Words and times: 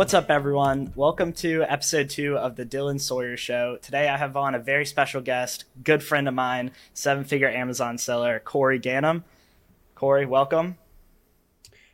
What's 0.00 0.14
up, 0.14 0.30
everyone? 0.30 0.94
Welcome 0.96 1.34
to 1.34 1.62
episode 1.64 2.08
two 2.08 2.38
of 2.38 2.56
the 2.56 2.64
Dylan 2.64 2.98
Sawyer 2.98 3.36
Show. 3.36 3.76
Today, 3.82 4.08
I 4.08 4.16
have 4.16 4.34
on 4.34 4.54
a 4.54 4.58
very 4.58 4.86
special 4.86 5.20
guest, 5.20 5.66
good 5.84 6.02
friend 6.02 6.26
of 6.26 6.32
mine, 6.32 6.70
seven 6.94 7.24
figure 7.24 7.50
Amazon 7.50 7.98
seller, 7.98 8.40
Corey 8.42 8.80
Ganim. 8.80 9.24
Corey, 9.94 10.24
welcome. 10.24 10.78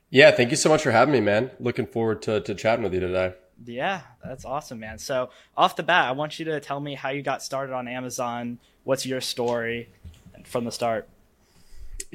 Yeah, 0.08 0.30
thank 0.30 0.53
you 0.53 0.57
so 0.57 0.68
much 0.68 0.84
for 0.84 0.93
having 0.93 1.14
me, 1.14 1.21
man. 1.21 1.50
Looking 1.58 1.89
forward 1.89 2.22
to, 2.22 2.40
to 2.43 2.54
chatting 2.54 2.84
with 2.84 2.95
you 2.95 3.00
today. 3.00 3.34
Yeah, 3.64 4.03
that's 4.25 4.45
awesome, 4.45 4.79
man. 4.79 4.98
So, 4.98 5.30
off 5.57 5.75
the 5.75 5.82
bat, 5.82 6.07
I 6.07 6.12
want 6.12 6.38
you 6.38 6.45
to 6.45 6.61
tell 6.61 6.79
me 6.79 6.95
how 6.95 7.09
you 7.09 7.23
got 7.23 7.43
started 7.43 7.73
on 7.73 7.88
Amazon. 7.88 8.61
What's 8.84 9.04
your 9.04 9.20
story 9.20 9.88
from 10.45 10.64
the 10.64 10.70
start? 10.70 11.09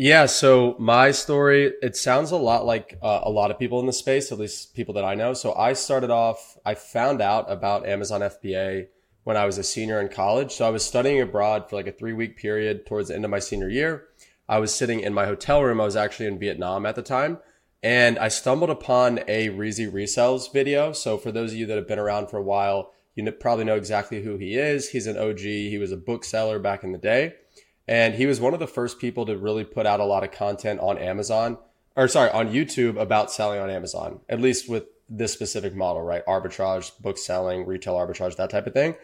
Yeah, 0.04 0.26
so 0.26 0.76
my 0.80 1.12
story, 1.12 1.74
it 1.84 1.96
sounds 1.96 2.32
a 2.32 2.36
lot 2.36 2.66
like 2.66 2.98
uh, 3.04 3.20
a 3.22 3.30
lot 3.30 3.52
of 3.52 3.60
people 3.60 3.80
in 3.82 3.86
the 3.86 3.94
space, 3.94 4.32
at 4.32 4.40
least 4.40 4.74
people 4.74 4.96
that 4.96 5.06
I 5.06 5.14
know. 5.14 5.36
So 5.36 5.54
I 5.54 5.74
started 5.74 6.10
off, 6.10 6.58
I 6.66 6.74
found 6.74 7.22
out 7.22 7.46
about 7.52 7.86
Amazon 7.86 8.22
FBA 8.22 8.88
when 9.26 9.38
I 9.38 9.46
was 9.46 9.60
a 9.60 9.64
senior 9.64 10.02
in 10.02 10.08
college. 10.08 10.54
So 10.54 10.66
I 10.66 10.72
was 10.72 10.84
studying 10.84 11.22
abroad 11.22 11.70
for 11.70 11.76
like 11.76 11.86
a 11.86 11.92
three 11.92 12.14
week 12.14 12.36
period 12.36 12.88
towards 12.88 13.10
the 13.10 13.16
end 13.16 13.26
of 13.26 13.30
my 13.30 13.38
senior 13.38 13.70
year. 13.70 14.06
I 14.50 14.58
was 14.58 14.74
sitting 14.74 15.02
in 15.02 15.14
my 15.14 15.28
hotel 15.28 15.62
room. 15.62 15.80
I 15.80 15.86
was 15.86 15.96
actually 15.96 16.26
in 16.26 16.40
Vietnam 16.40 16.88
at 16.88 16.96
the 16.96 17.04
time. 17.04 17.38
And 17.84 18.18
I 18.18 18.30
stumbled 18.30 18.72
upon 18.72 19.20
a 19.28 19.50
Reezy 19.50 19.88
Resells 19.88 20.52
video. 20.52 20.94
So 20.94 21.20
for 21.20 21.32
those 21.32 21.52
of 21.52 21.60
you 21.60 21.68
that 21.68 21.78
have 21.78 21.88
been 21.88 22.00
around 22.00 22.32
for 22.32 22.38
a 22.38 22.44
while, 22.44 22.92
you 23.14 23.32
probably 23.34 23.66
know 23.66 23.76
exactly 23.76 24.24
who 24.24 24.38
he 24.38 24.56
is. 24.56 24.90
He's 24.90 25.06
an 25.06 25.20
OG. 25.20 25.42
He 25.42 25.78
was 25.78 25.92
a 25.92 25.98
bookseller 25.98 26.58
back 26.58 26.84
in 26.84 26.92
the 26.92 26.98
day. 26.98 27.36
And 27.92 28.16
he 28.16 28.26
was 28.26 28.40
one 28.40 28.54
of 28.54 28.62
the 28.62 28.68
first 28.68 29.00
people 29.00 29.26
to 29.26 29.38
really 29.38 29.66
put 29.66 29.86
out 29.86 30.00
a 30.00 30.06
lot 30.06 30.24
of 30.24 30.32
content 30.32 30.80
on 30.80 30.98
Amazon, 30.98 31.58
or 31.98 32.08
sorry, 32.08 32.30
on 32.30 32.48
YouTube 32.48 32.98
about 32.98 33.34
selling 33.34 33.60
on 33.60 33.70
Amazon, 33.70 34.22
at 34.30 34.40
least 34.40 34.70
with 34.70 34.86
this 35.10 35.34
specific 35.34 35.76
model, 35.76 36.02
right? 36.02 36.26
Arbitrage, 36.26 36.98
book 37.02 37.18
selling, 37.18 37.66
retail 37.66 37.96
arbitrage, 37.96 38.38
that 38.38 38.50
type 38.50 38.66
of 38.66 38.72
thing. 38.72 38.96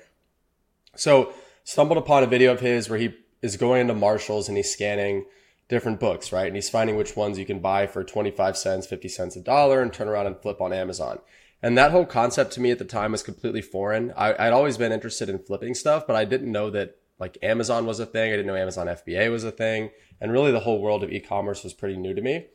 So 0.95 1.33
stumbled 1.65 1.97
upon 1.97 2.23
a 2.23 2.27
video 2.27 2.53
of 2.53 2.61
his 2.61 2.89
where 2.89 2.97
he 2.97 3.13
is 3.41 3.57
going 3.57 3.81
into 3.81 3.93
Marshalls 3.93 4.47
and 4.47 4.55
he's 4.55 4.71
scanning 4.71 5.25
different 5.67 5.99
books, 5.99 6.31
right? 6.31 6.47
And 6.47 6.55
he's 6.55 6.69
finding 6.69 6.95
which 6.95 7.13
ones 7.13 7.37
you 7.37 7.45
can 7.45 7.59
buy 7.59 7.87
for 7.87 8.05
25 8.05 8.55
cents, 8.55 8.87
50 8.87 9.09
cents 9.09 9.35
a 9.35 9.41
dollar 9.41 9.81
and 9.81 9.91
turn 9.91 10.07
around 10.07 10.27
and 10.27 10.37
flip 10.37 10.61
on 10.61 10.71
Amazon. 10.71 11.19
And 11.61 11.77
that 11.77 11.91
whole 11.91 12.05
concept 12.05 12.53
to 12.53 12.61
me 12.61 12.71
at 12.71 12.79
the 12.79 12.85
time 12.85 13.11
was 13.11 13.21
completely 13.21 13.61
foreign. 13.61 14.13
I, 14.15 14.45
would 14.45 14.53
always 14.53 14.77
been 14.77 14.93
interested 14.93 15.27
in 15.27 15.39
flipping 15.39 15.73
stuff, 15.73 16.07
but 16.07 16.15
I 16.15 16.23
didn't 16.23 16.53
know 16.53 16.69
that 16.69 16.95
like 17.19 17.37
Amazon 17.41 17.85
was 17.85 17.99
a 17.99 18.05
thing. 18.05 18.31
I 18.31 18.35
didn't 18.35 18.47
know 18.47 18.55
Amazon 18.55 18.87
FBA 18.87 19.31
was 19.31 19.43
a 19.43 19.51
thing. 19.51 19.91
And 20.21 20.31
really 20.31 20.51
the 20.51 20.61
whole 20.61 20.81
world 20.81 21.03
of 21.03 21.11
e-commerce 21.11 21.63
was 21.63 21.73
pretty 21.73 21.97
new 21.97 22.13
to 22.13 22.21
me. 22.21 22.47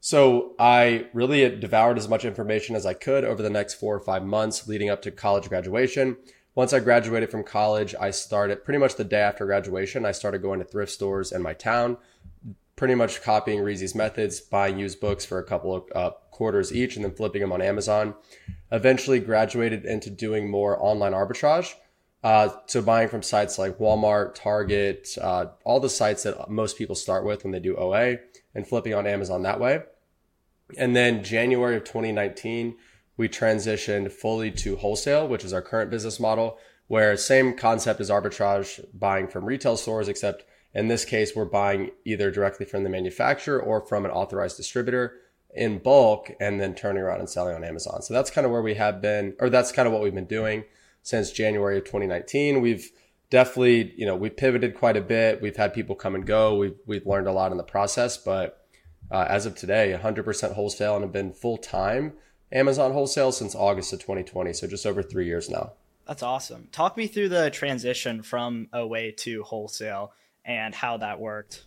So 0.00 0.54
I 0.58 1.06
really 1.12 1.48
devoured 1.56 1.96
as 1.96 2.08
much 2.08 2.24
information 2.24 2.74
as 2.74 2.84
I 2.84 2.94
could 2.94 3.24
over 3.24 3.40
the 3.40 3.50
next 3.50 3.74
four 3.74 3.94
or 3.94 4.00
five 4.00 4.24
months 4.24 4.66
leading 4.66 4.90
up 4.90 5.00
to 5.02 5.10
college 5.12 5.48
graduation. 5.48 6.16
Once 6.54 6.72
I 6.72 6.80
graduated 6.80 7.30
from 7.30 7.44
college, 7.44 7.94
I 7.98 8.10
started 8.10 8.64
pretty 8.64 8.78
much 8.78 8.96
the 8.96 9.04
day 9.04 9.20
after 9.20 9.46
graduation. 9.46 10.04
I 10.04 10.12
started 10.12 10.42
going 10.42 10.58
to 10.58 10.64
thrift 10.66 10.92
stores 10.92 11.32
in 11.32 11.40
my 11.40 11.54
town, 11.54 11.96
pretty 12.76 12.94
much 12.94 13.22
copying 13.22 13.60
Reezy's 13.60 13.94
methods, 13.94 14.40
buying 14.40 14.78
used 14.78 15.00
books 15.00 15.24
for 15.24 15.38
a 15.38 15.44
couple 15.44 15.74
of 15.74 15.84
uh, 15.94 16.10
quarters 16.30 16.74
each 16.74 16.96
and 16.96 17.04
then 17.04 17.14
flipping 17.14 17.40
them 17.40 17.52
on 17.52 17.62
Amazon. 17.62 18.14
Eventually 18.70 19.20
graduated 19.20 19.84
into 19.84 20.10
doing 20.10 20.50
more 20.50 20.76
online 20.82 21.12
arbitrage. 21.12 21.74
Uh, 22.22 22.50
so 22.66 22.80
buying 22.80 23.08
from 23.08 23.22
sites 23.22 23.58
like 23.58 23.78
Walmart, 23.78 24.34
Target, 24.34 25.08
uh, 25.20 25.46
all 25.64 25.80
the 25.80 25.88
sites 25.88 26.22
that 26.22 26.48
most 26.48 26.78
people 26.78 26.94
start 26.94 27.24
with 27.24 27.42
when 27.42 27.52
they 27.52 27.58
do 27.58 27.76
OA 27.76 28.18
and 28.54 28.66
flipping 28.66 28.94
on 28.94 29.06
Amazon 29.06 29.42
that 29.42 29.58
way. 29.58 29.82
And 30.78 30.94
then 30.94 31.24
January 31.24 31.76
of 31.76 31.84
2019, 31.84 32.76
we 33.16 33.28
transitioned 33.28 34.12
fully 34.12 34.50
to 34.52 34.76
wholesale, 34.76 35.26
which 35.26 35.44
is 35.44 35.52
our 35.52 35.62
current 35.62 35.90
business 35.90 36.20
model, 36.20 36.58
where 36.86 37.16
same 37.16 37.56
concept 37.56 38.00
as 38.00 38.08
arbitrage, 38.08 38.84
buying 38.94 39.26
from 39.26 39.44
retail 39.44 39.76
stores, 39.76 40.08
except 40.08 40.44
in 40.74 40.88
this 40.88 41.04
case, 41.04 41.34
we're 41.34 41.44
buying 41.44 41.90
either 42.04 42.30
directly 42.30 42.64
from 42.64 42.84
the 42.84 42.88
manufacturer 42.88 43.60
or 43.60 43.84
from 43.86 44.04
an 44.04 44.10
authorized 44.10 44.56
distributor 44.56 45.18
in 45.54 45.78
bulk 45.78 46.30
and 46.40 46.60
then 46.60 46.74
turning 46.74 47.02
around 47.02 47.20
and 47.20 47.28
selling 47.28 47.54
on 47.54 47.64
Amazon. 47.64 48.00
So 48.00 48.14
that's 48.14 48.30
kind 48.30 48.46
of 48.46 48.52
where 48.52 48.62
we 48.62 48.74
have 48.74 49.02
been, 49.02 49.34
or 49.38 49.50
that's 49.50 49.72
kind 49.72 49.86
of 49.86 49.92
what 49.92 50.02
we've 50.02 50.14
been 50.14 50.24
doing 50.24 50.64
since 51.02 51.30
January 51.30 51.78
of 51.78 51.84
2019. 51.84 52.60
We've 52.60 52.90
definitely, 53.30 53.94
you 53.96 54.06
know, 54.06 54.16
we 54.16 54.30
pivoted 54.30 54.74
quite 54.74 54.96
a 54.96 55.00
bit. 55.00 55.40
We've 55.40 55.56
had 55.56 55.74
people 55.74 55.94
come 55.94 56.14
and 56.14 56.26
go. 56.26 56.56
We've, 56.56 56.76
we've 56.86 57.06
learned 57.06 57.26
a 57.26 57.32
lot 57.32 57.50
in 57.50 57.58
the 57.58 57.64
process, 57.64 58.16
but 58.16 58.64
uh, 59.10 59.26
as 59.28 59.46
of 59.46 59.54
today, 59.54 59.98
100% 60.00 60.54
wholesale 60.54 60.94
and 60.94 61.04
have 61.04 61.12
been 61.12 61.32
full 61.32 61.58
time 61.58 62.14
Amazon 62.52 62.92
wholesale 62.92 63.32
since 63.32 63.54
August 63.54 63.92
of 63.92 64.00
2020. 64.00 64.52
So 64.52 64.66
just 64.66 64.86
over 64.86 65.02
three 65.02 65.26
years 65.26 65.48
now. 65.48 65.72
That's 66.06 66.22
awesome. 66.22 66.68
Talk 66.72 66.96
me 66.96 67.06
through 67.06 67.28
the 67.28 67.50
transition 67.50 68.22
from 68.22 68.68
OA 68.72 69.12
to 69.12 69.42
wholesale 69.42 70.12
and 70.44 70.74
how 70.74 70.96
that 70.98 71.20
worked. 71.20 71.64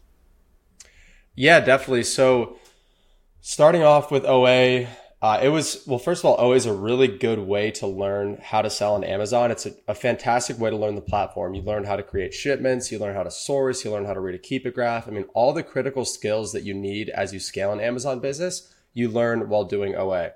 Yeah, 1.35 1.59
definitely. 1.59 2.03
So 2.03 2.57
starting 3.41 3.83
off 3.83 4.11
with 4.11 4.25
OA, 4.25 4.87
uh, 5.25 5.39
it 5.41 5.49
was, 5.49 5.83
well, 5.87 5.97
first 5.97 6.21
of 6.21 6.25
all, 6.25 6.35
always 6.35 6.67
a 6.67 6.73
really 6.73 7.07
good 7.07 7.39
way 7.39 7.71
to 7.71 7.87
learn 7.87 8.37
how 8.43 8.61
to 8.61 8.69
sell 8.69 8.93
on 8.93 9.03
Amazon. 9.03 9.49
It's 9.49 9.65
a, 9.65 9.73
a, 9.87 9.95
fantastic 9.95 10.59
way 10.59 10.69
to 10.69 10.75
learn 10.75 10.93
the 10.93 11.01
platform. 11.01 11.55
You 11.55 11.63
learn 11.63 11.83
how 11.83 11.95
to 11.95 12.03
create 12.03 12.31
shipments, 12.31 12.91
you 12.91 12.99
learn 12.99 13.15
how 13.15 13.23
to 13.23 13.31
source, 13.31 13.83
you 13.83 13.89
learn 13.89 14.05
how 14.05 14.13
to 14.13 14.19
read 14.19 14.35
a 14.35 14.37
Keepa 14.37 14.71
graph. 14.71 15.07
I 15.07 15.11
mean, 15.11 15.25
all 15.33 15.51
the 15.51 15.63
critical 15.63 16.05
skills 16.05 16.51
that 16.51 16.61
you 16.61 16.75
need 16.75 17.09
as 17.09 17.33
you 17.33 17.39
scale 17.39 17.71
an 17.71 17.79
Amazon 17.79 18.19
business, 18.19 18.71
you 18.93 19.09
learn 19.09 19.49
while 19.49 19.63
doing 19.63 19.95
OA. 19.95 20.33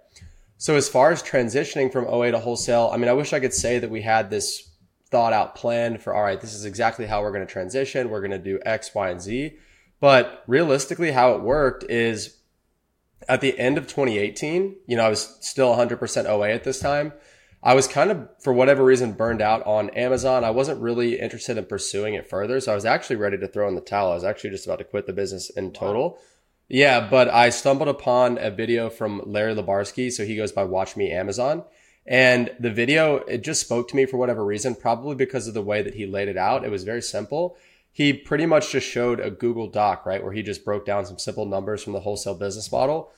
So 0.57 0.75
as 0.75 0.89
far 0.89 1.11
as 1.11 1.21
transitioning 1.21 1.93
from 1.93 2.07
OA 2.07 2.31
to 2.31 2.39
wholesale, 2.39 2.89
I 2.91 2.97
mean, 2.97 3.09
I 3.09 3.13
wish 3.13 3.31
I 3.31 3.39
could 3.39 3.53
say 3.53 3.77
that 3.77 3.91
we 3.91 4.01
had 4.01 4.31
this 4.31 4.71
thought 5.11 5.33
out 5.33 5.53
plan 5.53 5.99
for, 5.99 6.15
all 6.15 6.23
right, 6.23 6.41
this 6.41 6.55
is 6.55 6.65
exactly 6.65 7.05
how 7.05 7.21
we're 7.21 7.31
going 7.31 7.45
to 7.45 7.53
transition. 7.53 8.09
We're 8.09 8.21
going 8.21 8.31
to 8.31 8.39
do 8.39 8.59
X, 8.65 8.95
Y, 8.95 9.09
and 9.11 9.21
Z. 9.21 9.55
But 9.99 10.43
realistically, 10.47 11.11
how 11.11 11.33
it 11.33 11.41
worked 11.41 11.83
is 11.83 12.38
at 13.27 13.41
the 13.41 13.57
end 13.59 13.77
of 13.77 13.85
2018, 13.87 14.75
you 14.87 14.97
know, 14.97 15.03
I 15.03 15.09
was 15.09 15.37
still 15.41 15.75
100% 15.75 16.25
OA 16.25 16.49
at 16.49 16.63
this 16.63 16.79
time. 16.79 17.13
I 17.61 17.73
was 17.73 17.87
kind 17.87 18.09
of, 18.09 18.29
for 18.39 18.53
whatever 18.53 18.83
reason, 18.85 19.11
burned 19.11 19.41
out 19.41 19.65
on 19.65 19.89
Amazon. 19.89 20.45
I 20.45 20.51
wasn't 20.51 20.81
really 20.81 21.19
interested 21.19 21.57
in 21.57 21.65
pursuing 21.65 22.13
it 22.13 22.29
further. 22.29 22.61
So 22.61 22.71
I 22.71 22.75
was 22.75 22.85
actually 22.85 23.17
ready 23.17 23.37
to 23.37 23.47
throw 23.47 23.67
in 23.67 23.75
the 23.75 23.81
towel. 23.81 24.11
I 24.11 24.15
was 24.15 24.23
actually 24.23 24.51
just 24.51 24.65
about 24.65 24.79
to 24.79 24.85
quit 24.85 25.07
the 25.07 25.13
business 25.13 25.49
in 25.49 25.73
total. 25.73 26.11
Wow. 26.11 26.17
Yeah, 26.69 27.07
but 27.09 27.27
I 27.29 27.49
stumbled 27.49 27.89
upon 27.89 28.37
a 28.37 28.51
video 28.51 28.89
from 28.89 29.21
Larry 29.25 29.55
Lubarsky. 29.55 30.11
So 30.11 30.23
he 30.23 30.37
goes 30.37 30.51
by 30.51 30.63
Watch 30.63 30.95
Me 30.95 31.11
Amazon. 31.11 31.63
And 32.05 32.51
the 32.59 32.71
video, 32.71 33.17
it 33.17 33.43
just 33.43 33.61
spoke 33.61 33.89
to 33.89 33.95
me 33.95 34.05
for 34.05 34.17
whatever 34.17 34.45
reason, 34.45 34.75
probably 34.75 35.15
because 35.15 35.47
of 35.47 35.53
the 35.53 35.61
way 35.61 35.81
that 35.81 35.95
he 35.95 36.05
laid 36.05 36.27
it 36.27 36.37
out. 36.37 36.63
It 36.63 36.71
was 36.71 36.83
very 36.83 37.01
simple. 37.01 37.57
He 37.91 38.13
pretty 38.13 38.45
much 38.45 38.71
just 38.71 38.87
showed 38.87 39.19
a 39.19 39.29
Google 39.29 39.67
Doc, 39.67 40.05
right, 40.05 40.23
where 40.23 40.33
he 40.33 40.43
just 40.43 40.63
broke 40.63 40.85
down 40.85 41.05
some 41.05 41.17
simple 41.17 41.45
numbers 41.45 41.83
from 41.83 41.93
the 41.93 41.99
wholesale 41.99 42.35
business 42.35 42.71
model 42.71 43.11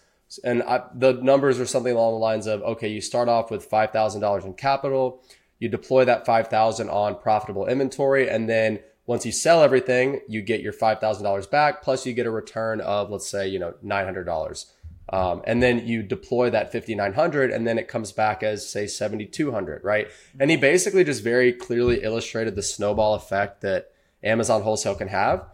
and 0.43 0.63
I, 0.63 0.83
the 0.93 1.13
numbers 1.13 1.59
are 1.59 1.65
something 1.65 1.93
along 1.93 2.13
the 2.13 2.19
lines 2.19 2.47
of, 2.47 2.61
okay, 2.61 2.87
you 2.87 3.01
start 3.01 3.27
off 3.27 3.51
with 3.51 3.69
$5,000 3.69 4.45
in 4.45 4.53
capital, 4.53 5.23
you 5.59 5.69
deploy 5.69 6.05
that 6.05 6.25
5,000 6.25 6.89
on 6.89 7.19
profitable 7.19 7.67
inventory. 7.67 8.29
And 8.29 8.49
then 8.49 8.79
once 9.05 9.25
you 9.25 9.31
sell 9.31 9.63
everything, 9.63 10.21
you 10.27 10.41
get 10.41 10.61
your 10.61 10.73
$5,000 10.73 11.51
back, 11.51 11.81
plus 11.81 12.05
you 12.05 12.13
get 12.13 12.25
a 12.25 12.31
return 12.31 12.81
of, 12.81 13.09
let's 13.09 13.27
say, 13.27 13.47
you 13.47 13.59
know, 13.59 13.73
$900. 13.83 14.65
Um, 15.09 15.41
and 15.45 15.61
then 15.61 15.85
you 15.85 16.03
deploy 16.03 16.49
that 16.51 16.71
5900 16.71 17.51
and 17.51 17.67
then 17.67 17.77
it 17.77 17.89
comes 17.89 18.13
back 18.13 18.43
as 18.43 18.69
say 18.69 18.87
7200 18.87 19.83
right 19.83 20.07
and 20.39 20.49
he 20.49 20.55
basically 20.55 21.03
just 21.03 21.21
very 21.21 21.51
clearly 21.51 22.01
illustrated 22.01 22.55
the 22.55 22.63
snowball 22.63 23.15
effect 23.15 23.59
that 23.59 23.91
amazon 24.23 24.61
wholesale 24.61 24.95
can 24.95 25.07
have 25.07 25.45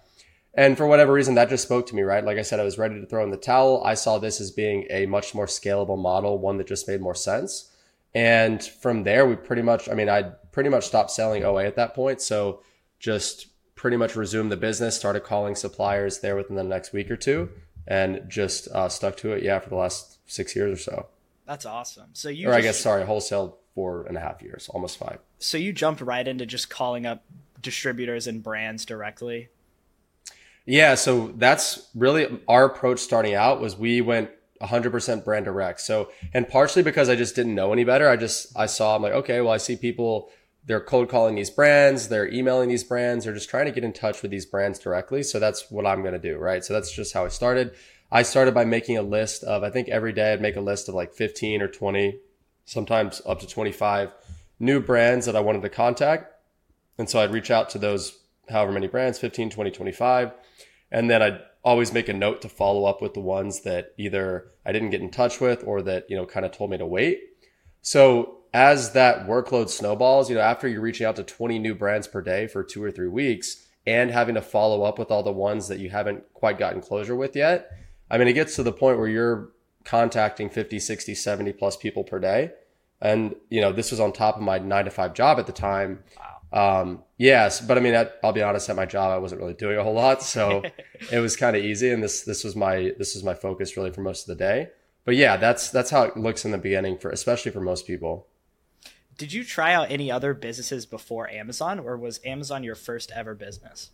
and 0.58 0.76
for 0.76 0.88
whatever 0.88 1.14
reason, 1.14 1.36
that 1.36 1.50
just 1.50 1.64
spoke 1.64 1.86
to 1.86 1.96
me, 1.96 2.02
right? 2.02 2.26
Like 2.26 2.40
I 2.40 2.42
said, 2.42 2.60
I 2.60 2.64
was 2.64 2.80
ready 2.80 3.00
to 3.00 3.06
throw 3.06 3.24
in 3.24 3.30
the 3.30 3.38
towel. 3.38 3.84
I 3.86 3.94
saw 3.94 4.18
this 4.18 4.42
as 4.42 4.50
being 4.50 4.88
a 4.90 5.06
much 5.06 5.36
more 5.36 5.46
scalable 5.46 6.00
model, 6.00 6.40
one 6.40 6.58
that 6.58 6.66
just 6.66 6.88
made 6.88 7.00
more 7.00 7.14
sense. 7.14 7.72
And 8.16 8.64
from 8.64 9.04
there, 9.04 9.28
we 9.28 9.36
pretty 9.36 9.62
much, 9.62 9.88
I 9.88 9.94
mean, 9.94 10.10
I 10.10 10.24
pretty 10.52 10.70
much 10.70 10.88
stopped 10.88 11.12
selling 11.12 11.44
OA 11.44 11.66
at 11.66 11.76
that 11.76 11.94
point. 11.94 12.22
So 12.22 12.64
just 12.98 13.48
pretty 13.76 13.98
much 13.98 14.16
resumed 14.16 14.52
the 14.52 14.58
business, 14.58 14.96
started 14.96 15.24
calling 15.24 15.54
suppliers 15.54 16.22
there 16.22 16.36
within 16.36 16.56
the 16.56 16.64
next 16.64 16.92
week 16.92 17.12
or 17.12 17.18
two, 17.18 17.52
and 17.86 18.24
just 18.28 18.68
uh, 18.70 18.90
stuck 18.90 19.16
to 19.18 19.34
it, 19.34 19.44
yeah, 19.44 19.60
for 19.60 19.70
the 19.70 19.76
last 19.76 20.18
six 20.26 20.56
years 20.56 20.80
or 20.80 20.82
so. 20.82 21.08
That's 21.46 21.68
awesome. 21.68 22.10
So 22.14 22.30
you, 22.30 22.48
or 22.48 22.54
just, 22.54 22.58
I 22.58 22.62
guess, 22.62 22.80
sorry, 22.80 23.06
wholesale 23.06 23.60
four 23.76 24.08
and 24.08 24.18
a 24.18 24.20
half 24.20 24.42
years, 24.42 24.70
almost 24.74 24.98
five. 24.98 25.20
So 25.38 25.60
you 25.60 25.72
jumped 25.72 26.02
right 26.02 26.28
into 26.28 26.48
just 26.48 26.68
calling 26.72 27.06
up 27.06 27.24
distributors 27.68 28.28
and 28.28 28.42
brands 28.42 28.86
directly. 28.86 29.50
Yeah, 30.66 30.96
so 30.96 31.34
that's 31.36 31.90
really 31.94 32.40
our 32.48 32.64
approach 32.64 33.00
starting 33.00 33.34
out 33.34 33.60
was 33.60 33.76
we 33.76 34.00
went 34.00 34.30
100% 34.62 35.26
brand 35.26 35.44
direct. 35.44 35.82
So, 35.82 36.10
and 36.34 36.48
partially 36.48 36.82
because 36.82 37.10
I 37.10 37.16
just 37.16 37.36
didn't 37.36 37.56
know 37.56 37.74
any 37.74 37.84
better. 37.84 38.10
I 38.10 38.16
just, 38.16 38.58
I 38.58 38.68
saw, 38.68 38.96
I'm 38.96 39.02
like, 39.02 39.12
okay, 39.12 39.42
well, 39.42 39.52
I 39.52 39.58
see 39.58 39.76
people, 39.76 40.30
they're 40.66 40.80
cold 40.80 41.10
calling 41.10 41.36
these 41.36 41.50
brands, 41.50 42.08
they're 42.08 42.32
emailing 42.32 42.70
these 42.70 42.86
brands, 42.86 43.26
they're 43.26 43.34
just 43.34 43.50
trying 43.50 43.66
to 43.66 43.72
get 43.72 43.84
in 43.84 43.92
touch 43.92 44.22
with 44.22 44.32
these 44.32 44.46
brands 44.46 44.80
directly. 44.80 45.24
So 45.24 45.40
that's 45.40 45.70
what 45.70 45.86
I'm 45.86 46.02
going 46.02 46.14
to 46.14 46.20
do, 46.20 46.38
right? 46.38 46.64
So 46.64 46.74
that's 46.74 46.92
just 46.92 47.14
how 47.14 47.26
I 47.26 47.28
started. 47.28 47.76
I 48.10 48.24
started 48.24 48.54
by 48.54 48.64
making 48.64 48.98
a 48.98 49.02
list 49.02 49.44
of, 49.44 49.64
I 49.64 49.70
think 49.70 49.90
every 49.90 50.14
day 50.14 50.32
I'd 50.32 50.42
make 50.42 50.56
a 50.56 50.62
list 50.62 50.88
of 50.88 50.96
like 50.96 51.14
15 51.14 51.62
or 51.62 51.68
20 51.68 52.20
sometimes 52.64 53.22
up 53.26 53.40
to 53.42 53.48
25 53.48 54.12
new 54.60 54.80
brands 54.80 55.26
that 55.26 55.36
I 55.36 55.40
wanted 55.42 55.62
to 55.62 55.70
contact. 55.70 56.34
And 56.98 57.10
so 57.10 57.20
I'd 57.20 57.32
reach 57.32 57.52
out 57.52 57.70
to 57.72 57.78
those 57.78 58.20
however 58.50 58.72
many 58.72 58.88
brands, 58.88 59.20
15, 59.20 59.50
20, 59.50 59.72
25. 59.72 60.32
And 60.92 61.10
then 61.10 61.22
I'd 61.22 61.42
always 61.64 61.92
make 61.92 62.08
a 62.08 62.14
note 62.14 62.42
to 62.42 62.50
follow 62.50 62.86
up 62.86 63.02
with 63.02 63.14
the 63.14 63.20
ones 63.20 63.62
that 63.62 63.94
either 63.98 64.52
I 64.66 64.72
didn't 64.72 64.92
get 64.92 65.02
in 65.02 65.12
touch 65.12 65.42
with 65.42 65.64
or 65.66 65.82
that, 65.82 66.10
you 66.10 66.16
know, 66.16 66.26
kind 66.26 66.46
of 66.46 66.52
told 66.52 66.72
me 66.72 66.78
to 66.78 66.86
wait. 66.86 67.20
So 67.82 68.40
as 68.54 68.94
that 68.94 69.28
workload 69.28 69.70
snowballs, 69.70 70.30
you 70.30 70.36
know, 70.36 70.42
after 70.42 70.68
you're 70.68 70.82
reaching 70.82 71.06
out 71.06 71.18
to 71.18 71.24
20 71.24 71.60
new 71.60 71.76
brands 71.76 72.08
per 72.08 72.22
day 72.22 72.48
for 72.48 72.64
two 72.64 72.84
or 72.84 72.92
three 72.92 73.10
weeks 73.10 73.68
and 73.86 74.12
having 74.12 74.36
to 74.36 74.42
follow 74.42 74.84
up 74.84 74.98
with 74.98 75.12
all 75.12 75.24
the 75.24 75.32
ones 75.32 75.68
that 75.68 75.80
you 75.80 75.90
haven't 75.90 76.24
quite 76.34 76.58
gotten 76.58 76.82
closure 76.82 77.16
with 77.16 77.36
yet, 77.36 77.70
I 78.10 78.18
mean, 78.18 78.28
it 78.28 78.34
gets 78.34 78.56
to 78.56 78.64
the 78.64 78.72
point 78.72 78.98
where 78.98 79.08
you're 79.08 79.52
contacting 79.84 80.50
50, 80.50 80.80
60, 80.80 81.16
70 81.16 81.54
plus 81.54 81.78
people 81.78 82.04
per 82.04 82.20
day. 82.20 82.52
And, 83.02 83.36
you 83.50 83.62
know, 83.62 83.72
this 83.72 83.92
was 83.92 84.00
on 84.00 84.12
top 84.12 84.38
of 84.38 84.42
my 84.42 84.58
nine 84.58 84.86
to 84.86 84.92
five 84.92 85.14
job 85.14 85.40
at 85.40 85.46
the 85.46 85.54
time. 85.54 86.04
Wow. 86.18 86.37
Um, 86.52 87.04
yes, 87.18 87.60
but 87.60 87.78
I 87.78 87.82
mean, 87.82 87.96
I, 87.96 88.08
will 88.24 88.32
be 88.32 88.42
honest, 88.42 88.70
at 88.70 88.76
my 88.76 88.86
job, 88.86 89.12
I 89.12 89.18
wasn't 89.18 89.42
really 89.42 89.54
doing 89.54 89.78
a 89.78 89.84
whole 89.84 89.94
lot. 89.94 90.24
So 90.24 90.64
it 91.12 91.20
was 91.20 91.36
kind 91.36 91.56
of 91.56 91.64
easy. 91.64 91.92
And 91.92 92.02
this, 92.02 92.22
this 92.22 92.44
was 92.44 92.56
my, 92.56 92.94
this 92.98 93.16
was 93.16 93.24
my 93.24 93.34
focus 93.34 93.76
really 93.78 93.92
for 93.92 94.02
most 94.02 94.28
of 94.30 94.38
the 94.38 94.44
day. 94.44 94.70
But 95.06 95.16
yeah, 95.16 95.38
that's, 95.38 95.70
that's 95.70 95.90
how 95.90 96.04
it 96.04 96.18
looks 96.18 96.46
in 96.46 96.52
the 96.52 96.58
beginning 96.58 96.98
for, 96.98 97.10
especially 97.10 97.52
for 97.52 97.62
most 97.62 97.88
people. 97.88 98.28
Did 99.18 99.34
you 99.34 99.44
try 99.44 99.74
out 99.74 99.90
any 99.90 100.12
other 100.12 100.34
businesses 100.34 100.86
before 100.86 101.30
Amazon 101.30 101.80
or 101.80 101.98
was 101.98 102.20
Amazon 102.24 102.64
your 102.64 102.76
first 102.76 103.12
ever 103.16 103.34
business? 103.34 103.92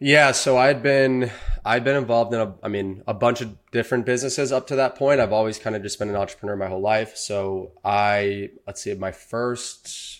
Yeah, 0.00 0.30
so 0.30 0.56
I'd 0.56 0.82
been 0.82 1.30
I'd 1.64 1.82
been 1.82 1.96
involved 1.96 2.32
in 2.32 2.40
a 2.40 2.54
I 2.62 2.68
mean 2.68 3.02
a 3.08 3.14
bunch 3.14 3.40
of 3.40 3.56
different 3.72 4.06
businesses 4.06 4.52
up 4.52 4.68
to 4.68 4.76
that 4.76 4.94
point. 4.94 5.20
I've 5.20 5.32
always 5.32 5.58
kind 5.58 5.74
of 5.74 5.82
just 5.82 5.98
been 5.98 6.08
an 6.08 6.14
entrepreneur 6.14 6.56
my 6.56 6.68
whole 6.68 6.80
life. 6.80 7.16
So 7.16 7.72
I 7.84 8.50
let's 8.66 8.80
see 8.80 8.94
my 8.94 9.10
first 9.10 10.17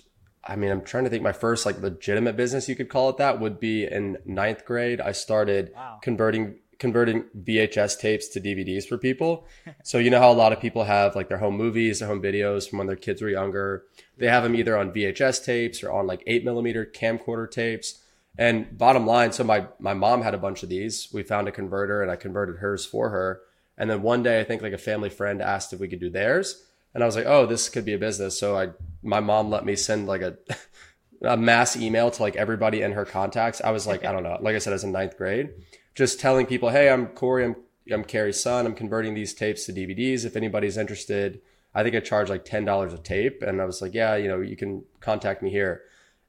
I 0.49 0.57
mean 0.57 0.71
I'm 0.71 0.83
trying 0.83 1.05
to 1.05 1.11
think 1.11 1.23
my 1.23 1.33
first 1.33 1.67
like 1.67 1.81
legitimate 1.81 2.37
business 2.37 2.69
you 2.69 2.75
could 2.75 2.89
call 2.89 3.11
it 3.11 3.19
that 3.19 3.39
would 3.39 3.61
be 3.61 3.85
in 3.85 4.17
ninth 4.25 4.65
grade. 4.65 5.01
I 5.01 5.13
started 5.13 5.73
wow. 5.75 5.99
converting 6.03 6.57
converting 6.79 7.25
VHS 7.43 7.99
tapes 7.99 8.29
to 8.29 8.41
DVDs 8.41 8.87
for 8.87 8.97
people. 8.99 9.47
so 9.83 9.99
you 9.99 10.11
know 10.11 10.21
how 10.21 10.31
a 10.31 10.33
lot 10.33 10.53
of 10.53 10.61
people 10.61 10.85
have 10.85 11.17
like 11.17 11.29
their 11.29 11.39
home 11.39 11.57
movies, 11.57 11.99
their 11.99 12.09
home 12.09 12.23
videos 12.23 12.69
from 12.69 12.79
when 12.79 12.87
their 12.87 12.97
kids 12.97 13.21
were 13.21 13.29
younger. 13.29 13.85
They 14.17 14.29
have 14.29 14.43
them 14.43 14.55
either 14.55 14.77
on 14.77 14.93
VHS 14.93 15.45
tapes 15.45 15.83
or 15.83 15.93
on 15.93 16.07
like 16.07 16.23
eight 16.27 16.45
millimeter 16.45 16.87
camcorder 16.87 17.51
tapes. 17.51 18.03
And 18.39 18.79
bottom 18.79 19.05
line, 19.05 19.33
so 19.33 19.43
my 19.43 19.67
my 19.79 19.95
mom 19.95 20.23
had 20.23 20.35
a 20.35 20.39
bunch 20.39 20.63
of 20.63 20.69
these. 20.69 21.09
We 21.13 21.25
found 21.25 21.49
a 21.49 21.53
converter 21.53 22.03
and 22.03 22.11
I 22.11 22.17
converted 22.17 22.57
hers 22.57 22.87
for 22.87 23.11
her. 23.11 23.41
And 23.77 23.91
then 23.91 24.03
one 24.03 24.23
day 24.23 24.41
I 24.41 24.45
think 24.45 24.63
like 24.63 24.73
a 24.73 24.79
family 24.79 25.11
friend 25.11 25.43
asked 25.43 25.73
if 25.73 25.81
we 25.81 25.89
could 25.89 26.01
do 26.01 26.11
theirs. 26.11 26.65
And 26.95 27.03
I 27.03 27.07
was 27.07 27.17
like, 27.17 27.27
oh, 27.27 27.47
this 27.47 27.69
could 27.69 27.85
be 27.85 27.93
a 27.93 27.99
business. 27.99 28.39
So 28.39 28.57
I 28.57 28.71
my 29.03 29.21
mom 29.21 29.51
let 29.51 29.65
me 29.65 29.77
send 29.77 30.07
like 30.07 30.23
a 30.23 30.37
a 31.23 31.37
mass 31.37 31.77
email 31.77 32.11
to 32.11 32.23
like 32.23 32.37
everybody 32.37 32.83
in 32.83 32.93
her 32.93 33.05
contacts. 33.05 33.61
I 33.63 33.71
was 33.71 33.87
like, 33.87 34.05
I 34.05 34.13
don't 34.13 34.23
know, 34.23 34.39
like 34.41 34.55
I 34.55 34.59
said, 34.59 34.73
as 34.73 34.85
in 34.85 34.93
ninth 34.93 35.17
grade, 35.17 35.51
just 35.95 36.21
telling 36.21 36.47
people, 36.47 36.71
hey, 36.71 36.91
I'm 36.91 37.09
Corey, 37.09 37.45
I'm 37.45 37.57
I'm 37.93 38.05
Carrie's 38.05 38.43
son. 38.43 38.67
I'm 38.67 38.75
converting 38.75 39.15
these 39.15 39.35
tapes 39.35 39.65
to 39.67 39.73
DVDs. 39.73 40.25
If 40.25 40.37
anybody's 40.37 40.77
interested, 40.77 41.41
I 41.75 41.83
think 41.83 41.95
I 41.95 42.01
charge 42.01 42.29
like 42.29 42.45
ten 42.45 42.65
dollars 42.65 42.93
a 42.93 42.99
tape. 42.99 43.43
And 43.43 43.61
I 43.61 43.65
was 43.65 43.81
like, 43.81 43.95
yeah, 43.95 44.17
you 44.17 44.29
know, 44.29 44.41
you 44.41 44.57
can 44.57 44.85
contact 45.01 45.43
me 45.43 45.51
here. 45.51 45.83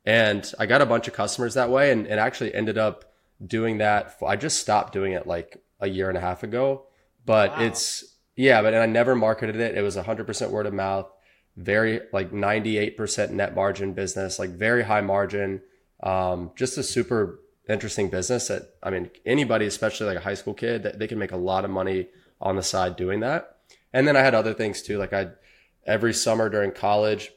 And 0.05 0.51
I 0.57 0.65
got 0.65 0.81
a 0.81 0.85
bunch 0.85 1.07
of 1.07 1.13
customers 1.13 1.53
that 1.53 1.69
way 1.69 1.91
and, 1.91 2.07
and 2.07 2.19
actually 2.19 2.53
ended 2.53 2.77
up 2.77 3.13
doing 3.45 3.77
that. 3.79 4.17
I 4.25 4.35
just 4.35 4.59
stopped 4.59 4.93
doing 4.93 5.13
it 5.13 5.27
like 5.27 5.61
a 5.79 5.87
year 5.87 6.09
and 6.09 6.17
a 6.17 6.21
half 6.21 6.43
ago, 6.43 6.85
but 7.25 7.51
wow. 7.51 7.65
it's, 7.65 8.15
yeah, 8.39 8.61
but 8.61 8.73
I 8.73 8.85
never 8.85 9.15
marketed 9.15 9.57
it. 9.57 9.77
It 9.77 9.81
was 9.81 9.97
100% 9.97 10.49
word 10.49 10.65
of 10.65 10.73
mouth, 10.73 11.11
very 11.57 11.99
like 12.13 12.31
98% 12.31 13.31
net 13.31 13.53
margin 13.53 13.91
business, 13.91 14.39
like 14.39 14.51
very 14.51 14.83
high 14.83 15.01
margin. 15.01 15.61
Um, 16.01 16.51
just 16.55 16.77
a 16.77 16.83
super 16.83 17.41
interesting 17.67 18.09
business 18.09 18.47
that, 18.47 18.75
I 18.81 18.91
mean, 18.91 19.11
anybody, 19.25 19.65
especially 19.65 20.07
like 20.07 20.15
a 20.15 20.21
high 20.21 20.35
school 20.35 20.53
kid, 20.53 20.83
that 20.83 20.99
they 20.99 21.05
can 21.05 21.19
make 21.19 21.33
a 21.33 21.37
lot 21.37 21.65
of 21.65 21.69
money 21.69 22.07
on 22.39 22.55
the 22.55 22.63
side 22.63 22.95
doing 22.95 23.19
that. 23.19 23.57
And 23.91 24.07
then 24.07 24.15
I 24.15 24.21
had 24.21 24.33
other 24.33 24.53
things 24.53 24.81
too. 24.81 24.97
Like 24.97 25.11
I, 25.11 25.31
every 25.85 26.13
summer 26.13 26.47
during 26.47 26.71
college, 26.71 27.33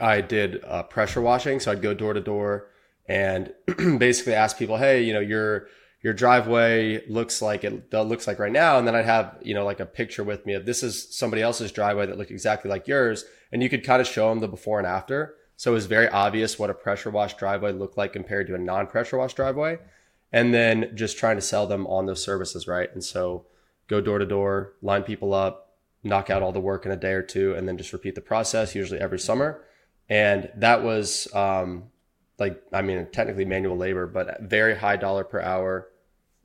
I 0.00 0.22
did 0.22 0.64
uh, 0.64 0.84
pressure 0.84 1.20
washing. 1.20 1.60
So 1.60 1.72
I'd 1.72 1.82
go 1.82 1.92
door 1.92 2.14
to 2.14 2.22
door 2.22 2.68
and 3.06 3.52
basically 3.98 4.32
ask 4.32 4.56
people, 4.56 4.78
Hey, 4.78 5.02
you 5.02 5.12
know, 5.12 5.20
your, 5.20 5.68
your 6.06 6.14
driveway 6.14 7.04
looks 7.08 7.42
like 7.42 7.64
it 7.64 7.92
looks 7.92 8.28
like 8.28 8.38
right 8.38 8.52
now. 8.52 8.78
And 8.78 8.86
then 8.86 8.94
I'd 8.94 9.06
have, 9.06 9.38
you 9.42 9.54
know, 9.54 9.64
like 9.64 9.80
a 9.80 9.84
picture 9.86 10.22
with 10.22 10.46
me 10.46 10.52
of 10.52 10.64
this 10.64 10.84
is 10.84 11.12
somebody 11.12 11.42
else's 11.42 11.72
driveway 11.72 12.06
that 12.06 12.16
looked 12.16 12.30
exactly 12.30 12.70
like 12.70 12.86
yours. 12.86 13.24
And 13.50 13.60
you 13.60 13.68
could 13.68 13.82
kind 13.82 14.00
of 14.00 14.06
show 14.06 14.28
them 14.28 14.38
the 14.38 14.46
before 14.46 14.78
and 14.78 14.86
after. 14.86 15.34
So 15.56 15.72
it 15.72 15.74
was 15.74 15.86
very 15.86 16.08
obvious 16.08 16.60
what 16.60 16.70
a 16.70 16.74
pressure 16.74 17.10
wash 17.10 17.34
driveway 17.34 17.72
looked 17.72 17.98
like 17.98 18.12
compared 18.12 18.46
to 18.46 18.54
a 18.54 18.58
non 18.58 18.86
pressure 18.86 19.18
wash 19.18 19.34
driveway. 19.34 19.78
And 20.30 20.54
then 20.54 20.92
just 20.94 21.18
trying 21.18 21.38
to 21.38 21.42
sell 21.42 21.66
them 21.66 21.88
on 21.88 22.06
those 22.06 22.22
services, 22.22 22.68
right? 22.68 22.88
And 22.94 23.02
so 23.02 23.46
go 23.88 24.00
door 24.00 24.20
to 24.20 24.26
door, 24.26 24.74
line 24.82 25.02
people 25.02 25.34
up, 25.34 25.78
knock 26.04 26.30
out 26.30 26.40
all 26.40 26.52
the 26.52 26.60
work 26.60 26.86
in 26.86 26.92
a 26.92 26.96
day 26.96 27.14
or 27.14 27.22
two, 27.22 27.52
and 27.54 27.66
then 27.66 27.76
just 27.76 27.92
repeat 27.92 28.14
the 28.14 28.20
process, 28.20 28.76
usually 28.76 29.00
every 29.00 29.18
summer 29.18 29.60
and 30.08 30.50
that 30.56 30.82
was 30.82 31.32
um, 31.34 31.84
like 32.38 32.62
I 32.72 32.82
mean 32.82 33.08
technically 33.12 33.44
manual 33.44 33.76
labor, 33.76 34.06
but 34.06 34.42
very 34.42 34.76
high 34.76 34.96
dollar 34.96 35.24
per 35.24 35.40
hour 35.40 35.88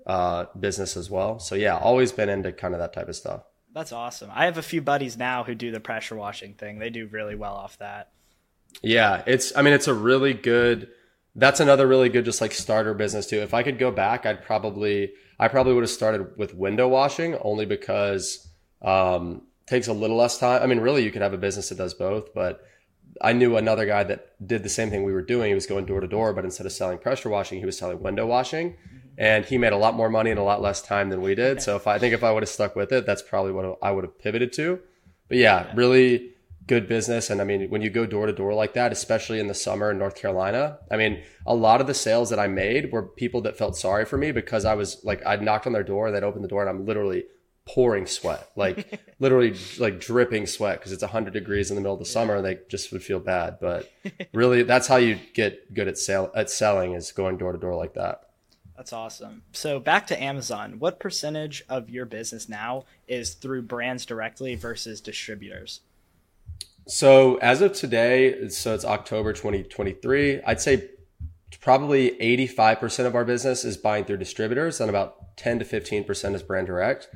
uh, 0.06 0.46
business 0.60 0.98
as 0.98 1.10
well. 1.10 1.40
So 1.40 1.56
yeah, 1.56 1.78
always 1.78 2.12
been 2.12 2.30
into 2.30 2.52
kind 2.52 2.74
of 2.74 2.80
that 2.80 2.94
type 2.94 3.08
of 3.08 3.16
stuff. 3.16 3.44
That's 3.74 3.92
awesome. 3.92 4.30
I 4.34 4.46
have 4.46 4.58
a 4.58 4.64
few 4.64 4.82
buddies 4.82 5.18
now 5.18 5.44
who 5.44 5.56
do 5.56 5.72
the 5.72 5.80
pressure 5.80 6.16
washing 6.16 6.54
thing. 6.54 6.80
They 6.80 6.90
do 6.90 7.08
really 7.08 7.36
well 7.36 7.54
off 7.54 7.78
that. 7.78 8.12
Yeah, 8.82 9.24
it's 9.26 9.56
I 9.56 9.62
mean 9.62 9.74
it's 9.74 9.88
a 9.88 9.94
really 9.94 10.34
good 10.34 10.90
that's 11.36 11.62
another 11.62 11.88
really 11.88 12.10
good 12.10 12.26
just 12.26 12.42
like 12.42 12.52
starter 12.52 12.94
business 12.94 13.28
too. 13.28 13.40
If 13.40 13.54
I 13.54 13.64
could 13.64 13.80
go 13.80 13.92
back, 13.92 14.26
I'd 14.26 14.44
probably 14.44 15.14
I 15.40 15.48
probably 15.48 15.74
would 15.74 15.84
have 15.84 15.90
started 15.90 16.38
with 16.38 16.54
window 16.54 16.88
washing 16.88 17.36
only 17.42 17.66
because 17.66 18.48
um 18.82 19.44
takes 19.68 19.88
a 19.88 19.94
little 19.94 20.18
less 20.18 20.38
time. 20.38 20.62
I 20.62 20.68
mean 20.68 20.80
really 20.80 21.04
you 21.04 21.12
could 21.12 21.22
have 21.22 21.34
a 21.34 21.38
business 21.38 21.70
that 21.70 21.78
does 21.78 21.94
both, 21.94 22.34
but 22.34 22.62
I 23.22 23.34
knew 23.34 23.58
another 23.58 23.86
guy 23.86 24.04
that 24.04 24.36
did 24.46 24.64
the 24.64 24.70
same 24.70 24.90
thing 24.90 25.04
we 25.04 25.14
were 25.14 25.22
doing. 25.22 25.50
He 25.50 25.56
was 25.56 25.66
going 25.66 25.86
door 25.86 26.00
to 26.02 26.08
door, 26.08 26.34
but 26.34 26.46
instead 26.46 26.66
of 26.66 26.72
selling 26.72 26.98
pressure 26.98 27.30
washing, 27.30 27.60
he 27.60 27.66
was 27.66 27.78
selling 27.78 28.02
window 28.02 28.26
washing. 28.26 28.78
And 29.18 29.46
he 29.46 29.58
made 29.58 29.74
a 29.74 29.78
lot 29.78 29.94
more 29.94 30.10
money 30.10 30.32
in 30.32 30.38
a 30.38 30.44
lot 30.44 30.62
less 30.62 30.82
time 30.82 31.10
than 31.10 31.22
we 31.22 31.36
did. 31.36 31.62
So 31.62 31.76
if 31.76 31.88
I, 31.88 31.96
I 31.96 32.00
think 32.00 32.14
if 32.14 32.24
I 32.24 32.32
would 32.32 32.44
have 32.44 32.50
stuck 32.50 32.76
with 32.76 32.92
it, 32.92 33.06
that's 33.06 33.22
probably 33.22 33.52
what 33.52 33.78
I 33.82 33.92
would 33.92 34.04
have 34.04 34.18
pivoted 34.18 34.54
to. 34.54 34.80
But 35.28 35.38
yeah, 35.38 35.72
really 35.76 36.32
good 36.68 36.88
business. 36.88 37.30
And 37.30 37.42
I 37.42 37.44
mean, 37.44 37.70
when 37.70 37.82
you 37.82 37.90
go 37.90 38.06
door 38.06 38.26
to 38.26 38.34
door 38.34 38.54
like 38.54 38.74
that, 38.74 38.92
especially 38.92 39.40
in 39.40 39.48
the 39.48 39.54
summer 39.54 39.92
in 39.92 39.98
North 39.98 40.16
Carolina, 40.16 40.80
I 40.90 40.98
mean, 40.98 41.22
a 41.46 41.56
lot 41.56 41.82
of 41.82 41.88
the 41.88 41.94
sales 41.94 42.30
that 42.30 42.40
I 42.40 42.48
made 42.48 42.92
were 42.92 43.04
people 43.04 43.42
that 43.42 43.58
felt 43.58 43.76
sorry 43.76 44.06
for 44.06 44.18
me 44.18 44.32
because 44.32 44.66
I 44.66 44.76
was 44.76 45.04
like, 45.04 45.26
I'd 45.26 45.42
knocked 45.42 45.68
on 45.68 45.74
their 45.74 45.84
door, 45.84 46.08
and 46.08 46.16
they'd 46.16 46.24
open 46.24 46.42
the 46.42 46.48
door, 46.48 46.62
and 46.62 46.70
I'm 46.70 46.86
literally 46.86 47.26
pouring 47.66 48.06
sweat, 48.06 48.50
like 48.56 49.00
literally 49.20 49.56
like 49.80 50.00
dripping 50.00 50.46
sweat 50.46 50.80
because 50.80 50.92
it's 50.92 51.04
100 51.04 51.34
degrees 51.34 51.70
in 51.70 51.76
the 51.76 51.82
middle 51.82 51.94
of 51.94 52.00
the 52.00 52.06
summer 52.06 52.36
and 52.36 52.46
they 52.46 52.60
just 52.70 52.92
would 52.92 53.04
feel 53.04 53.20
bad. 53.20 53.58
But 53.62 53.92
really, 54.34 54.64
that's 54.64 54.88
how 54.88 54.98
you 54.98 55.20
get 55.34 55.74
good 55.74 55.88
at 55.88 55.98
sale 55.98 56.32
at 56.36 56.50
selling 56.50 56.94
is 56.94 57.12
going 57.12 57.38
door 57.38 57.52
to 57.52 57.58
door 57.58 57.76
like 57.76 57.94
that. 57.94 58.22
That's 58.82 58.94
awesome. 58.94 59.44
So 59.52 59.80
back 59.80 60.08
to 60.08 60.20
Amazon, 60.20 60.80
what 60.80 61.00
percentage 61.00 61.64
of 61.70 61.92
your 61.92 62.08
business 62.08 62.50
now 62.50 62.86
is 63.08 63.36
through 63.36 63.62
brands 63.62 64.08
directly 64.08 64.56
versus 64.56 65.00
distributors? 65.00 65.82
So 66.88 67.36
as 67.38 67.62
of 67.62 67.74
today, 67.74 68.50
so 68.50 68.74
it's 68.74 68.84
October 68.84 69.34
2023, 69.34 70.42
I'd 70.42 70.62
say 70.62 70.90
probably 71.60 72.10
85% 72.12 73.06
of 73.06 73.14
our 73.14 73.24
business 73.24 73.64
is 73.64 73.78
buying 73.78 74.06
through 74.06 74.18
distributors 74.18 74.82
and 74.82 74.90
about 74.90 75.38
10 75.38 75.60
to 75.60 75.66
15% 75.66 76.34
is 76.34 76.42
brand 76.42 76.66
direct 76.66 77.08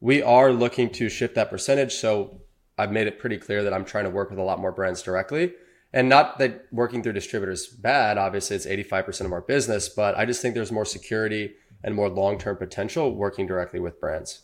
we 0.00 0.22
are 0.22 0.52
looking 0.52 0.88
to 0.90 1.08
shift 1.08 1.34
that 1.34 1.50
percentage. 1.50 1.94
So 1.94 2.42
I've 2.78 2.92
made 2.92 3.08
it 3.08 3.18
pretty 3.18 3.38
clear 3.38 3.64
that 3.64 3.74
I'm 3.74 3.84
trying 3.84 4.04
to 4.04 4.10
work 4.10 4.30
with 4.30 4.38
a 4.38 4.44
lot 4.44 4.60
more 4.60 4.70
brands 4.70 5.02
directly. 5.02 5.54
And 5.92 6.08
not 6.08 6.38
that 6.38 6.66
working 6.70 7.02
through 7.02 7.14
distributors 7.14 7.66
bad. 7.66 8.18
Obviously, 8.18 8.56
it's 8.56 8.66
85% 8.66 9.22
of 9.24 9.32
our 9.32 9.40
business, 9.40 9.88
but 9.88 10.16
I 10.18 10.26
just 10.26 10.42
think 10.42 10.54
there's 10.54 10.72
more 10.72 10.84
security 10.84 11.54
and 11.82 11.94
more 11.94 12.10
long-term 12.10 12.56
potential 12.56 13.14
working 13.14 13.46
directly 13.46 13.80
with 13.80 14.00
brands. 14.00 14.42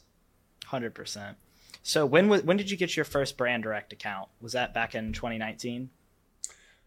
100%. 0.69 1.35
So 1.83 2.07
when 2.07 2.31
when 2.31 2.57
did 2.57 2.71
you 2.71 2.79
get 2.79 2.97
your 2.97 3.05
first 3.05 3.37
brand 3.37 3.63
direct 3.63 3.93
account? 3.93 4.31
Was 4.41 4.53
that 4.53 4.73
back 4.73 4.95
in 4.95 5.13
2019? 5.13 5.91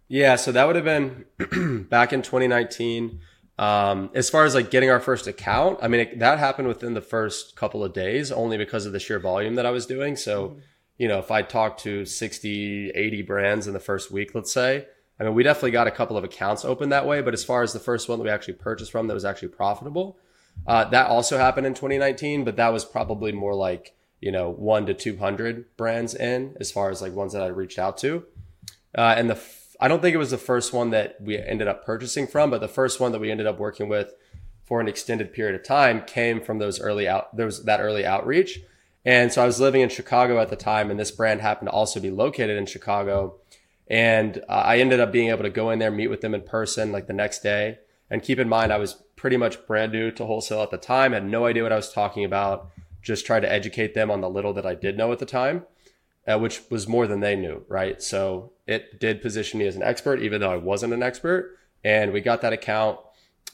Yeah, 0.08 0.38
so 0.38 0.52
that 0.52 0.66
would 0.66 0.76
have 0.76 0.86
been 0.86 1.86
back 1.90 2.14
in 2.14 2.24
2019. 2.24 3.20
Um, 3.60 4.10
as 4.14 4.30
far 4.30 4.46
as 4.46 4.56
like 4.56 4.72
getting 4.72 4.90
our 4.90 5.00
first 5.00 5.28
account, 5.28 5.80
I 5.82 5.88
mean, 5.88 6.02
it, 6.02 6.20
that 6.20 6.40
happened 6.40 6.68
within 6.68 6.94
the 6.94 7.02
first 7.02 7.56
couple 7.56 7.84
of 7.84 7.94
days 7.94 8.32
only 8.32 8.58
because 8.58 8.86
of 8.86 8.94
the 8.94 9.00
sheer 9.00 9.20
volume 9.20 9.56
that 9.56 9.66
I 9.66 9.72
was 9.72 9.86
doing. 9.86 10.16
So, 10.16 10.50
mm-hmm. 10.50 10.60
You 10.98 11.08
know, 11.08 11.20
if 11.20 11.32
I 11.32 11.42
talked 11.42 11.82
to 11.82 12.06
60, 12.06 12.92
80 12.92 13.22
brands 13.24 13.68
in 13.68 13.74
the 13.74 13.80
first 13.80 14.12
week, 14.12 14.34
let's 14.34 14.52
say, 14.52 14.88
I 15.20 15.24
mean, 15.24 15.34
we 15.34 15.44
definitely 15.44 15.72
got 15.72 15.88
a 15.88 15.92
couple 15.92 16.18
of 16.18 16.24
accounts 16.24 16.64
open 16.66 16.90
that 16.90 17.08
way. 17.08 17.22
But 17.22 17.34
as 17.34 17.44
far 17.44 17.64
as 17.64 17.74
the 17.74 17.80
first 17.80 18.08
one 18.08 18.20
that 18.20 18.24
we 18.24 18.30
actually 18.30 18.56
purchased 18.56 18.92
from 18.92 19.08
that 19.08 19.14
was 19.14 19.26
actually 19.26 19.50
profitable, 19.50 20.18
uh, 20.66 20.86
that 20.86 21.08
also 21.08 21.38
happened 21.38 21.68
in 21.68 21.74
2019, 21.74 22.44
but 22.44 22.56
that 22.56 22.74
was 22.74 22.86
probably 22.86 23.32
more 23.32 23.56
like 23.56 23.96
you 24.20 24.32
know, 24.32 24.50
one 24.50 24.86
to 24.86 24.94
200 24.94 25.78
brands 25.78 26.16
in 26.16 26.56
as 26.60 26.72
far 26.72 26.90
as 26.90 27.02
like 27.02 27.14
ones 27.14 27.34
that 27.34 27.44
I 27.44 27.48
reached 27.48 27.80
out 27.80 27.98
to. 28.00 28.26
Uh, 28.98 29.14
and 29.16 29.30
the, 29.30 29.36
f- 29.36 29.76
I 29.80 29.88
don't 29.88 30.02
think 30.02 30.16
it 30.16 30.20
was 30.20 30.32
the 30.32 30.38
first 30.38 30.74
one 30.74 30.90
that 30.90 31.22
we 31.22 31.38
ended 31.38 31.68
up 31.68 31.86
purchasing 31.86 32.26
from, 32.26 32.50
but 32.50 32.62
the 32.62 32.68
first 32.68 33.00
one 33.00 33.12
that 33.12 33.22
we 33.22 33.30
ended 33.30 33.46
up 33.46 33.60
working 33.60 33.90
with 33.90 34.14
for 34.64 34.82
an 34.82 34.88
extended 34.88 35.34
period 35.34 35.56
of 35.56 35.66
time 35.66 36.02
came 36.02 36.42
from 36.42 36.58
those 36.58 36.80
early 36.80 37.08
out, 37.08 37.36
was 37.38 37.64
that 37.66 37.80
early 37.80 38.06
outreach. 38.06 38.60
And 39.08 39.32
so 39.32 39.42
I 39.42 39.46
was 39.46 39.62
living 39.62 39.80
in 39.80 39.88
Chicago 39.88 40.38
at 40.38 40.50
the 40.50 40.58
time, 40.58 40.92
and 40.92 41.00
this 41.00 41.12
brand 41.12 41.40
happened 41.40 41.70
to 41.70 41.72
also 41.72 42.02
be 42.02 42.12
located 42.12 42.58
in 42.58 42.66
Chicago. 42.66 43.38
And 43.90 44.40
uh, 44.50 44.64
I 44.66 44.80
ended 44.80 45.00
up 45.00 45.14
being 45.14 45.30
able 45.30 45.44
to 45.44 45.50
go 45.50 45.70
in 45.70 45.80
there, 45.80 45.90
meet 45.92 46.10
with 46.10 46.20
them 46.20 46.36
in 46.36 46.42
person 46.42 46.92
like 46.92 47.08
the 47.08 47.14
next 47.14 47.40
day. 47.40 47.78
And 48.10 48.22
keep 48.22 48.38
in 48.38 48.50
mind, 48.50 48.74
I 48.74 48.78
was 48.78 49.02
pretty 49.16 49.38
much 49.38 49.66
brand 49.66 49.94
new 49.94 50.12
to 50.12 50.26
wholesale 50.26 50.62
at 50.62 50.72
the 50.72 50.78
time, 50.78 51.14
had 51.14 51.26
no 51.26 51.46
idea 51.46 51.64
what 51.64 51.72
I 51.72 51.78
was 51.78 51.94
talking 51.94 52.26
about, 52.26 52.70
just 53.02 53.26
tried 53.26 53.40
to 53.40 53.52
educate 53.52 53.94
them 53.94 54.12
on 54.12 54.20
the 54.20 54.30
little 54.30 54.52
that 54.52 54.66
I 54.66 54.76
did 54.76 54.98
know 54.98 55.14
at 55.14 55.20
the 55.20 55.26
time, 55.26 55.64
uh, 56.28 56.38
which 56.38 56.64
was 56.70 56.86
more 56.86 57.08
than 57.08 57.22
they 57.22 57.38
knew, 57.38 57.64
right? 57.70 58.02
So 58.02 58.52
it 58.68 59.00
did 59.00 59.22
position 59.22 59.58
me 59.58 59.68
as 59.68 59.78
an 59.78 59.84
expert, 59.84 60.22
even 60.22 60.42
though 60.42 60.52
I 60.52 60.58
wasn't 60.58 60.92
an 60.92 61.02
expert. 61.02 61.58
And 61.82 62.12
we 62.12 62.20
got 62.20 62.42
that 62.42 62.52
account. 62.52 63.00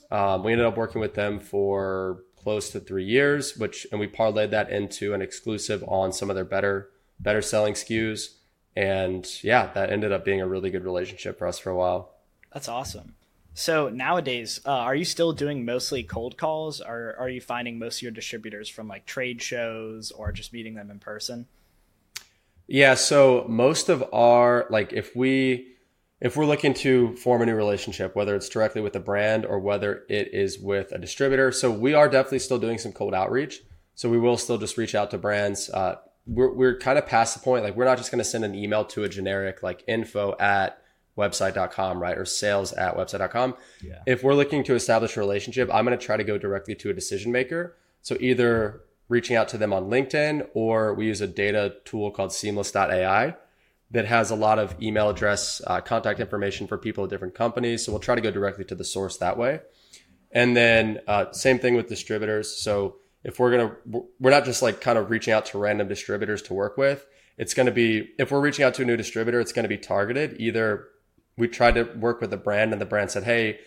Um, 0.09 0.43
we 0.43 0.51
ended 0.51 0.65
up 0.65 0.77
working 0.77 0.99
with 0.99 1.13
them 1.13 1.39
for 1.39 2.23
close 2.43 2.69
to 2.69 2.79
three 2.79 3.05
years, 3.05 3.57
which 3.57 3.87
and 3.91 3.99
we 3.99 4.07
parlayed 4.07 4.51
that 4.51 4.69
into 4.69 5.13
an 5.13 5.21
exclusive 5.21 5.83
on 5.87 6.11
some 6.11 6.29
of 6.29 6.35
their 6.35 6.45
better 6.45 6.89
better 7.19 7.41
selling 7.41 7.73
SKUs. 7.73 8.35
And 8.75 9.27
yeah, 9.43 9.71
that 9.73 9.91
ended 9.91 10.11
up 10.11 10.25
being 10.25 10.41
a 10.41 10.47
really 10.47 10.69
good 10.69 10.83
relationship 10.83 11.37
for 11.37 11.47
us 11.47 11.59
for 11.59 11.69
a 11.69 11.75
while. 11.75 12.15
That's 12.51 12.67
awesome. 12.67 13.15
So 13.55 13.89
nowadays, 13.89 14.59
uh, 14.65 14.71
are 14.71 14.95
you 14.95 15.05
still 15.05 15.31
doing 15.31 15.63
mostly 15.63 16.01
cold 16.01 16.37
calls, 16.37 16.81
or 16.81 17.15
are 17.19 17.29
you 17.29 17.39
finding 17.39 17.77
most 17.77 17.97
of 17.97 18.01
your 18.03 18.11
distributors 18.11 18.67
from 18.67 18.87
like 18.87 19.05
trade 19.05 19.41
shows 19.41 20.11
or 20.11 20.31
just 20.31 20.53
meeting 20.53 20.73
them 20.73 20.89
in 20.89 20.99
person? 20.99 21.45
Yeah, 22.67 22.95
so 22.95 23.45
most 23.47 23.89
of 23.89 24.03
our 24.11 24.65
like 24.69 24.93
if 24.93 25.15
we 25.15 25.72
if 26.23 26.37
we're 26.37 26.45
looking 26.45 26.73
to 26.73 27.13
form 27.17 27.41
a 27.41 27.45
new 27.45 27.53
relationship, 27.53 28.15
whether 28.15 28.33
it's 28.33 28.47
directly 28.47 28.79
with 28.79 28.95
a 28.95 28.99
brand 28.99 29.45
or 29.45 29.59
whether 29.59 30.05
it 30.07 30.33
is 30.33 30.57
with 30.57 30.93
a 30.93 30.97
distributor. 30.97 31.51
So 31.51 31.69
we 31.69 31.93
are 31.93 32.07
definitely 32.07 32.39
still 32.39 32.57
doing 32.57 32.77
some 32.77 32.93
cold 32.93 33.13
outreach. 33.13 33.61
So 33.93 34.09
we 34.09 34.17
will 34.17 34.37
still 34.37 34.57
just 34.57 34.77
reach 34.77 34.95
out 34.95 35.11
to 35.11 35.17
brands. 35.17 35.69
Uh, 35.69 35.97
we're, 36.25 36.53
we're 36.53 36.77
kind 36.77 36.97
of 36.97 37.05
past 37.05 37.35
the 37.35 37.41
point. 37.41 37.65
Like 37.65 37.75
we're 37.75 37.83
not 37.83 37.97
just 37.97 38.09
going 38.09 38.23
to 38.23 38.23
send 38.23 38.45
an 38.45 38.55
email 38.55 38.85
to 38.85 39.03
a 39.03 39.09
generic 39.09 39.61
like 39.61 39.83
info 39.85 40.33
at 40.39 40.81
website.com, 41.17 42.01
right? 42.01 42.17
Or 42.17 42.23
sales 42.23 42.71
at 42.71 42.95
website.com. 42.95 43.55
Yeah. 43.83 43.99
If 44.07 44.23
we're 44.23 44.33
looking 44.33 44.63
to 44.63 44.75
establish 44.75 45.17
a 45.17 45.19
relationship, 45.19 45.69
I'm 45.73 45.83
going 45.83 45.97
to 45.97 46.03
try 46.03 46.15
to 46.15 46.23
go 46.23 46.37
directly 46.37 46.73
to 46.75 46.89
a 46.89 46.93
decision 46.93 47.33
maker. 47.33 47.75
So 48.01 48.15
either 48.21 48.81
reaching 49.09 49.35
out 49.35 49.49
to 49.49 49.57
them 49.57 49.73
on 49.73 49.89
LinkedIn 49.89 50.47
or 50.53 50.93
we 50.93 51.05
use 51.05 51.19
a 51.19 51.27
data 51.27 51.75
tool 51.83 52.11
called 52.11 52.31
seamless.ai 52.31 53.35
that 53.93 54.05
has 54.05 54.31
a 54.31 54.35
lot 54.35 54.59
of 54.59 54.75
email 54.81 55.09
address, 55.09 55.61
uh, 55.65 55.79
contact 55.79 56.19
information 56.19 56.67
for 56.67 56.77
people 56.77 57.03
at 57.03 57.09
different 57.09 57.35
companies. 57.35 57.85
So 57.85 57.91
we'll 57.91 57.99
try 57.99 58.15
to 58.15 58.21
go 58.21 58.31
directly 58.31 58.65
to 58.65 58.75
the 58.75 58.83
source 58.83 59.17
that 59.17 59.37
way. 59.37 59.61
And 60.31 60.57
then 60.57 60.99
uh, 61.07 61.31
same 61.31 61.59
thing 61.59 61.75
with 61.75 61.87
distributors. 61.87 62.57
So 62.57 62.95
if 63.23 63.39
we're 63.39 63.51
gonna, 63.51 64.01
we're 64.19 64.31
not 64.31 64.45
just 64.45 64.63
like 64.63 64.81
kind 64.81 64.97
of 64.97 65.11
reaching 65.11 65.31
out 65.31 65.45
to 65.47 65.59
random 65.59 65.87
distributors 65.87 66.41
to 66.43 66.53
work 66.53 66.75
with. 66.75 67.05
It's 67.37 67.53
to 67.67 67.71
be 67.71 68.09
if 68.17 68.31
we're 68.31 68.41
reaching 68.41 68.65
out 68.65 68.73
to 68.75 68.81
a 68.81 68.85
new 68.85 68.97
distributor, 68.97 69.39
it's 69.39 69.53
to 69.63 69.69
be 69.69 69.77
targeted. 69.77 70.39
Either 70.39 70.87
we 71.37 71.47
tried 71.47 71.75
to 71.75 71.83
work 71.83 72.19
with 72.19 72.31
the 72.31 72.37
brand 72.37 72.73
and 72.73 72.81
the 72.81 72.85
brand 72.85 73.11
said, 73.11 73.23
"Hey, 73.23 73.59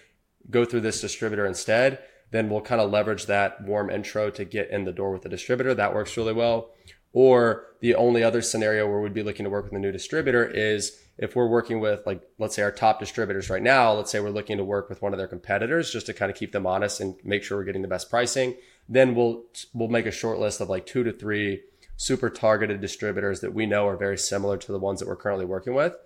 go 0.50 0.64
through 0.64 0.82
this 0.82 1.00
distributor 1.00 1.46
instead." 1.46 1.98
Then 2.32 2.50
we'll 2.50 2.60
kind 2.60 2.80
of 2.80 2.90
leverage 2.90 3.26
that 3.26 3.62
warm 3.64 3.88
intro 3.88 4.30
to 4.30 4.44
get 4.44 4.70
in 4.70 4.84
the 4.84 4.92
door 4.92 5.12
with 5.12 5.22
the 5.22 5.28
distributor. 5.28 5.74
That 5.74 5.94
works 5.94 6.16
really 6.16 6.32
well. 6.32 6.70
Or 7.16 7.64
the 7.80 7.94
only 7.94 8.22
other 8.22 8.42
scenario 8.42 8.86
where 8.86 9.00
we'd 9.00 9.14
be 9.14 9.22
looking 9.22 9.44
to 9.44 9.50
work 9.50 9.64
with 9.64 9.72
a 9.72 9.78
new 9.78 9.90
distributor 9.90 10.44
is 10.44 11.00
if 11.16 11.34
we're 11.34 11.48
working 11.48 11.80
with 11.80 12.04
like, 12.04 12.20
let's 12.38 12.54
say 12.54 12.60
our 12.60 12.70
top 12.70 13.00
distributors 13.00 13.48
right 13.48 13.62
now, 13.62 13.94
let's 13.94 14.10
say 14.10 14.20
we're 14.20 14.28
looking 14.28 14.58
to 14.58 14.64
work 14.64 14.90
with 14.90 15.00
one 15.00 15.14
of 15.14 15.18
their 15.18 15.26
competitors 15.26 15.90
just 15.90 16.04
to 16.04 16.12
kind 16.12 16.30
of 16.30 16.36
keep 16.36 16.52
them 16.52 16.66
honest 16.66 17.00
and 17.00 17.14
make 17.24 17.42
sure 17.42 17.56
we're 17.56 17.64
getting 17.64 17.80
the 17.80 17.88
best 17.88 18.10
pricing. 18.10 18.54
Then 18.86 19.14
we'll, 19.14 19.44
we'll 19.72 19.88
make 19.88 20.04
a 20.04 20.10
short 20.10 20.38
list 20.38 20.60
of 20.60 20.68
like 20.68 20.84
two 20.84 21.04
to 21.04 21.12
three 21.12 21.62
super 21.96 22.28
targeted 22.28 22.82
distributors 22.82 23.40
that 23.40 23.54
we 23.54 23.64
know 23.64 23.88
are 23.88 23.96
very 23.96 24.18
similar 24.18 24.58
to 24.58 24.70
the 24.70 24.78
ones 24.78 25.00
that 25.00 25.08
we're 25.08 25.16
currently 25.16 25.46
working 25.46 25.72
with. 25.72 25.96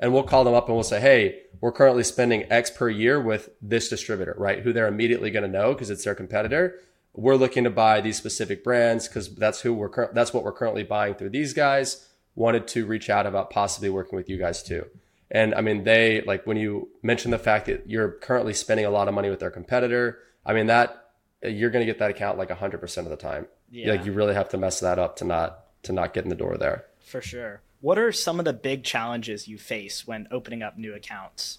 And 0.00 0.12
we'll 0.12 0.24
call 0.24 0.42
them 0.42 0.54
up 0.54 0.66
and 0.66 0.74
we'll 0.74 0.82
say, 0.82 1.00
Hey, 1.00 1.42
we're 1.60 1.70
currently 1.70 2.02
spending 2.02 2.50
X 2.50 2.72
per 2.72 2.88
year 2.88 3.20
with 3.20 3.50
this 3.62 3.88
distributor, 3.88 4.34
right? 4.36 4.64
Who 4.64 4.72
they're 4.72 4.88
immediately 4.88 5.30
going 5.30 5.44
to 5.44 5.58
know 5.58 5.74
because 5.74 5.90
it's 5.90 6.02
their 6.02 6.16
competitor 6.16 6.80
we're 7.16 7.36
looking 7.36 7.64
to 7.64 7.70
buy 7.70 8.00
these 8.00 8.16
specific 8.16 8.62
brands 8.62 9.08
because 9.08 9.34
that's 9.34 9.60
who 9.62 9.72
we're 9.72 9.88
cur- 9.88 10.10
that's 10.12 10.32
what 10.32 10.44
we're 10.44 10.52
currently 10.52 10.82
buying 10.82 11.14
through 11.14 11.30
these 11.30 11.52
guys. 11.52 12.08
Wanted 12.34 12.68
to 12.68 12.86
reach 12.86 13.08
out 13.08 13.26
about 13.26 13.50
possibly 13.50 13.88
working 13.88 14.16
with 14.16 14.28
you 14.28 14.36
guys 14.38 14.62
too. 14.62 14.86
And 15.30 15.54
i 15.54 15.60
mean 15.60 15.82
they 15.82 16.20
like 16.22 16.46
when 16.46 16.56
you 16.56 16.88
mention 17.02 17.32
the 17.32 17.38
fact 17.38 17.66
that 17.66 17.90
you're 17.90 18.12
currently 18.12 18.54
spending 18.54 18.86
a 18.86 18.90
lot 18.90 19.08
of 19.08 19.14
money 19.14 19.28
with 19.28 19.40
their 19.40 19.50
competitor 19.50 20.20
i 20.44 20.52
mean 20.52 20.66
that 20.68 21.06
you're 21.42 21.70
going 21.70 21.84
to 21.84 21.86
get 21.86 21.98
that 21.98 22.10
account 22.10 22.38
like 22.38 22.48
100% 22.48 22.98
of 22.98 23.08
the 23.08 23.16
time. 23.16 23.46
Yeah. 23.70 23.90
like 23.90 24.06
you 24.06 24.12
really 24.12 24.34
have 24.34 24.48
to 24.50 24.58
mess 24.58 24.80
that 24.80 24.98
up 24.98 25.16
to 25.16 25.24
not 25.24 25.64
to 25.82 25.92
not 25.92 26.14
get 26.14 26.24
in 26.24 26.30
the 26.30 26.36
door 26.36 26.56
there. 26.56 26.84
For 27.00 27.20
sure. 27.20 27.60
What 27.80 27.98
are 27.98 28.12
some 28.12 28.38
of 28.38 28.44
the 28.44 28.52
big 28.52 28.84
challenges 28.84 29.48
you 29.48 29.58
face 29.58 30.06
when 30.06 30.28
opening 30.30 30.62
up 30.62 30.78
new 30.78 30.94
accounts 30.94 31.58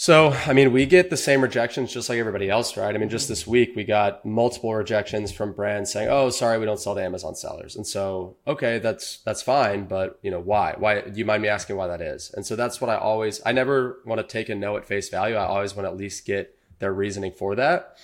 so, 0.00 0.28
I 0.46 0.52
mean, 0.52 0.70
we 0.70 0.86
get 0.86 1.10
the 1.10 1.16
same 1.16 1.40
rejections 1.42 1.92
just 1.92 2.08
like 2.08 2.20
everybody 2.20 2.48
else, 2.48 2.76
right? 2.76 2.94
I 2.94 2.98
mean, 2.98 3.08
just 3.08 3.24
mm-hmm. 3.24 3.32
this 3.32 3.48
week 3.48 3.72
we 3.74 3.82
got 3.82 4.24
multiple 4.24 4.72
rejections 4.72 5.32
from 5.32 5.52
brands 5.52 5.92
saying, 5.92 6.06
"Oh, 6.08 6.30
sorry, 6.30 6.56
we 6.60 6.66
don't 6.66 6.78
sell 6.78 6.94
to 6.94 7.02
Amazon 7.02 7.34
sellers." 7.34 7.74
And 7.74 7.84
so, 7.84 8.36
okay, 8.46 8.78
that's 8.78 9.16
that's 9.24 9.42
fine, 9.42 9.86
but 9.86 10.20
you 10.22 10.30
know, 10.30 10.38
why? 10.38 10.76
Why 10.78 11.00
do 11.00 11.18
you 11.18 11.24
mind 11.24 11.42
me 11.42 11.48
asking 11.48 11.74
why 11.74 11.88
that 11.88 12.00
is? 12.00 12.30
And 12.32 12.46
so 12.46 12.54
that's 12.54 12.80
what 12.80 12.90
I 12.90 12.96
always 12.96 13.40
I 13.44 13.50
never 13.50 13.98
want 14.06 14.20
to 14.20 14.24
take 14.24 14.48
a 14.48 14.54
no 14.54 14.76
at 14.76 14.86
face 14.86 15.08
value. 15.08 15.34
I 15.34 15.46
always 15.46 15.74
want 15.74 15.86
to 15.86 15.90
at 15.90 15.96
least 15.96 16.24
get 16.24 16.56
their 16.78 16.92
reasoning 16.92 17.32
for 17.32 17.56
that. 17.56 17.96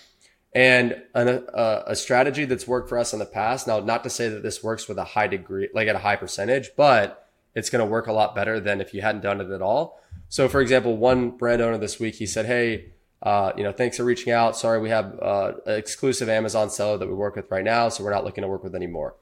And 0.53 1.01
an, 1.15 1.29
a, 1.29 1.85
a 1.87 1.95
strategy 1.95 2.45
that's 2.45 2.67
worked 2.67 2.89
for 2.89 2.99
us 2.99 3.13
in 3.13 3.21
the 3.21 3.25
past. 3.25 3.69
Now, 3.69 3.79
not 3.79 4.03
to 4.03 4.11
say 4.11 4.29
that 4.29 4.43
this 4.43 4.65
works 4.65 4.89
with 4.89 4.99
a 4.99 5.05
high 5.05 5.29
degree, 5.29 5.69
like 5.73 5.87
at 5.87 5.95
a 5.95 6.01
high 6.01 6.17
percentage, 6.17 6.71
but 6.77 7.31
it's 7.55 7.71
going 7.71 7.87
to 7.87 7.89
work 7.89 8.09
a 8.09 8.13
lot 8.13 8.35
better 8.35 8.59
than 8.59 8.81
if 8.81 8.93
you 8.93 9.01
hadn't 9.01 9.21
done 9.21 9.41
it 9.41 9.51
at 9.51 9.63
all 9.63 10.01
so, 10.35 10.49
for 10.49 10.61
example, 10.61 10.97
one 10.97 11.31
brand 11.31 11.62
owner 11.62 11.79
this 11.79 12.00
week, 12.00 12.17
he 12.17 12.26
said, 12.26 12.47
Hey, 12.47 12.87
uh, 13.23 13.53
you 13.57 13.62
know, 13.62 13.71
thanks 13.71 13.99
for 13.99 14.03
reaching 14.03 14.33
out. 14.33 14.57
Sorry, 14.57 14.81
we 14.81 14.88
have 14.88 15.17
uh, 15.23 15.53
an 15.64 15.79
exclusive 15.79 16.29
Amazon 16.29 16.71
seller 16.71 16.99
that 16.99 17.07
we 17.07 17.14
work 17.14 17.37
with 17.37 17.49
right 17.53 17.62
now, 17.62 17.88
so 17.88 18.03
we're 18.03 18.11
not 18.11 18.25
looking 18.25 18.43
to 18.43 18.49
work 18.49 18.64
with 18.64 18.75
anymore. 18.75 19.14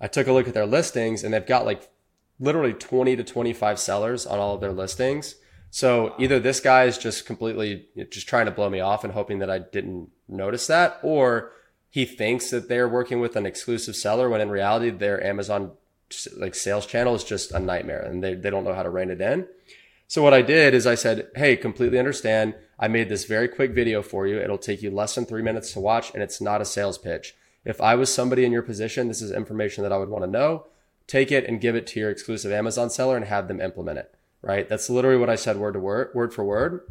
I 0.00 0.06
took 0.06 0.28
a 0.28 0.32
look 0.32 0.46
at 0.46 0.54
their 0.54 0.64
listings, 0.64 1.24
and 1.24 1.34
they've 1.34 1.44
got 1.44 1.66
like 1.66 1.90
literally 2.38 2.74
20 2.74 3.16
to 3.16 3.24
25 3.24 3.80
sellers 3.80 4.24
on 4.24 4.38
all 4.38 4.54
of 4.54 4.60
their 4.60 4.70
listings. 4.70 5.34
So 5.72 6.14
either 6.16 6.38
this 6.38 6.60
guy 6.60 6.84
is 6.84 6.96
just 6.96 7.26
completely 7.26 7.88
just 8.10 8.28
trying 8.28 8.46
to 8.46 8.52
blow 8.52 8.70
me 8.70 8.78
off 8.78 9.02
and 9.02 9.14
hoping 9.14 9.40
that 9.40 9.50
I 9.50 9.58
didn't 9.58 10.10
notice 10.28 10.68
that, 10.68 11.00
or 11.02 11.50
he 11.90 12.04
thinks 12.04 12.50
that 12.50 12.68
they're 12.68 12.88
working 12.88 13.18
with 13.18 13.34
an 13.34 13.46
exclusive 13.46 13.96
seller 13.96 14.30
when 14.30 14.40
in 14.40 14.48
reality 14.48 14.90
their 14.90 15.20
Amazon 15.26 15.72
like 16.36 16.54
sales 16.54 16.86
channel 16.86 17.16
is 17.16 17.24
just 17.24 17.50
a 17.50 17.58
nightmare 17.58 18.02
and 18.02 18.22
they, 18.22 18.34
they 18.34 18.50
don't 18.50 18.62
know 18.62 18.74
how 18.74 18.84
to 18.84 18.90
rein 18.90 19.10
it 19.10 19.20
in. 19.20 19.48
So 20.12 20.22
what 20.22 20.34
I 20.34 20.42
did 20.42 20.74
is 20.74 20.86
I 20.86 20.94
said, 20.94 21.30
Hey, 21.34 21.56
completely 21.56 21.98
understand. 21.98 22.54
I 22.78 22.86
made 22.86 23.08
this 23.08 23.24
very 23.24 23.48
quick 23.48 23.70
video 23.70 24.02
for 24.02 24.26
you. 24.26 24.38
It'll 24.38 24.58
take 24.58 24.82
you 24.82 24.90
less 24.90 25.14
than 25.14 25.24
three 25.24 25.40
minutes 25.40 25.72
to 25.72 25.80
watch 25.80 26.12
and 26.12 26.22
it's 26.22 26.38
not 26.38 26.60
a 26.60 26.66
sales 26.66 26.98
pitch. 26.98 27.34
If 27.64 27.80
I 27.80 27.94
was 27.94 28.12
somebody 28.12 28.44
in 28.44 28.52
your 28.52 28.60
position, 28.60 29.08
this 29.08 29.22
is 29.22 29.32
information 29.32 29.82
that 29.84 29.90
I 29.90 29.96
would 29.96 30.10
want 30.10 30.22
to 30.22 30.30
know. 30.30 30.66
Take 31.06 31.32
it 31.32 31.46
and 31.46 31.62
give 31.62 31.74
it 31.74 31.86
to 31.86 32.00
your 32.00 32.10
exclusive 32.10 32.52
Amazon 32.52 32.90
seller 32.90 33.16
and 33.16 33.24
have 33.24 33.48
them 33.48 33.58
implement 33.58 34.00
it. 34.00 34.14
Right. 34.42 34.68
That's 34.68 34.90
literally 34.90 35.16
what 35.16 35.30
I 35.30 35.34
said 35.34 35.56
word 35.56 35.72
to 35.72 35.80
word, 35.80 36.10
word 36.14 36.34
for 36.34 36.44
word. 36.44 36.82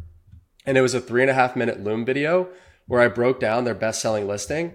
And 0.66 0.76
it 0.76 0.82
was 0.82 0.94
a 0.94 1.00
three 1.00 1.22
and 1.22 1.30
a 1.30 1.34
half 1.34 1.54
minute 1.54 1.80
Loom 1.80 2.04
video 2.04 2.48
where 2.88 3.02
I 3.02 3.06
broke 3.06 3.38
down 3.38 3.62
their 3.62 3.76
best 3.76 4.02
selling 4.02 4.26
listing. 4.26 4.72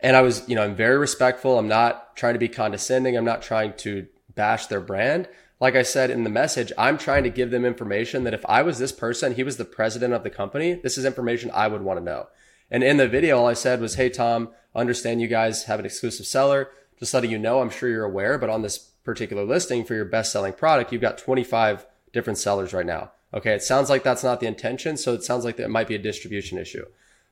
And 0.00 0.16
I 0.16 0.20
was, 0.20 0.46
you 0.46 0.54
know, 0.54 0.64
I'm 0.64 0.76
very 0.76 0.98
respectful. 0.98 1.58
I'm 1.58 1.66
not 1.66 2.14
trying 2.14 2.34
to 2.34 2.38
be 2.38 2.48
condescending. 2.50 3.16
I'm 3.16 3.24
not 3.24 3.40
trying 3.40 3.72
to 3.78 4.06
bash 4.34 4.66
their 4.66 4.82
brand 4.82 5.28
like 5.58 5.74
I 5.74 5.82
said 5.82 6.10
in 6.10 6.24
the 6.24 6.30
message, 6.30 6.72
I'm 6.76 6.98
trying 6.98 7.24
to 7.24 7.30
give 7.30 7.50
them 7.50 7.64
information 7.64 8.24
that 8.24 8.34
if 8.34 8.44
I 8.46 8.62
was 8.62 8.78
this 8.78 8.92
person, 8.92 9.34
he 9.34 9.42
was 9.42 9.56
the 9.56 9.64
president 9.64 10.12
of 10.12 10.22
the 10.22 10.30
company, 10.30 10.74
this 10.74 10.98
is 10.98 11.04
information 11.04 11.50
I 11.54 11.68
would 11.68 11.82
want 11.82 11.98
to 11.98 12.04
know. 12.04 12.28
And 12.70 12.82
in 12.82 12.96
the 12.96 13.08
video, 13.08 13.38
all 13.38 13.46
I 13.46 13.54
said 13.54 13.80
was, 13.80 13.94
Hey, 13.94 14.10
Tom, 14.10 14.50
understand 14.74 15.20
you 15.20 15.28
guys 15.28 15.64
have 15.64 15.78
an 15.80 15.86
exclusive 15.86 16.26
seller. 16.26 16.70
Just 16.98 17.14
letting 17.14 17.30
you 17.30 17.38
know, 17.38 17.60
I'm 17.60 17.70
sure 17.70 17.88
you're 17.88 18.04
aware, 18.04 18.38
but 18.38 18.50
on 18.50 18.62
this 18.62 18.78
particular 18.78 19.44
listing 19.44 19.84
for 19.84 19.94
your 19.94 20.04
best 20.04 20.32
selling 20.32 20.52
product, 20.52 20.92
you've 20.92 21.02
got 21.02 21.18
25 21.18 21.86
different 22.12 22.38
sellers 22.38 22.72
right 22.72 22.86
now. 22.86 23.12
Okay. 23.32 23.54
It 23.54 23.62
sounds 23.62 23.90
like 23.90 24.02
that's 24.02 24.24
not 24.24 24.40
the 24.40 24.46
intention. 24.46 24.96
So 24.96 25.14
it 25.14 25.22
sounds 25.22 25.44
like 25.44 25.58
it 25.58 25.68
might 25.68 25.88
be 25.88 25.94
a 25.94 25.98
distribution 25.98 26.58
issue. 26.58 26.84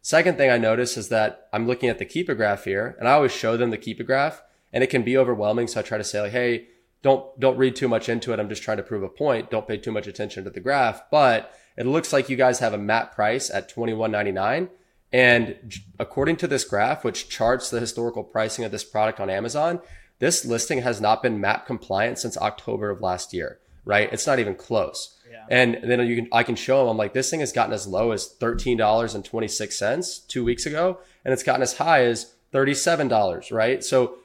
Second 0.02 0.37
thing 0.37 0.50
I 0.50 0.59
notice 0.59 0.97
is 0.97 1.09
that 1.09 1.49
I'm 1.52 1.66
looking 1.66 1.88
at 1.88 1.99
the 1.99 2.04
Keepa 2.04 2.37
graph 2.37 2.64
here 2.64 2.95
and 2.99 3.09
I 3.09 3.12
always 3.12 3.33
show 3.33 3.57
them 3.57 3.71
the 3.71 3.78
Keepa 3.78 4.04
graph 4.04 4.43
and 4.73 4.85
it 4.85 4.90
can 4.90 5.02
be 5.02 5.16
overwhelming. 5.16 5.66
So 5.66 5.81
I 5.81 5.83
try 5.83 5.99
to 5.99 6.04
say 6.04 6.21
like, 6.21 6.33
Hey, 6.33 6.69
don't 7.04 7.38
don't 7.38 7.58
read 7.58 7.76
too 7.76 7.87
much 7.87 8.08
into 8.08 8.32
it. 8.32 8.40
I'm 8.40 8.49
just 8.49 8.62
trying 8.62 8.78
to 8.78 8.82
prove 8.82 9.02
a 9.02 9.08
point. 9.08 9.50
Don't 9.50 9.68
pay 9.68 9.76
too 9.76 9.92
much 9.92 10.06
attention 10.06 10.42
to 10.44 10.50
the 10.50 10.58
graph. 10.58 11.02
But 11.11 11.54
it 11.76 11.87
looks 11.87 12.12
like 12.12 12.30
you 12.30 12.37
guys 12.37 12.61
have 12.61 12.73
a 12.73 12.78
MAP 12.78 13.14
price 13.14 13.50
at 13.50 13.73
21.99, 13.73 14.70
And 15.12 15.73
according 15.99 16.37
to 16.37 16.46
this 16.46 16.64
graph, 16.64 17.04
which 17.04 17.28
charts 17.28 17.68
the 17.68 17.78
historical 17.78 18.25
pricing 18.25 18.64
of 18.64 18.73
this 18.73 18.84
product 18.84 19.20
on 19.20 19.28
Amazon, 19.28 19.80
this 20.18 20.46
listing 20.46 20.80
has 20.80 21.00
not 21.00 21.23
been 21.23 21.40
MAP 21.40 21.66
compliant 21.66 22.18
since 22.18 22.38
October 22.38 22.88
of 22.90 23.02
last 23.02 23.34
year, 23.34 23.58
right? 23.84 24.11
It's 24.11 24.26
not 24.26 24.38
even 24.38 24.54
close. 24.54 25.20
Yeah. 25.30 25.44
And 25.50 25.78
then 25.82 26.06
you 26.06 26.16
can, 26.16 26.28
I 26.32 26.42
can 26.42 26.56
show 26.56 26.78
them, 26.78 26.88
I'm 26.88 26.96
like, 26.96 27.12
this 27.12 27.28
thing 27.28 27.40
has 27.40 27.52
gotten 27.52 27.75
as 27.75 27.87
low 27.87 28.12
as 28.12 28.34
$13.26 28.40 30.26
two 30.26 30.44
weeks 30.44 30.64
ago, 30.64 31.00
and 31.25 31.34
it's 31.34 31.42
gotten 31.42 31.62
as 31.62 31.76
high 31.76 32.04
as 32.04 32.32
$37, 32.54 33.52
right? 33.52 33.84
So 33.84 34.16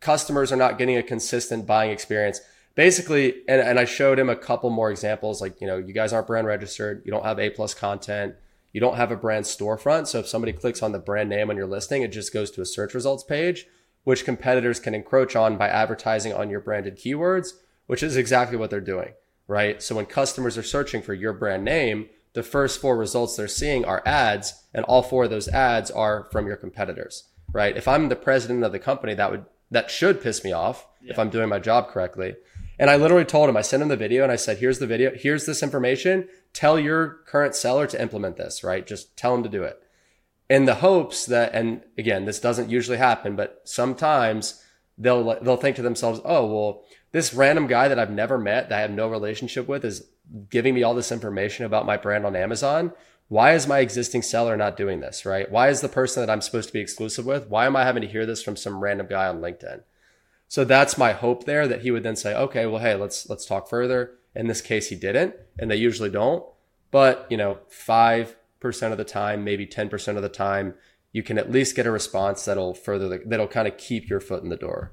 customers 0.00 0.52
are 0.52 0.56
not 0.56 0.78
getting 0.78 0.96
a 0.96 1.02
consistent 1.02 1.66
buying 1.66 1.90
experience. 1.90 2.40
Basically, 2.74 3.42
and, 3.48 3.60
and 3.60 3.78
I 3.78 3.84
showed 3.84 4.18
him 4.18 4.28
a 4.28 4.36
couple 4.36 4.70
more 4.70 4.90
examples, 4.90 5.40
like, 5.40 5.60
you 5.60 5.66
know, 5.66 5.78
you 5.78 5.92
guys 5.92 6.12
aren't 6.12 6.28
brand 6.28 6.46
registered, 6.46 7.02
you 7.04 7.10
don't 7.10 7.24
have 7.24 7.40
A 7.40 7.50
plus 7.50 7.74
content, 7.74 8.36
you 8.72 8.80
don't 8.80 8.96
have 8.96 9.10
a 9.10 9.16
brand 9.16 9.46
storefront. 9.46 10.06
So 10.06 10.20
if 10.20 10.28
somebody 10.28 10.52
clicks 10.52 10.82
on 10.82 10.92
the 10.92 10.98
brand 10.98 11.28
name 11.28 11.50
on 11.50 11.56
your 11.56 11.66
listing, 11.66 12.02
it 12.02 12.12
just 12.12 12.32
goes 12.32 12.50
to 12.52 12.60
a 12.60 12.66
search 12.66 12.94
results 12.94 13.24
page, 13.24 13.66
which 14.04 14.24
competitors 14.24 14.78
can 14.78 14.94
encroach 14.94 15.34
on 15.34 15.56
by 15.56 15.68
advertising 15.68 16.32
on 16.32 16.50
your 16.50 16.60
branded 16.60 16.96
keywords, 16.96 17.54
which 17.86 18.02
is 18.02 18.16
exactly 18.16 18.56
what 18.56 18.70
they're 18.70 18.80
doing, 18.80 19.14
right? 19.48 19.82
So 19.82 19.96
when 19.96 20.06
customers 20.06 20.56
are 20.56 20.62
searching 20.62 21.02
for 21.02 21.14
your 21.14 21.32
brand 21.32 21.64
name, 21.64 22.08
the 22.34 22.42
first 22.44 22.80
four 22.80 22.96
results 22.96 23.36
they're 23.36 23.48
seeing 23.48 23.84
are 23.84 24.02
ads, 24.06 24.54
and 24.72 24.84
all 24.84 25.02
four 25.02 25.24
of 25.24 25.30
those 25.30 25.48
ads 25.48 25.90
are 25.90 26.28
from 26.30 26.46
your 26.46 26.56
competitors, 26.56 27.24
right? 27.52 27.76
If 27.76 27.88
I'm 27.88 28.08
the 28.08 28.14
president 28.14 28.62
of 28.62 28.70
the 28.70 28.78
company, 28.78 29.14
that 29.14 29.32
would 29.32 29.46
that 29.70 29.90
should 29.90 30.22
piss 30.22 30.44
me 30.44 30.52
off 30.52 30.86
yeah. 31.02 31.12
if 31.12 31.18
I'm 31.18 31.30
doing 31.30 31.48
my 31.48 31.58
job 31.58 31.88
correctly. 31.88 32.34
And 32.78 32.90
I 32.90 32.96
literally 32.96 33.24
told 33.24 33.48
him, 33.48 33.56
I 33.56 33.62
sent 33.62 33.82
him 33.82 33.88
the 33.88 33.96
video 33.96 34.22
and 34.22 34.30
I 34.30 34.36
said, 34.36 34.58
here's 34.58 34.78
the 34.78 34.86
video. 34.86 35.12
Here's 35.14 35.46
this 35.46 35.62
information. 35.62 36.28
Tell 36.52 36.78
your 36.78 37.18
current 37.26 37.54
seller 37.54 37.86
to 37.88 38.00
implement 38.00 38.36
this, 38.36 38.62
right? 38.62 38.86
Just 38.86 39.16
tell 39.16 39.32
them 39.32 39.42
to 39.42 39.48
do 39.48 39.64
it 39.64 39.82
in 40.48 40.64
the 40.64 40.76
hopes 40.76 41.26
that, 41.26 41.54
and 41.54 41.82
again, 41.98 42.24
this 42.24 42.40
doesn't 42.40 42.70
usually 42.70 42.96
happen, 42.96 43.36
but 43.36 43.60
sometimes 43.64 44.62
they'll, 44.96 45.38
they'll 45.42 45.56
think 45.56 45.76
to 45.76 45.82
themselves, 45.82 46.20
oh, 46.24 46.46
well, 46.46 46.84
this 47.12 47.34
random 47.34 47.66
guy 47.66 47.88
that 47.88 47.98
I've 47.98 48.10
never 48.10 48.38
met 48.38 48.68
that 48.68 48.78
I 48.78 48.80
have 48.80 48.90
no 48.90 49.08
relationship 49.08 49.68
with 49.68 49.84
is 49.84 50.08
giving 50.50 50.74
me 50.74 50.82
all 50.82 50.94
this 50.94 51.12
information 51.12 51.66
about 51.66 51.86
my 51.86 51.96
brand 51.96 52.24
on 52.24 52.36
Amazon. 52.36 52.92
Why 53.28 53.52
is 53.52 53.66
my 53.66 53.80
existing 53.80 54.22
seller 54.22 54.56
not 54.56 54.76
doing 54.76 55.00
this, 55.00 55.26
right? 55.26 55.50
Why 55.50 55.68
is 55.68 55.82
the 55.82 55.88
person 55.88 56.22
that 56.22 56.32
I'm 56.32 56.40
supposed 56.40 56.68
to 56.68 56.72
be 56.72 56.80
exclusive 56.80 57.26
with? 57.26 57.48
Why 57.48 57.66
am 57.66 57.76
I 57.76 57.84
having 57.84 58.00
to 58.00 58.08
hear 58.08 58.24
this 58.24 58.42
from 58.42 58.56
some 58.56 58.80
random 58.80 59.06
guy 59.06 59.26
on 59.28 59.40
LinkedIn? 59.40 59.82
So 60.48 60.64
that's 60.64 60.96
my 60.96 61.12
hope 61.12 61.44
there 61.44 61.68
that 61.68 61.82
he 61.82 61.90
would 61.90 62.02
then 62.02 62.16
say, 62.16 62.34
okay, 62.34 62.64
well, 62.64 62.80
hey, 62.80 62.94
let's, 62.94 63.28
let's 63.28 63.44
talk 63.44 63.68
further. 63.68 64.12
In 64.34 64.46
this 64.46 64.62
case, 64.62 64.88
he 64.88 64.96
didn't, 64.96 65.34
and 65.58 65.70
they 65.70 65.76
usually 65.76 66.08
don't. 66.08 66.42
But, 66.90 67.26
you 67.28 67.36
know, 67.36 67.58
5% 67.70 68.34
of 68.62 68.96
the 68.96 69.04
time, 69.04 69.44
maybe 69.44 69.66
10% 69.66 70.16
of 70.16 70.22
the 70.22 70.30
time, 70.30 70.74
you 71.12 71.22
can 71.22 71.36
at 71.36 71.50
least 71.50 71.76
get 71.76 71.86
a 71.86 71.90
response 71.90 72.46
that'll 72.46 72.72
further, 72.72 73.08
the, 73.08 73.22
that'll 73.26 73.46
kind 73.46 73.68
of 73.68 73.76
keep 73.76 74.08
your 74.08 74.20
foot 74.20 74.42
in 74.42 74.48
the 74.48 74.56
door. 74.56 74.92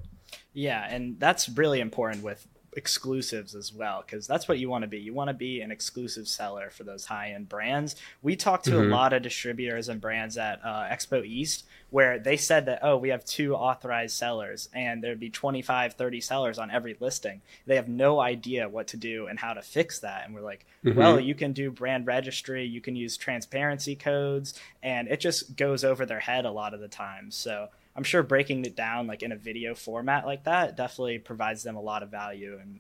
Yeah. 0.51 0.85
And 0.89 1.19
that's 1.21 1.47
really 1.47 1.79
important 1.79 2.21
with 2.21 2.47
exclusives 2.75 3.55
as 3.55 3.73
well 3.73 4.03
because 4.05 4.27
that's 4.27 4.47
what 4.47 4.59
you 4.59 4.69
want 4.69 4.83
to 4.83 4.87
be. 4.87 4.99
You 4.99 5.13
want 5.13 5.29
to 5.29 5.33
be 5.33 5.61
an 5.61 5.71
exclusive 5.71 6.27
seller 6.27 6.69
for 6.69 6.83
those 6.83 7.05
high-end 7.05 7.47
brands. 7.47 7.95
We 8.21 8.35
talked 8.35 8.65
to 8.65 8.71
mm-hmm. 8.71 8.91
a 8.91 8.95
lot 8.95 9.13
of 9.13 9.21
distributors 9.21 9.89
and 9.89 10.01
brands 10.01 10.37
at 10.37 10.59
uh, 10.63 10.83
expo 10.83 11.25
east 11.25 11.65
where 11.89 12.19
they 12.19 12.35
said 12.35 12.65
that 12.65 12.79
oh 12.81 12.97
we 12.97 13.09
have 13.09 13.23
two 13.23 13.55
authorized 13.55 14.15
sellers 14.15 14.67
and 14.73 15.01
there'd 15.01 15.19
be 15.19 15.29
25 15.29 15.93
30 15.93 16.21
sellers 16.21 16.59
on 16.59 16.69
every 16.69 16.97
listing. 16.99 17.41
They 17.65 17.77
have 17.77 17.87
no 17.87 18.19
idea 18.19 18.67
what 18.67 18.87
to 18.87 18.97
do 18.97 19.27
and 19.27 19.39
how 19.39 19.53
to 19.53 19.61
fix 19.61 19.99
that. 19.99 20.25
And 20.25 20.35
we're 20.35 20.41
like 20.41 20.65
mm-hmm. 20.83 20.97
well 20.97 21.19
you 21.19 21.35
can 21.35 21.53
do 21.53 21.71
brand 21.71 22.07
registry. 22.07 22.65
You 22.65 22.81
can 22.81 22.95
use 22.95 23.15
transparency 23.15 23.95
codes. 23.95 24.53
And 24.83 25.07
it 25.07 25.21
just 25.21 25.55
goes 25.55 25.83
over 25.83 26.05
their 26.05 26.19
head 26.19 26.45
a 26.45 26.51
lot 26.51 26.73
of 26.73 26.81
the 26.81 26.87
time. 26.87 27.31
So 27.31 27.69
I'm 27.95 28.03
sure 28.03 28.23
breaking 28.23 28.65
it 28.65 28.75
down 28.75 29.07
like 29.07 29.23
in 29.23 29.31
a 29.31 29.37
video 29.37 29.73
format 29.73 30.25
like 30.25 30.43
that 30.43 30.75
definitely 30.75 31.19
provides 31.19 31.63
them 31.63 31.75
a 31.75 31.81
lot 31.81 32.03
of 32.03 32.11
value 32.11 32.59
and 32.61 32.79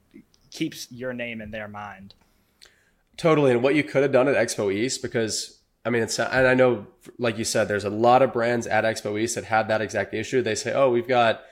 keeps 0.51 0.91
your 0.91 1.13
name 1.13 1.41
in 1.41 1.51
their 1.51 1.67
mind. 1.67 2.15
Totally. 3.17 3.51
And 3.51 3.63
what 3.63 3.75
you 3.75 3.83
could 3.83 4.03
have 4.03 4.11
done 4.11 4.27
at 4.27 4.35
Expo 4.35 4.73
East, 4.73 5.01
because 5.01 5.59
I 5.85 5.91
mean, 5.91 6.01
it's, 6.01 6.19
and 6.19 6.47
I 6.47 6.55
know, 6.55 6.87
like 7.19 7.37
you 7.37 7.43
said, 7.43 7.67
there's 7.67 7.85
a 7.85 7.89
lot 7.91 8.23
of 8.23 8.33
brands 8.33 8.65
at 8.65 8.83
Expo 8.83 9.19
East 9.19 9.35
that 9.35 9.45
have 9.45 9.67
that 9.67 9.81
exact 9.81 10.13
issue. 10.15 10.41
They 10.41 10.55
say, 10.55 10.73
oh, 10.73 10.89
we've 10.89 11.07
got 11.07 11.43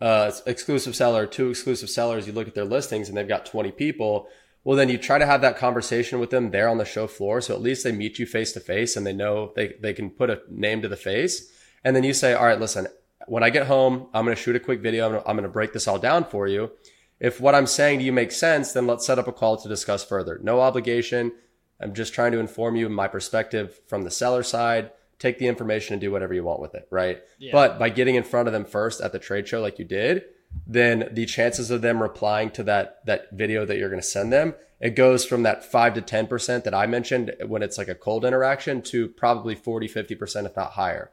uh, 0.00 0.32
exclusive 0.46 0.96
seller, 0.96 1.26
two 1.26 1.50
exclusive 1.50 1.90
sellers. 1.90 2.26
You 2.26 2.32
look 2.32 2.48
at 2.48 2.54
their 2.54 2.64
listings 2.64 3.08
and 3.08 3.16
they've 3.16 3.28
got 3.28 3.44
20 3.44 3.72
people. 3.72 4.28
Well, 4.64 4.76
then 4.76 4.88
you 4.88 4.96
try 4.96 5.18
to 5.18 5.26
have 5.26 5.42
that 5.42 5.58
conversation 5.58 6.18
with 6.18 6.30
them 6.30 6.50
there 6.50 6.68
on 6.68 6.78
the 6.78 6.86
show 6.86 7.06
floor. 7.06 7.40
So 7.42 7.54
at 7.54 7.60
least 7.60 7.84
they 7.84 7.92
meet 7.92 8.18
you 8.18 8.26
face 8.26 8.52
to 8.52 8.60
face 8.60 8.96
and 8.96 9.06
they 9.06 9.12
know 9.12 9.52
they, 9.54 9.74
they 9.80 9.92
can 9.92 10.10
put 10.10 10.30
a 10.30 10.40
name 10.48 10.80
to 10.82 10.88
the 10.88 10.96
face. 10.96 11.52
And 11.84 11.94
then 11.94 12.02
you 12.02 12.14
say, 12.14 12.32
all 12.32 12.46
right, 12.46 12.58
listen, 12.58 12.88
when 13.26 13.42
I 13.42 13.50
get 13.50 13.66
home, 13.66 14.08
I'm 14.14 14.24
going 14.24 14.36
to 14.36 14.42
shoot 14.42 14.56
a 14.56 14.60
quick 14.60 14.80
video. 14.80 15.06
I'm 15.06 15.12
going, 15.12 15.22
to, 15.22 15.28
I'm 15.28 15.36
going 15.36 15.48
to 15.48 15.52
break 15.52 15.72
this 15.72 15.88
all 15.88 15.98
down 15.98 16.24
for 16.24 16.46
you. 16.46 16.70
If 17.18 17.40
what 17.40 17.54
I'm 17.54 17.66
saying 17.66 18.00
to 18.00 18.04
you 18.04 18.12
makes 18.12 18.36
sense, 18.36 18.72
then 18.72 18.86
let's 18.86 19.06
set 19.06 19.18
up 19.18 19.28
a 19.28 19.32
call 19.32 19.56
to 19.56 19.68
discuss 19.68 20.04
further. 20.04 20.38
No 20.42 20.60
obligation. 20.60 21.32
I'm 21.80 21.94
just 21.94 22.14
trying 22.14 22.32
to 22.32 22.38
inform 22.38 22.76
you 22.76 22.88
my 22.88 23.08
perspective 23.08 23.80
from 23.86 24.02
the 24.02 24.10
seller 24.10 24.42
side. 24.42 24.90
Take 25.18 25.38
the 25.38 25.46
information 25.46 25.94
and 25.94 26.00
do 26.00 26.10
whatever 26.10 26.34
you 26.34 26.44
want 26.44 26.60
with 26.60 26.74
it, 26.74 26.86
right? 26.90 27.22
Yeah. 27.38 27.52
But 27.52 27.78
by 27.78 27.88
getting 27.88 28.16
in 28.16 28.22
front 28.22 28.48
of 28.48 28.52
them 28.52 28.66
first 28.66 29.00
at 29.00 29.12
the 29.12 29.18
trade 29.18 29.48
show, 29.48 29.60
like 29.60 29.78
you 29.78 29.84
did, 29.86 30.24
then 30.66 31.08
the 31.10 31.26
chances 31.26 31.70
of 31.70 31.82
them 31.82 32.02
replying 32.02 32.50
to 32.50 32.62
that 32.64 33.04
that 33.06 33.28
video 33.32 33.64
that 33.64 33.78
you're 33.78 33.88
going 33.88 34.00
to 34.00 34.06
send 34.06 34.32
them, 34.32 34.54
it 34.80 34.94
goes 34.94 35.24
from 35.24 35.42
that 35.42 35.64
five 35.64 35.94
to 35.94 36.02
ten 36.02 36.26
percent 36.26 36.64
that 36.64 36.74
I 36.74 36.86
mentioned 36.86 37.34
when 37.46 37.62
it's 37.62 37.78
like 37.78 37.88
a 37.88 37.94
cold 37.94 38.24
interaction 38.24 38.82
to 38.82 39.08
probably 39.08 39.54
40, 39.54 39.88
50 39.88 40.14
percent, 40.14 40.46
if 40.46 40.56
not 40.56 40.72
higher. 40.72 41.10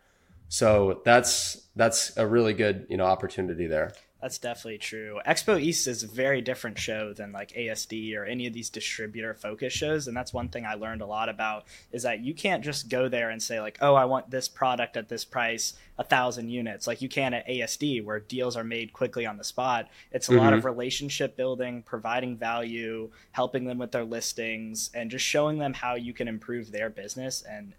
So 0.53 1.01
that's 1.03 1.65
that's 1.75 2.15
a 2.15 2.27
really 2.27 2.53
good 2.53 2.85
you 2.87 2.95
know 2.95 3.05
opportunity 3.05 3.65
there. 3.65 3.91
That's 4.21 4.37
definitely 4.37 4.77
true. 4.77 5.19
Expo 5.27 5.59
East 5.59 5.87
is 5.87 6.03
a 6.03 6.07
very 6.07 6.41
different 6.41 6.77
show 6.77 7.11
than 7.11 7.31
like 7.31 7.53
ASD 7.53 8.15
or 8.15 8.23
any 8.23 8.45
of 8.45 8.53
these 8.53 8.69
distributor 8.69 9.33
focus 9.33 9.73
shows. 9.73 10.07
And 10.07 10.15
that's 10.15 10.31
one 10.31 10.49
thing 10.49 10.63
I 10.63 10.75
learned 10.75 11.01
a 11.01 11.07
lot 11.07 11.27
about 11.27 11.65
is 11.91 12.03
that 12.03 12.19
you 12.19 12.35
can't 12.35 12.63
just 12.63 12.87
go 12.87 13.09
there 13.09 13.31
and 13.31 13.41
say, 13.41 13.59
like, 13.59 13.79
oh, 13.81 13.95
I 13.95 14.05
want 14.05 14.29
this 14.29 14.47
product 14.47 14.95
at 14.95 15.09
this 15.09 15.25
price, 15.25 15.73
a 15.97 16.03
thousand 16.03 16.49
units, 16.49 16.85
like 16.85 17.01
you 17.01 17.09
can 17.09 17.33
at 17.33 17.47
ASD, 17.47 18.05
where 18.05 18.19
deals 18.19 18.55
are 18.55 18.63
made 18.63 18.93
quickly 18.93 19.25
on 19.25 19.37
the 19.37 19.43
spot. 19.43 19.89
It's 20.11 20.29
a 20.29 20.31
mm-hmm. 20.31 20.39
lot 20.41 20.53
of 20.53 20.65
relationship 20.65 21.35
building, 21.35 21.81
providing 21.81 22.37
value, 22.37 23.09
helping 23.31 23.65
them 23.65 23.79
with 23.79 23.91
their 23.91 24.05
listings, 24.05 24.91
and 24.93 25.11
just 25.11 25.25
showing 25.25 25.57
them 25.57 25.73
how 25.73 25.95
you 25.95 26.13
can 26.13 26.29
improve 26.29 26.71
their 26.71 26.89
business 26.91 27.41
and 27.41 27.73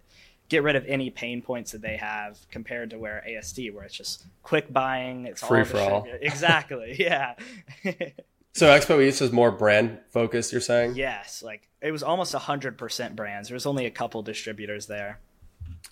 get 0.48 0.62
rid 0.62 0.76
of 0.76 0.84
any 0.86 1.10
pain 1.10 1.42
points 1.42 1.72
that 1.72 1.82
they 1.82 1.96
have 1.96 2.38
compared 2.50 2.90
to 2.90 2.98
where 2.98 3.24
ASD, 3.28 3.74
where 3.74 3.84
it's 3.84 3.94
just 3.94 4.24
quick 4.42 4.72
buying, 4.72 5.26
it's 5.26 5.42
free 5.42 5.64
for 5.64 5.78
all. 5.78 6.06
Exactly, 6.20 6.96
yeah. 6.98 7.34
so 8.52 8.66
Expo 8.66 9.02
East 9.02 9.22
is 9.22 9.32
more 9.32 9.50
brand 9.50 9.98
focused. 10.10 10.52
You're 10.52 10.60
saying? 10.60 10.94
Yes, 10.96 11.42
like 11.42 11.68
it 11.80 11.92
was 11.92 12.02
almost 12.02 12.34
hundred 12.34 12.78
percent 12.78 13.16
brands. 13.16 13.48
There 13.48 13.54
was 13.54 13.66
only 13.66 13.86
a 13.86 13.90
couple 13.90 14.22
distributors 14.22 14.86
there. 14.86 15.20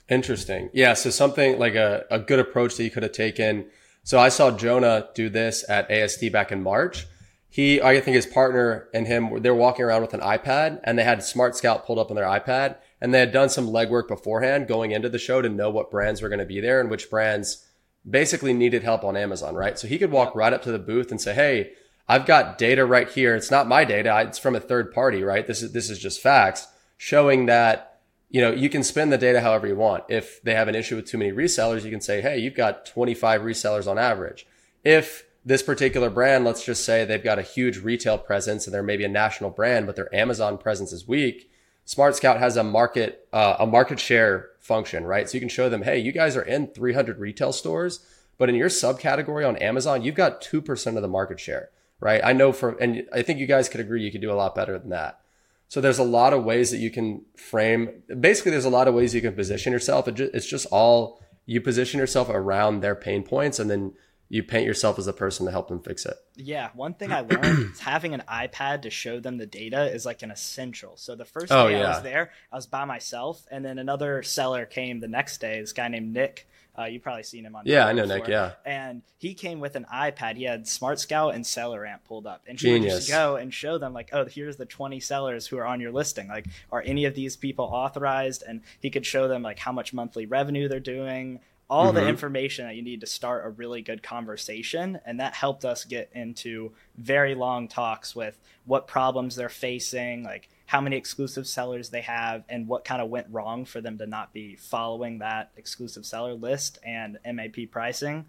Interesting. 0.08 0.70
Yeah. 0.72 0.94
So 0.94 1.10
something 1.10 1.58
like 1.58 1.74
a, 1.74 2.04
a 2.10 2.18
good 2.18 2.38
approach 2.38 2.76
that 2.76 2.84
you 2.84 2.90
could 2.90 3.02
have 3.02 3.12
taken. 3.12 3.66
So 4.04 4.18
I 4.18 4.30
saw 4.30 4.50
Jonah 4.50 5.08
do 5.14 5.28
this 5.28 5.64
at 5.68 5.88
ASD 5.88 6.32
back 6.32 6.50
in 6.50 6.62
March. 6.62 7.06
He, 7.48 7.80
I 7.82 8.00
think 8.00 8.14
his 8.14 8.26
partner 8.26 8.88
and 8.94 9.06
him, 9.06 9.42
they're 9.42 9.54
walking 9.54 9.84
around 9.84 10.00
with 10.02 10.14
an 10.14 10.20
iPad 10.20 10.80
and 10.84 10.98
they 10.98 11.04
had 11.04 11.22
Smart 11.22 11.54
Scout 11.54 11.86
pulled 11.86 11.98
up 11.98 12.10
on 12.10 12.16
their 12.16 12.24
iPad 12.24 12.76
and 13.02 13.12
they 13.12 13.18
had 13.18 13.32
done 13.32 13.48
some 13.48 13.66
legwork 13.66 14.06
beforehand 14.06 14.68
going 14.68 14.92
into 14.92 15.08
the 15.08 15.18
show 15.18 15.42
to 15.42 15.48
know 15.48 15.68
what 15.68 15.90
brands 15.90 16.22
were 16.22 16.28
going 16.28 16.38
to 16.38 16.46
be 16.46 16.60
there 16.60 16.80
and 16.80 16.88
which 16.88 17.10
brands 17.10 17.66
basically 18.08 18.54
needed 18.54 18.84
help 18.84 19.02
on 19.02 19.16
Amazon, 19.16 19.56
right? 19.56 19.76
So 19.76 19.88
he 19.88 19.98
could 19.98 20.12
walk 20.12 20.36
right 20.36 20.52
up 20.52 20.62
to 20.62 20.72
the 20.72 20.78
booth 20.78 21.10
and 21.10 21.20
say, 21.20 21.34
"Hey, 21.34 21.72
I've 22.08 22.26
got 22.26 22.58
data 22.58 22.86
right 22.86 23.10
here. 23.10 23.34
It's 23.34 23.50
not 23.50 23.66
my 23.66 23.84
data; 23.84 24.24
it's 24.26 24.38
from 24.38 24.54
a 24.54 24.60
third 24.60 24.92
party, 24.92 25.24
right? 25.24 25.44
This 25.44 25.62
is 25.62 25.72
this 25.72 25.90
is 25.90 25.98
just 25.98 26.22
facts 26.22 26.68
showing 26.96 27.46
that." 27.46 27.88
You 28.30 28.40
know, 28.40 28.50
you 28.50 28.70
can 28.70 28.82
spend 28.82 29.12
the 29.12 29.18
data 29.18 29.42
however 29.42 29.66
you 29.66 29.76
want. 29.76 30.04
If 30.08 30.40
they 30.42 30.54
have 30.54 30.68
an 30.68 30.74
issue 30.74 30.96
with 30.96 31.04
too 31.04 31.18
many 31.18 31.32
resellers, 31.32 31.84
you 31.84 31.90
can 31.90 32.00
say, 32.00 32.22
Hey, 32.22 32.38
you've 32.38 32.54
got 32.54 32.86
25 32.86 33.42
resellers 33.42 33.86
on 33.86 33.98
average. 33.98 34.46
If 34.84 35.24
this 35.44 35.62
particular 35.62 36.08
brand, 36.08 36.46
let's 36.46 36.64
just 36.64 36.82
say 36.82 37.04
they've 37.04 37.22
got 37.22 37.38
a 37.38 37.42
huge 37.42 37.76
retail 37.80 38.16
presence 38.16 38.66
and 38.66 38.72
they're 38.72 38.82
maybe 38.82 39.04
a 39.04 39.08
national 39.08 39.50
brand, 39.50 39.84
but 39.84 39.96
their 39.96 40.14
Amazon 40.14 40.56
presence 40.56 40.94
is 40.94 41.06
weak 41.06 41.51
Smart 41.84 42.16
Scout 42.16 42.38
has 42.38 42.56
a 42.56 42.64
market 42.64 43.28
uh, 43.32 43.56
a 43.58 43.66
market 43.66 43.98
share 44.00 44.50
function, 44.60 45.04
right? 45.04 45.28
So 45.28 45.34
you 45.34 45.40
can 45.40 45.48
show 45.48 45.68
them, 45.68 45.82
hey, 45.82 45.98
you 45.98 46.12
guys 46.12 46.36
are 46.36 46.42
in 46.42 46.68
300 46.68 47.18
retail 47.18 47.52
stores, 47.52 48.04
but 48.38 48.48
in 48.48 48.54
your 48.54 48.68
subcategory 48.68 49.46
on 49.46 49.56
Amazon, 49.56 50.02
you've 50.02 50.14
got 50.14 50.40
two 50.40 50.62
percent 50.62 50.96
of 50.96 51.02
the 51.02 51.08
market 51.08 51.40
share, 51.40 51.70
right? 52.00 52.20
I 52.22 52.32
know 52.32 52.52
from, 52.52 52.76
and 52.80 53.06
I 53.12 53.22
think 53.22 53.38
you 53.38 53.46
guys 53.46 53.68
could 53.68 53.80
agree 53.80 54.04
you 54.04 54.12
could 54.12 54.20
do 54.20 54.32
a 54.32 54.34
lot 54.34 54.54
better 54.54 54.78
than 54.78 54.90
that. 54.90 55.20
So 55.68 55.80
there's 55.80 55.98
a 55.98 56.04
lot 56.04 56.34
of 56.34 56.44
ways 56.44 56.70
that 56.70 56.78
you 56.78 56.90
can 56.90 57.24
frame. 57.34 58.02
Basically, 58.20 58.50
there's 58.50 58.66
a 58.66 58.70
lot 58.70 58.88
of 58.88 58.94
ways 58.94 59.14
you 59.14 59.22
can 59.22 59.34
position 59.34 59.72
yourself. 59.72 60.06
It's 60.06 60.46
just 60.46 60.66
all 60.70 61.22
you 61.46 61.60
position 61.60 61.98
yourself 61.98 62.28
around 62.28 62.80
their 62.80 62.94
pain 62.94 63.22
points, 63.22 63.58
and 63.58 63.70
then 63.70 63.94
you 64.32 64.42
paint 64.42 64.64
yourself 64.64 64.98
as 64.98 65.06
a 65.06 65.12
person 65.12 65.44
to 65.44 65.52
help 65.52 65.68
them 65.68 65.78
fix 65.78 66.06
it. 66.06 66.16
Yeah, 66.36 66.70
one 66.74 66.94
thing 66.94 67.12
I 67.12 67.20
learned 67.20 67.72
is 67.74 67.80
having 67.80 68.14
an 68.14 68.22
iPad 68.26 68.80
to 68.82 68.90
show 68.90 69.20
them 69.20 69.36
the 69.36 69.44
data 69.44 69.92
is 69.92 70.06
like 70.06 70.22
an 70.22 70.30
essential. 70.30 70.96
So 70.96 71.14
the 71.14 71.26
first 71.26 71.52
Oh, 71.52 71.68
day 71.68 71.82
I 71.82 71.90
was 71.90 72.02
there, 72.02 72.30
I 72.50 72.56
was 72.56 72.66
by 72.66 72.86
myself, 72.86 73.46
and 73.50 73.62
then 73.62 73.78
another 73.78 74.22
seller 74.22 74.64
came 74.64 75.00
the 75.00 75.06
next 75.08 75.38
day. 75.42 75.60
This 75.60 75.74
guy 75.74 75.88
named 75.88 76.14
Nick. 76.14 76.48
Uh, 76.78 76.84
you've 76.84 77.02
probably 77.02 77.22
seen 77.24 77.44
him 77.44 77.54
on. 77.54 77.64
Yeah, 77.66 77.86
I 77.86 77.92
know 77.92 78.06
Nick, 78.06 78.26
yeah. 78.26 78.52
and 78.64 79.02
he 79.18 79.34
came 79.34 79.60
with 79.60 79.76
an 79.76 79.84
iPad. 79.92 80.36
He 80.36 80.44
had 80.44 80.66
Smart 80.66 80.98
Scout 80.98 81.34
and 81.34 81.46
Seller 81.46 81.84
Amp 81.84 82.02
pulled 82.04 82.26
up, 82.26 82.40
and 82.46 82.58
he 82.58 82.72
would 82.72 82.78
Genius. 82.78 82.94
just 83.00 83.10
go 83.10 83.36
and 83.36 83.52
show 83.52 83.76
them 83.76 83.92
like, 83.92 84.08
oh, 84.14 84.24
here's 84.24 84.56
the 84.56 84.64
20 84.64 84.98
sellers 84.98 85.46
who 85.46 85.58
are 85.58 85.66
on 85.66 85.80
your 85.82 85.92
listing. 85.92 86.28
Like, 86.28 86.46
are 86.70 86.82
any 86.86 87.04
of 87.04 87.14
these 87.14 87.36
people 87.36 87.66
authorized? 87.66 88.42
And 88.48 88.62
he 88.80 88.88
could 88.88 89.04
show 89.04 89.28
them 89.28 89.42
like 89.42 89.58
how 89.58 89.72
much 89.72 89.92
monthly 89.92 90.24
revenue 90.24 90.66
they're 90.66 90.80
doing, 90.80 91.40
all 91.72 91.90
the 91.90 92.02
Mhm. 92.02 92.08
information 92.08 92.66
that 92.66 92.76
you 92.76 92.82
need 92.82 93.00
to 93.00 93.06
start 93.06 93.46
a 93.46 93.48
really 93.48 93.80
good 93.80 94.02
conversation, 94.02 95.00
and 95.06 95.18
that 95.18 95.32
helped 95.32 95.64
us 95.64 95.86
get 95.86 96.10
into 96.12 96.74
very 96.98 97.34
long 97.34 97.66
talks 97.66 98.14
with 98.14 98.38
what 98.66 98.86
problems 98.86 99.36
they're 99.36 99.48
facing, 99.48 100.22
like 100.22 100.50
how 100.66 100.82
many 100.82 100.96
exclusive 100.96 101.46
sellers 101.46 101.88
they 101.88 102.02
have, 102.02 102.44
and 102.50 102.68
what 102.68 102.84
kind 102.84 103.00
of 103.00 103.08
went 103.08 103.26
wrong 103.30 103.64
for 103.64 103.80
them 103.80 103.96
to 103.96 104.06
not 104.06 104.34
be 104.34 104.54
following 104.54 105.20
that 105.20 105.50
exclusive 105.56 106.04
seller 106.04 106.34
list 106.34 106.78
and 106.84 107.18
MAP 107.24 107.64
pricing. 107.70 108.26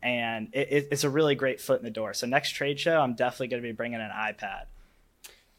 And 0.00 0.50
it, 0.52 0.68
it, 0.70 0.88
it's 0.92 1.02
a 1.02 1.10
really 1.10 1.34
great 1.34 1.60
foot 1.60 1.80
in 1.80 1.84
the 1.84 1.90
door. 1.90 2.14
So 2.14 2.28
next 2.28 2.50
trade 2.50 2.78
show, 2.78 3.00
I'm 3.00 3.14
definitely 3.14 3.48
going 3.48 3.62
to 3.62 3.68
be 3.68 3.72
bringing 3.72 4.00
an 4.00 4.12
iPad. 4.12 4.66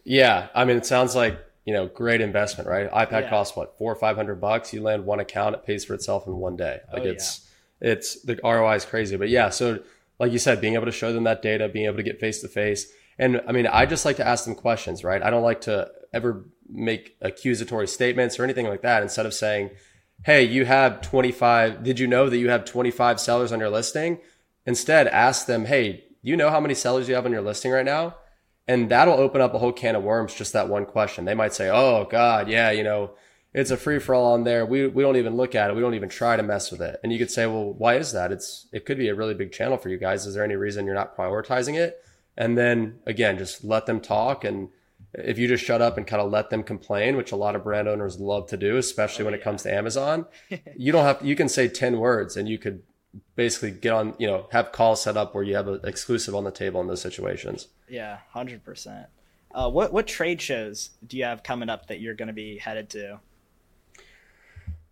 Yeah, 0.06 0.48
I 0.56 0.63
mean, 0.63 0.78
it 0.78 0.86
sounds 0.86 1.15
like 1.15 1.38
you 1.65 1.73
know, 1.73 1.88
great 1.88 2.21
investment, 2.21 2.69
right? 2.69 2.89
iPad 2.91 3.23
Yeah. 3.23 3.30
costs 3.30 3.58
what 3.58 3.78
four 3.78 3.91
or 3.91 3.95
five 3.95 4.15
hundred 4.15 4.39
bucks. 4.39 4.71
You 4.73 4.82
land 4.82 5.06
one 5.06 5.19
account, 5.19 5.56
it 5.56 5.65
pays 5.65 5.84
for 5.84 5.93
itself 5.95 6.28
in 6.28 6.38
one 6.38 6.56
day. 6.56 6.80
Like 6.93 7.04
Oh, 7.04 7.08
it's 7.08 7.49
it's 7.82 8.21
the 8.21 8.39
ROI 8.43 8.75
is 8.75 8.86
crazy. 8.86 9.17
But 9.17 9.30
yeah, 9.30 9.49
so 9.49 9.80
like 10.19 10.32
you 10.32 10.39
said, 10.39 10.62
being 10.62 10.75
able 10.75 10.86
to 10.86 10.91
show 10.91 11.12
them 11.12 11.23
that 11.25 11.41
data, 11.41 11.67
being 11.67 11.88
able 11.88 11.97
to 11.97 12.04
get 12.04 12.19
face 12.19 12.39
to 12.41 12.47
face, 12.47 12.91
and 13.19 13.41
I 13.47 13.51
mean, 13.51 13.67
I 13.67 13.86
just 13.86 14.06
like 14.06 14.15
to 14.17 14.28
ask 14.28 14.45
them 14.45 14.56
questions, 14.56 15.04
right? 15.04 15.21
I 15.21 15.30
don't 15.30 15.43
like 15.43 15.62
to 15.62 15.91
ever 16.13 16.45
make 16.69 17.17
accusatory 17.21 17.88
statements 17.88 18.39
or 18.39 18.43
anything 18.43 18.67
like 18.67 18.82
that. 18.84 19.01
Instead 19.04 19.25
of 19.25 19.34
saying, 19.34 19.71
"Hey, 20.23 20.43
you 20.43 20.65
have 20.65 21.01
twenty 21.01 21.32
five. 21.32 21.84
Did 21.84 21.99
you 21.99 22.08
know 22.08 22.30
that 22.30 22.38
you 22.38 22.49
have 22.49 22.63
twenty 22.65 22.91
five 22.91 23.19
sellers 23.19 23.51
on 23.51 23.60
your 23.60 23.69
listing?" 23.69 24.19
Instead, 24.65 25.08
ask 25.08 25.47
them, 25.47 25.65
"Hey, 25.65 26.04
you 26.21 26.38
know 26.38 26.49
how 26.49 26.60
many 26.60 26.73
sellers 26.75 27.08
you 27.10 27.15
have 27.15 27.25
on 27.25 27.32
your 27.32 27.41
listing 27.41 27.71
right 27.71 27.86
now?" 27.86 28.15
And 28.67 28.89
that'll 28.89 29.13
open 29.13 29.41
up 29.41 29.54
a 29.54 29.60
whole 29.60 29.71
can 29.71 29.95
of 29.95 30.04
worms, 30.04 30.34
just 30.34 30.54
that 30.54 30.69
one 30.69 30.86
question. 30.86 31.25
They 31.25 31.36
might 31.36 31.54
say, 31.54 31.69
Oh 31.69 32.08
God, 32.10 32.49
yeah, 32.49 32.71
you 32.71 32.84
know, 32.84 33.12
it's 33.56 33.71
a 33.71 33.78
free 33.78 33.99
for 33.99 34.13
all 34.13 34.34
on 34.34 34.43
there. 34.43 34.65
We, 34.65 34.86
we 34.86 35.01
don't 35.01 35.15
even 35.15 35.38
look 35.38 35.56
at 35.56 35.69
it. 35.69 35.75
We 35.75 35.82
don't 35.82 35.93
even 35.93 36.10
try 36.10 36.36
to 36.36 36.43
mess 36.43 36.71
with 36.71 36.82
it. 36.82 36.99
And 37.01 37.13
you 37.13 37.17
could 37.17 37.32
say, 37.32 37.45
well, 37.45 37.71
why 37.71 37.95
is 37.95 38.12
that? 38.12 38.34
It's, 38.34 38.67
it 38.73 38.86
could 38.86 38.97
be 38.97 39.08
a 39.08 39.15
really 39.15 39.34
big 39.34 39.54
channel 39.54 39.78
for 39.78 39.88
you 39.88 39.97
guys. 39.97 40.25
Is 40.25 40.36
there 40.36 40.43
any 40.43 40.58
reason 40.58 40.86
you're 40.86 40.93
not 40.93 41.15
prioritizing 41.15 41.75
it? 41.75 42.04
And 42.36 42.58
then 42.58 42.99
again, 43.06 43.38
just 43.38 43.63
let 43.63 43.86
them 43.86 44.01
talk. 44.01 44.43
And 44.43 44.67
if 45.13 45.38
you 45.38 45.47
just 45.47 45.63
shut 45.63 45.82
up 45.82 45.97
and 45.97 46.06
kind 46.06 46.21
of 46.21 46.34
let 46.34 46.49
them 46.49 46.63
complain, 46.63 47.15
which 47.15 47.32
a 47.32 47.38
lot 47.38 47.56
of 47.56 47.63
brand 47.63 47.88
owners 47.88 48.19
love 48.19 48.47
to 48.47 48.58
do, 48.58 48.75
especially 48.75 49.23
Oh, 49.23 49.28
when 49.28 49.34
it 49.34 49.39
oh, 49.39 49.43
comes 49.45 49.63
to 49.63 49.73
Amazon, 49.73 50.25
you 50.75 50.91
don't 50.91 51.06
have, 51.06 51.25
you 51.25 51.38
can 51.38 51.47
say 51.47 51.69
10 51.69 51.97
words 51.97 52.36
and 52.36 52.49
you 52.49 52.58
could 52.58 52.84
basically 53.36 53.71
get 53.71 53.93
on, 53.93 54.15
you 54.17 54.28
know, 54.28 54.47
have 54.51 54.71
calls 54.71 55.01
set 55.01 55.17
up 55.17 55.34
where 55.34 55.43
you 55.43 55.56
have 55.56 55.67
an 55.67 55.80
exclusive 55.84 56.36
on 56.36 56.43
the 56.43 56.51
table 56.51 56.82
in 56.82 56.88
those 56.88 57.01
situations. 57.01 57.67
Yeah, 57.89 58.19
hundred 58.32 58.63
percent. 58.63 59.08
Uh, 59.54 59.69
what 59.69 59.93
what 59.93 60.08
trade 60.08 60.41
shows 60.41 60.91
do 61.08 61.17
you 61.17 61.23
have 61.23 61.43
coming 61.43 61.69
up 61.69 61.88
that 61.88 61.99
you're 61.99 62.13
going 62.13 62.28
to 62.28 62.34
be 62.34 62.58
headed 62.58 62.89
to? 62.91 63.19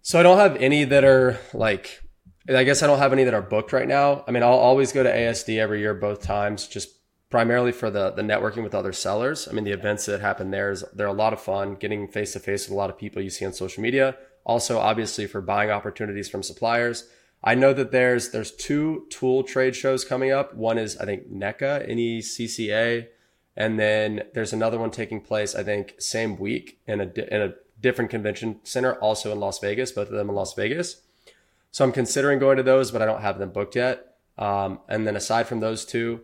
So 0.02 0.20
I 0.20 0.24
don't 0.24 0.38
have 0.38 0.58
any 0.58 0.84
that 0.84 1.04
are 1.04 1.40
like, 1.54 2.02
I 2.50 2.64
guess 2.64 2.84
I 2.84 2.88
don't 2.88 3.00
have 3.00 3.14
any 3.14 3.24
that 3.24 3.34
are 3.34 3.42
booked 3.42 3.72
right 3.72 3.88
now. 3.88 4.24
I 4.28 4.32
mean, 4.32 4.44
I'll 4.44 4.52
always 4.52 4.92
go 4.92 5.02
to 5.02 5.10
ASD 5.10 5.58
every 5.58 5.80
year, 5.80 5.94
both 5.94 6.22
times, 6.22 6.68
just 6.68 6.90
primarily 7.30 7.72
for 7.72 7.90
the 7.90 8.12
the 8.12 8.22
networking 8.22 8.64
with 8.64 8.76
other 8.76 8.94
sellers. 8.94 9.48
I 9.48 9.54
mean, 9.54 9.64
the 9.64 9.72
events 9.72 10.06
that 10.06 10.22
happen 10.22 10.52
there 10.52 10.72
is 10.72 10.84
they're 10.94 11.08
a 11.08 11.14
lot 11.14 11.34
of 11.34 11.42
fun, 11.42 11.76
getting 11.76 12.08
face 12.08 12.34
to 12.34 12.40
face 12.40 12.68
with 12.68 12.74
a 12.74 12.78
lot 12.78 12.90
of 12.90 12.98
people 12.98 13.22
you 13.22 13.30
see 13.30 13.46
on 13.46 13.54
social 13.54 13.82
media. 13.82 14.16
Also, 14.46 14.78
obviously, 14.78 15.26
for 15.26 15.42
buying 15.42 15.72
opportunities 15.72 16.30
from 16.30 16.44
suppliers. 16.44 17.08
I 17.44 17.56
know 17.56 17.74
that 17.74 17.92
there's 17.92 18.30
there's 18.30 18.52
two 18.52 19.06
tool 19.10 19.44
trade 19.44 19.76
shows 19.76 20.06
coming 20.06 20.32
up. 20.32 20.56
One 20.56 20.78
is 20.78 20.98
I 20.98 21.06
think 21.06 21.32
NECA, 21.32 21.90
N 21.90 22.00
E 22.00 22.22
C 22.22 22.48
C 22.48 22.72
A, 22.72 23.10
and 23.56 23.80
then 23.80 24.24
there's 24.34 24.54
another 24.54 24.80
one 24.80 24.92
taking 24.92 25.22
place 25.22 25.54
I 25.54 25.64
think 25.64 25.96
same 26.00 26.38
week 26.38 26.80
in 26.88 27.02
a 27.02 27.34
in 27.34 27.42
a 27.42 27.54
different 27.82 28.12
convention 28.12 28.60
center, 28.64 28.94
also 28.96 29.32
in 29.32 29.40
Las 29.40 29.60
Vegas. 29.60 29.92
Both 29.92 30.08
of 30.08 30.14
them 30.14 30.30
in 30.30 30.36
Las 30.36 30.54
Vegas. 30.54 31.02
So 31.72 31.84
I'm 31.84 31.92
considering 31.92 32.40
going 32.40 32.58
to 32.58 32.64
those, 32.64 32.92
but 32.92 33.02
I 33.02 33.06
don't 33.06 33.22
have 33.22 33.40
them 33.40 33.52
booked 33.52 33.76
yet. 33.76 34.16
Um, 34.38 34.80
and 34.88 35.06
then 35.06 35.16
aside 35.16 35.48
from 35.48 35.60
those 35.60 35.86
two, 35.86 36.22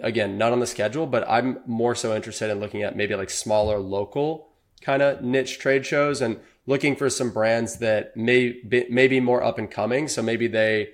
again, 0.00 0.36
not 0.36 0.52
on 0.52 0.60
the 0.60 0.66
schedule, 0.66 1.06
but 1.06 1.24
I'm 1.28 1.60
more 1.66 1.94
so 1.94 2.14
interested 2.14 2.50
in 2.50 2.60
looking 2.60 2.82
at 2.82 2.96
maybe 2.96 3.14
like 3.14 3.30
smaller 3.30 3.78
local 3.78 4.48
kind 4.80 5.02
of 5.02 5.22
niche 5.22 5.58
trade 5.58 5.86
shows 5.86 6.20
and 6.20 6.40
looking 6.66 6.96
for 6.96 7.08
some 7.08 7.30
brands 7.30 7.76
that 7.76 8.16
may 8.16 8.52
be, 8.52 8.86
may 8.90 9.08
be 9.08 9.20
more 9.20 9.42
up 9.42 9.58
and 9.58 9.70
coming. 9.70 10.08
So 10.08 10.22
maybe 10.22 10.48
they, 10.48 10.90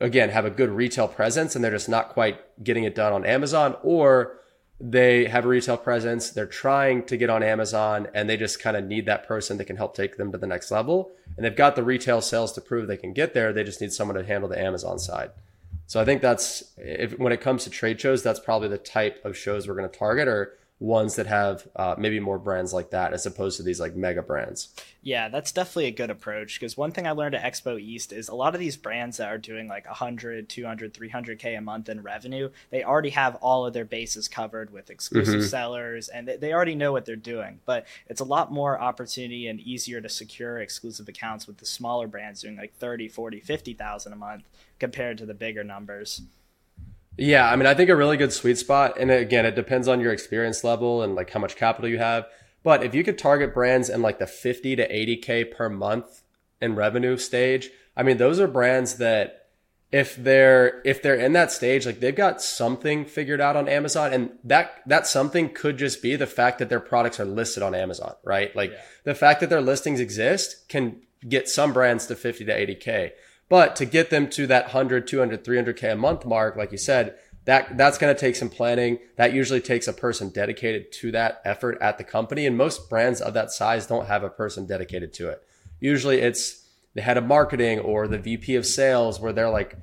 again, 0.00 0.30
have 0.30 0.44
a 0.44 0.50
good 0.50 0.70
retail 0.70 1.08
presence 1.08 1.54
and 1.54 1.64
they're 1.64 1.70
just 1.70 1.88
not 1.88 2.10
quite 2.10 2.40
getting 2.62 2.84
it 2.84 2.94
done 2.94 3.12
on 3.12 3.24
Amazon 3.24 3.76
or 3.82 4.38
they 4.80 5.26
have 5.26 5.44
a 5.44 5.48
retail 5.48 5.76
presence. 5.76 6.30
They're 6.30 6.44
trying 6.44 7.04
to 7.04 7.16
get 7.16 7.30
on 7.30 7.44
Amazon 7.44 8.08
and 8.14 8.28
they 8.28 8.36
just 8.36 8.60
kind 8.60 8.76
of 8.76 8.84
need 8.84 9.06
that 9.06 9.28
person 9.28 9.56
that 9.58 9.66
can 9.66 9.76
help 9.76 9.94
take 9.94 10.16
them 10.16 10.32
to 10.32 10.38
the 10.38 10.46
next 10.46 10.72
level. 10.72 11.12
And 11.36 11.44
they've 11.44 11.54
got 11.54 11.76
the 11.76 11.84
retail 11.84 12.20
sales 12.20 12.52
to 12.54 12.60
prove 12.60 12.88
they 12.88 12.96
can 12.96 13.12
get 13.12 13.32
there. 13.32 13.52
They 13.52 13.62
just 13.62 13.80
need 13.80 13.92
someone 13.92 14.16
to 14.16 14.24
handle 14.24 14.48
the 14.48 14.60
Amazon 14.60 14.98
side. 14.98 15.30
So 15.86 16.00
I 16.00 16.04
think 16.04 16.20
that's 16.20 16.64
if 16.76 17.18
when 17.18 17.32
it 17.32 17.40
comes 17.40 17.64
to 17.64 17.70
trade 17.70 18.00
shows, 18.00 18.22
that's 18.22 18.40
probably 18.40 18.68
the 18.68 18.78
type 18.78 19.24
of 19.24 19.36
shows 19.36 19.68
we're 19.68 19.74
going 19.74 19.88
to 19.88 19.98
target 19.98 20.26
or 20.26 20.58
ones 20.82 21.14
that 21.14 21.28
have 21.28 21.66
uh, 21.76 21.94
maybe 21.96 22.18
more 22.18 22.38
brands 22.38 22.72
like 22.72 22.90
that 22.90 23.12
as 23.12 23.24
opposed 23.24 23.56
to 23.56 23.62
these 23.62 23.78
like 23.78 23.94
mega 23.94 24.20
brands. 24.20 24.68
Yeah, 25.00 25.28
that's 25.28 25.52
definitely 25.52 25.86
a 25.86 25.92
good 25.92 26.10
approach 26.10 26.58
because 26.58 26.76
one 26.76 26.90
thing 26.90 27.06
I 27.06 27.12
learned 27.12 27.36
at 27.36 27.42
Expo 27.44 27.80
East 27.80 28.12
is 28.12 28.28
a 28.28 28.34
lot 28.34 28.54
of 28.54 28.60
these 28.60 28.76
brands 28.76 29.16
that 29.18 29.28
are 29.28 29.38
doing 29.38 29.68
like 29.68 29.86
100, 29.86 30.48
200, 30.48 30.92
300k 30.92 31.56
a 31.56 31.60
month 31.60 31.88
in 31.88 32.02
revenue, 32.02 32.50
they 32.70 32.82
already 32.82 33.10
have 33.10 33.36
all 33.36 33.64
of 33.64 33.74
their 33.74 33.84
bases 33.84 34.26
covered 34.26 34.72
with 34.72 34.90
exclusive 34.90 35.40
Mhm. 35.42 35.48
sellers 35.48 36.08
and 36.08 36.26
they, 36.26 36.36
they 36.36 36.52
already 36.52 36.74
know 36.74 36.90
what 36.90 37.04
they're 37.04 37.14
doing. 37.16 37.60
But 37.64 37.86
it's 38.08 38.20
a 38.20 38.24
lot 38.24 38.50
more 38.52 38.80
opportunity 38.80 39.46
and 39.46 39.60
easier 39.60 40.00
to 40.00 40.08
secure 40.08 40.58
exclusive 40.58 41.08
accounts 41.08 41.46
with 41.46 41.58
the 41.58 41.66
smaller 41.66 42.08
brands 42.08 42.42
doing 42.42 42.56
like 42.56 42.74
30, 42.74 43.06
40, 43.08 43.38
50,000 43.38 44.12
a 44.12 44.16
month 44.16 44.48
compared 44.80 45.16
to 45.18 45.26
the 45.26 45.34
bigger 45.34 45.62
numbers. 45.62 46.22
Yeah, 47.18 47.50
I 47.50 47.56
mean, 47.56 47.66
I 47.66 47.74
think 47.74 47.90
a 47.90 47.96
really 47.96 48.16
good 48.16 48.32
sweet 48.32 48.58
spot, 48.58 48.96
and 48.98 49.10
again, 49.10 49.44
it 49.44 49.54
depends 49.54 49.86
on 49.86 50.00
your 50.00 50.12
experience 50.12 50.64
level 50.64 51.02
and 51.02 51.14
like 51.14 51.30
how 51.30 51.40
much 51.40 51.56
capital 51.56 51.90
you 51.90 51.98
have. 51.98 52.26
But 52.62 52.82
if 52.82 52.94
you 52.94 53.04
could 53.04 53.18
target 53.18 53.52
brands 53.54 53.88
in 53.88 54.02
like 54.02 54.18
the 54.18 54.26
50 54.26 54.76
to 54.76 54.88
80K 54.88 55.50
per 55.50 55.68
month 55.68 56.22
in 56.60 56.74
revenue 56.74 57.16
stage, 57.16 57.70
I 57.96 58.02
mean, 58.02 58.16
those 58.16 58.40
are 58.40 58.46
brands 58.46 58.96
that 58.96 59.38
if 59.90 60.16
they're 60.16 60.80
if 60.86 61.02
they're 61.02 61.16
in 61.16 61.34
that 61.34 61.52
stage, 61.52 61.84
like 61.84 62.00
they've 62.00 62.16
got 62.16 62.40
something 62.40 63.04
figured 63.04 63.42
out 63.42 63.56
on 63.56 63.68
Amazon, 63.68 64.12
and 64.14 64.30
that 64.44 64.80
that 64.86 65.06
something 65.06 65.50
could 65.52 65.76
just 65.76 66.00
be 66.00 66.16
the 66.16 66.26
fact 66.26 66.58
that 66.60 66.70
their 66.70 66.80
products 66.80 67.20
are 67.20 67.26
listed 67.26 67.62
on 67.62 67.74
Amazon, 67.74 68.14
right? 68.24 68.56
Like 68.56 68.70
Yeah. 68.70 68.80
the 69.04 69.14
fact 69.14 69.40
that 69.40 69.50
their 69.50 69.60
listings 69.60 70.00
exist 70.00 70.66
can 70.70 71.02
get 71.28 71.46
some 71.48 71.74
brands 71.74 72.06
to 72.06 72.16
50 72.16 72.46
to 72.46 72.52
80K. 72.52 73.10
But 73.52 73.76
to 73.76 73.84
get 73.84 74.08
them 74.08 74.30
to 74.30 74.46
that 74.46 74.68
100, 74.68 75.06
200, 75.06 75.44
300K 75.44 75.92
a 75.92 75.94
month 75.94 76.24
mark, 76.24 76.56
like 76.56 76.72
you 76.72 76.78
said, 76.78 77.16
that 77.44 77.76
that's 77.76 77.98
going 77.98 78.14
to 78.14 78.18
take 78.18 78.34
some 78.34 78.48
planning. 78.48 78.98
That 79.16 79.34
usually 79.34 79.60
takes 79.60 79.86
a 79.86 79.92
person 79.92 80.30
dedicated 80.30 80.90
to 80.92 81.12
that 81.12 81.42
effort 81.44 81.76
at 81.82 81.98
the 81.98 82.04
company. 82.04 82.46
And 82.46 82.56
most 82.56 82.88
brands 82.88 83.20
of 83.20 83.34
that 83.34 83.52
size 83.52 83.86
don't 83.86 84.06
have 84.06 84.24
a 84.24 84.30
person 84.30 84.64
dedicated 84.64 85.12
to 85.12 85.28
it. 85.28 85.42
Usually 85.80 86.22
it's 86.22 86.66
the 86.94 87.02
head 87.02 87.18
of 87.18 87.26
marketing 87.26 87.78
or 87.80 88.08
the 88.08 88.16
VP 88.16 88.54
of 88.54 88.64
sales 88.64 89.20
where 89.20 89.34
they're 89.34 89.50
like 89.50 89.76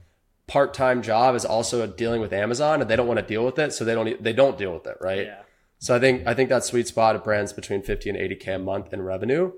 part-time 0.47 1.03
job 1.03 1.36
is 1.36 1.45
also 1.45 1.86
dealing 1.86 2.21
with 2.21 2.34
Amazon 2.34 2.82
and 2.82 2.89
they 2.89 2.95
don't 2.95 3.05
want 3.05 3.19
to 3.19 3.25
deal 3.27 3.45
with 3.45 3.60
it. 3.60 3.71
So 3.71 3.86
they 3.86 3.93
don't, 3.93 4.23
they 4.23 4.34
don't 4.34 4.58
deal 4.58 4.73
with 4.73 4.88
it. 4.88 4.97
Right. 4.99 5.27
Yeah. 5.27 5.41
So 5.77 5.95
I 5.95 5.99
think 5.99 6.25
I 6.25 6.34
think 6.34 6.49
that 6.49 6.63
sweet 6.63 6.88
spot 6.88 7.15
of 7.15 7.23
brands 7.23 7.53
between 7.53 7.84
50 7.84 8.10
and 8.10 8.17
80k 8.17 8.55
a 8.55 8.58
month 8.58 8.93
in 8.93 9.03
revenue, 9.03 9.51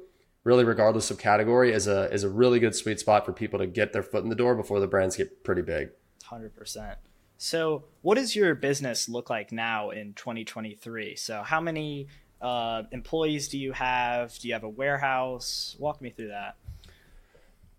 really 0.43 0.63
regardless 0.63 1.11
of 1.11 1.17
category, 1.17 1.71
is 1.71 1.87
a 1.87 2.11
is 2.11 2.23
a 2.23 2.29
really 2.29 2.59
good 2.59 2.75
sweet 2.75 2.99
spot 2.99 3.25
for 3.25 3.33
people 3.33 3.59
to 3.59 3.67
get 3.67 3.93
their 3.93 4.03
foot 4.03 4.23
in 4.23 4.29
the 4.29 4.35
door 4.35 4.55
before 4.55 4.79
the 4.79 4.87
brands 4.87 5.15
get 5.15 5.43
pretty 5.43 5.61
big. 5.61 5.89
Hundred 6.23 6.55
percent. 6.55 6.97
So, 7.37 7.85
what 8.01 8.15
does 8.15 8.35
your 8.35 8.53
business 8.53 9.09
look 9.09 9.29
like 9.29 9.51
now 9.51 9.89
in 9.89 10.13
2023? 10.13 11.15
So, 11.15 11.41
how 11.41 11.59
many 11.59 12.07
uh, 12.39 12.83
employees 12.91 13.47
do 13.47 13.57
you 13.57 13.71
have? 13.71 14.37
Do 14.37 14.47
you 14.47 14.53
have 14.53 14.63
a 14.63 14.69
warehouse? 14.69 15.75
Walk 15.79 16.01
me 16.01 16.11
through 16.11 16.29
that. 16.29 16.55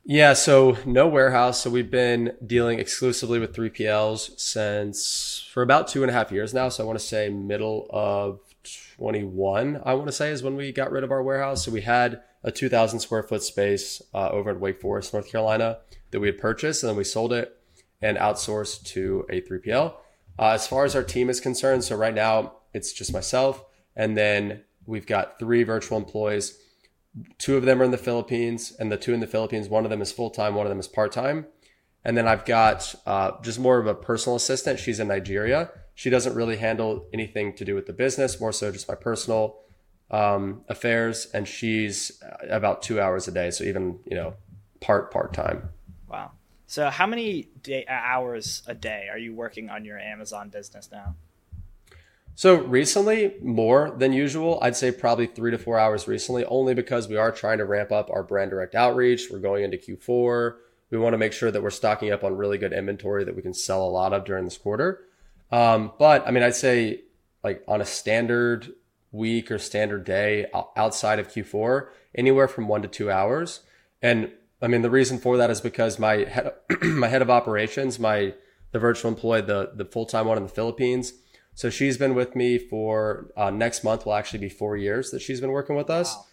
Yeah, 0.04 0.32
so 0.32 0.76
no 0.84 1.06
warehouse. 1.06 1.62
So 1.62 1.70
we've 1.70 1.90
been 1.90 2.36
dealing 2.44 2.80
exclusively 2.80 3.38
with 3.38 3.54
3PLs 3.54 4.38
since 4.40 5.48
for 5.52 5.62
about 5.62 5.86
two 5.86 6.02
and 6.02 6.10
a 6.10 6.12
half 6.12 6.32
years 6.32 6.52
now. 6.52 6.68
So 6.68 6.82
I 6.82 6.86
want 6.86 6.98
to 6.98 7.04
say 7.04 7.28
middle 7.28 7.86
of 7.90 8.40
21, 8.96 9.80
I 9.84 9.94
want 9.94 10.08
to 10.08 10.12
say 10.12 10.30
is 10.30 10.42
when 10.42 10.56
we 10.56 10.72
got 10.72 10.90
rid 10.90 11.04
of 11.04 11.12
our 11.12 11.22
warehouse. 11.22 11.64
So 11.64 11.70
we 11.70 11.82
had 11.82 12.20
a 12.44 12.50
2,000 12.50 13.00
square 13.00 13.22
foot 13.22 13.42
space 13.42 14.02
uh, 14.14 14.28
over 14.30 14.50
at 14.50 14.60
Wake 14.60 14.80
Forest, 14.80 15.12
North 15.12 15.30
Carolina 15.30 15.78
that 16.10 16.20
we 16.20 16.28
had 16.28 16.38
purchased 16.38 16.82
and 16.82 16.90
then 16.90 16.96
we 16.96 17.04
sold 17.04 17.32
it. 17.32 17.56
and 18.00 18.18
outsourced 18.18 18.82
to 18.84 19.24
a 19.30 19.40
3PL. 19.40 19.94
Uh, 20.38 20.48
as 20.48 20.66
far 20.66 20.84
as 20.84 20.96
our 20.96 21.04
team 21.04 21.30
is 21.30 21.40
concerned, 21.40 21.84
so 21.84 21.94
right 21.94 22.14
now 22.14 22.54
it's 22.72 22.92
just 22.92 23.12
myself, 23.12 23.64
and 23.94 24.16
then 24.16 24.62
we've 24.86 25.06
got 25.06 25.38
three 25.38 25.62
virtual 25.62 25.98
employees. 25.98 26.58
Two 27.38 27.56
of 27.56 27.64
them 27.64 27.80
are 27.80 27.84
in 27.84 27.90
the 27.90 27.98
Philippines, 27.98 28.72
and 28.78 28.90
the 28.90 28.96
two 28.96 29.14
in 29.14 29.20
the 29.20 29.26
Philippines, 29.26 29.68
one 29.68 29.84
of 29.84 29.90
them 29.90 30.02
is 30.02 30.10
full 30.10 30.30
time, 30.30 30.54
one 30.54 30.66
of 30.66 30.70
them 30.70 30.80
is 30.80 30.88
part 30.88 31.12
time. 31.12 31.46
And 32.04 32.16
then 32.16 32.26
I've 32.26 32.44
got 32.44 32.94
uh, 33.06 33.32
just 33.42 33.60
more 33.60 33.78
of 33.78 33.86
a 33.86 33.94
personal 33.94 34.34
assistant. 34.34 34.80
She's 34.80 34.98
in 34.98 35.08
Nigeria. 35.08 35.70
She 35.94 36.10
doesn't 36.10 36.34
really 36.34 36.56
handle 36.56 37.06
anything 37.12 37.54
to 37.54 37.64
do 37.64 37.74
with 37.74 37.86
the 37.86 37.92
business, 37.92 38.40
more 38.40 38.52
so 38.52 38.72
just 38.72 38.88
my 38.88 38.94
personal 38.94 39.60
um, 40.12 40.62
affairs. 40.68 41.26
And 41.34 41.48
she's 41.48 42.22
about 42.48 42.82
two 42.82 43.00
hours 43.00 43.26
a 43.26 43.32
day, 43.32 43.50
so 43.50 43.64
even 43.64 43.98
you 44.06 44.16
know 44.16 44.34
part 44.80 45.10
part 45.10 45.32
time. 45.32 45.70
Wow. 46.08 46.32
So 46.66 46.88
how 46.90 47.06
many 47.06 47.48
day, 47.62 47.84
hours 47.88 48.62
a 48.66 48.74
day 48.74 49.08
are 49.10 49.18
you 49.18 49.34
working 49.34 49.68
on 49.68 49.84
your 49.84 49.98
Amazon 49.98 50.48
business 50.48 50.88
now? 50.90 51.16
So 52.34 52.62
recently, 52.62 53.34
more 53.42 53.90
than 53.90 54.12
usual. 54.12 54.58
I'd 54.62 54.76
say 54.76 54.90
probably 54.90 55.26
three 55.26 55.50
to 55.50 55.58
four 55.58 55.78
hours 55.78 56.08
recently, 56.08 56.44
only 56.46 56.72
because 56.72 57.08
we 57.08 57.16
are 57.16 57.30
trying 57.30 57.58
to 57.58 57.66
ramp 57.66 57.92
up 57.92 58.10
our 58.10 58.22
brand 58.22 58.50
direct 58.50 58.74
outreach. 58.74 59.28
We're 59.30 59.38
going 59.38 59.64
into 59.64 59.76
Q4. 59.76 60.54
We 60.90 60.98
want 60.98 61.14
to 61.14 61.18
make 61.18 61.32
sure 61.32 61.50
that 61.50 61.62
we're 61.62 61.70
stocking 61.70 62.10
up 62.10 62.24
on 62.24 62.36
really 62.36 62.58
good 62.58 62.72
inventory 62.72 63.24
that 63.24 63.36
we 63.36 63.42
can 63.42 63.54
sell 63.54 63.84
a 63.84 63.90
lot 63.90 64.12
of 64.12 64.24
during 64.24 64.44
this 64.44 64.56
quarter. 64.56 65.04
Um, 65.50 65.92
but 65.98 66.26
I 66.26 66.30
mean, 66.30 66.42
I'd 66.42 66.54
say 66.54 67.02
like 67.44 67.62
on 67.68 67.80
a 67.80 67.84
standard 67.84 68.72
week 69.12 69.50
or 69.50 69.58
standard 69.58 70.04
day 70.04 70.46
outside 70.76 71.18
of 71.18 71.28
Q4, 71.28 71.88
anywhere 72.14 72.48
from 72.48 72.66
one 72.66 72.82
to 72.82 72.88
two 72.88 73.10
hours. 73.10 73.60
And 74.00 74.32
I 74.60 74.68
mean, 74.68 74.82
the 74.82 74.90
reason 74.90 75.18
for 75.18 75.36
that 75.36 75.50
is 75.50 75.60
because 75.60 75.98
my 75.98 76.24
head, 76.24 76.52
my 76.82 77.08
head 77.08 77.22
of 77.22 77.30
operations, 77.30 77.98
my 77.98 78.34
the 78.72 78.78
virtual 78.78 79.10
employee, 79.10 79.42
the 79.42 79.72
the 79.74 79.84
full 79.84 80.06
time 80.06 80.26
one 80.26 80.38
in 80.38 80.42
the 80.42 80.48
Philippines. 80.48 81.12
So 81.54 81.68
she's 81.68 81.98
been 81.98 82.14
with 82.14 82.34
me 82.34 82.58
for 82.58 83.30
uh, 83.36 83.50
next 83.50 83.84
month 83.84 84.06
will 84.06 84.14
actually 84.14 84.38
be 84.38 84.48
four 84.48 84.76
years 84.76 85.10
that 85.10 85.20
she's 85.20 85.40
been 85.40 85.50
working 85.52 85.76
with 85.76 85.90
us. 85.90 86.14
Wow. 86.14 86.24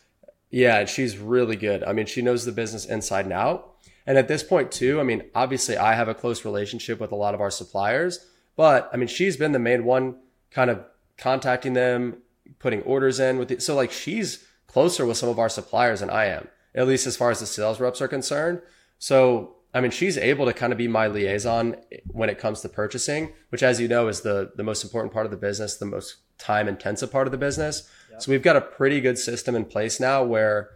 Yeah, 0.49 0.79
and 0.79 0.89
she's 0.89 1.17
really 1.17 1.57
good. 1.57 1.83
I 1.83 1.93
mean, 1.93 2.05
she 2.05 2.21
knows 2.21 2.45
the 2.45 2.51
business 2.51 2.85
inside 2.85 3.25
and 3.25 3.33
out. 3.33 3.75
And 4.07 4.17
at 4.17 4.27
this 4.27 4.41
point 4.41 4.71
too, 4.71 4.99
I 4.99 5.03
mean, 5.03 5.23
obviously 5.35 5.77
I 5.77 5.93
have 5.93 6.07
a 6.07 6.15
close 6.15 6.45
relationship 6.45 6.99
with 6.99 7.11
a 7.11 7.15
lot 7.15 7.35
of 7.35 7.41
our 7.41 7.51
suppliers, 7.51 8.25
but 8.55 8.89
I 8.91 8.97
mean, 8.97 9.07
she's 9.07 9.37
been 9.37 9.51
the 9.51 9.59
main 9.59 9.83
one 9.83 10.15
kind 10.49 10.71
of 10.71 10.83
contacting 11.17 11.73
them, 11.73 12.23
putting 12.59 12.81
orders 12.83 13.19
in 13.19 13.37
with 13.37 13.51
it. 13.51 13.61
So 13.61 13.75
like 13.75 13.91
she's 13.91 14.45
closer 14.67 15.05
with 15.05 15.17
some 15.17 15.29
of 15.29 15.39
our 15.39 15.49
suppliers 15.49 16.01
than 16.01 16.09
I 16.09 16.25
am 16.25 16.47
at 16.75 16.87
least 16.87 17.07
as 17.07 17.17
far 17.17 17.31
as 17.31 17.39
the 17.39 17.45
sales 17.45 17.79
reps 17.79 18.01
are 18.01 18.07
concerned. 18.07 18.61
So, 18.97 19.55
I 19.73 19.81
mean, 19.81 19.91
she's 19.91 20.17
able 20.17 20.45
to 20.45 20.53
kind 20.53 20.71
of 20.71 20.77
be 20.77 20.87
my 20.87 21.07
liaison 21.07 21.75
when 22.07 22.29
it 22.29 22.39
comes 22.39 22.61
to 22.61 22.69
purchasing, 22.69 23.33
which, 23.49 23.63
as 23.63 23.79
you 23.79 23.87
know, 23.87 24.07
is 24.07 24.21
the, 24.21 24.51
the 24.55 24.63
most 24.63 24.83
important 24.83 25.13
part 25.13 25.25
of 25.25 25.31
the 25.31 25.37
business, 25.37 25.77
the 25.77 25.85
most 25.85 26.17
time 26.37 26.67
intensive 26.67 27.11
part 27.11 27.27
of 27.27 27.31
the 27.31 27.37
business. 27.37 27.89
Yep. 28.11 28.21
So 28.21 28.31
we've 28.31 28.43
got 28.43 28.55
a 28.55 28.61
pretty 28.61 29.01
good 29.01 29.17
system 29.17 29.55
in 29.55 29.65
place 29.65 29.99
now 29.99 30.23
where 30.23 30.69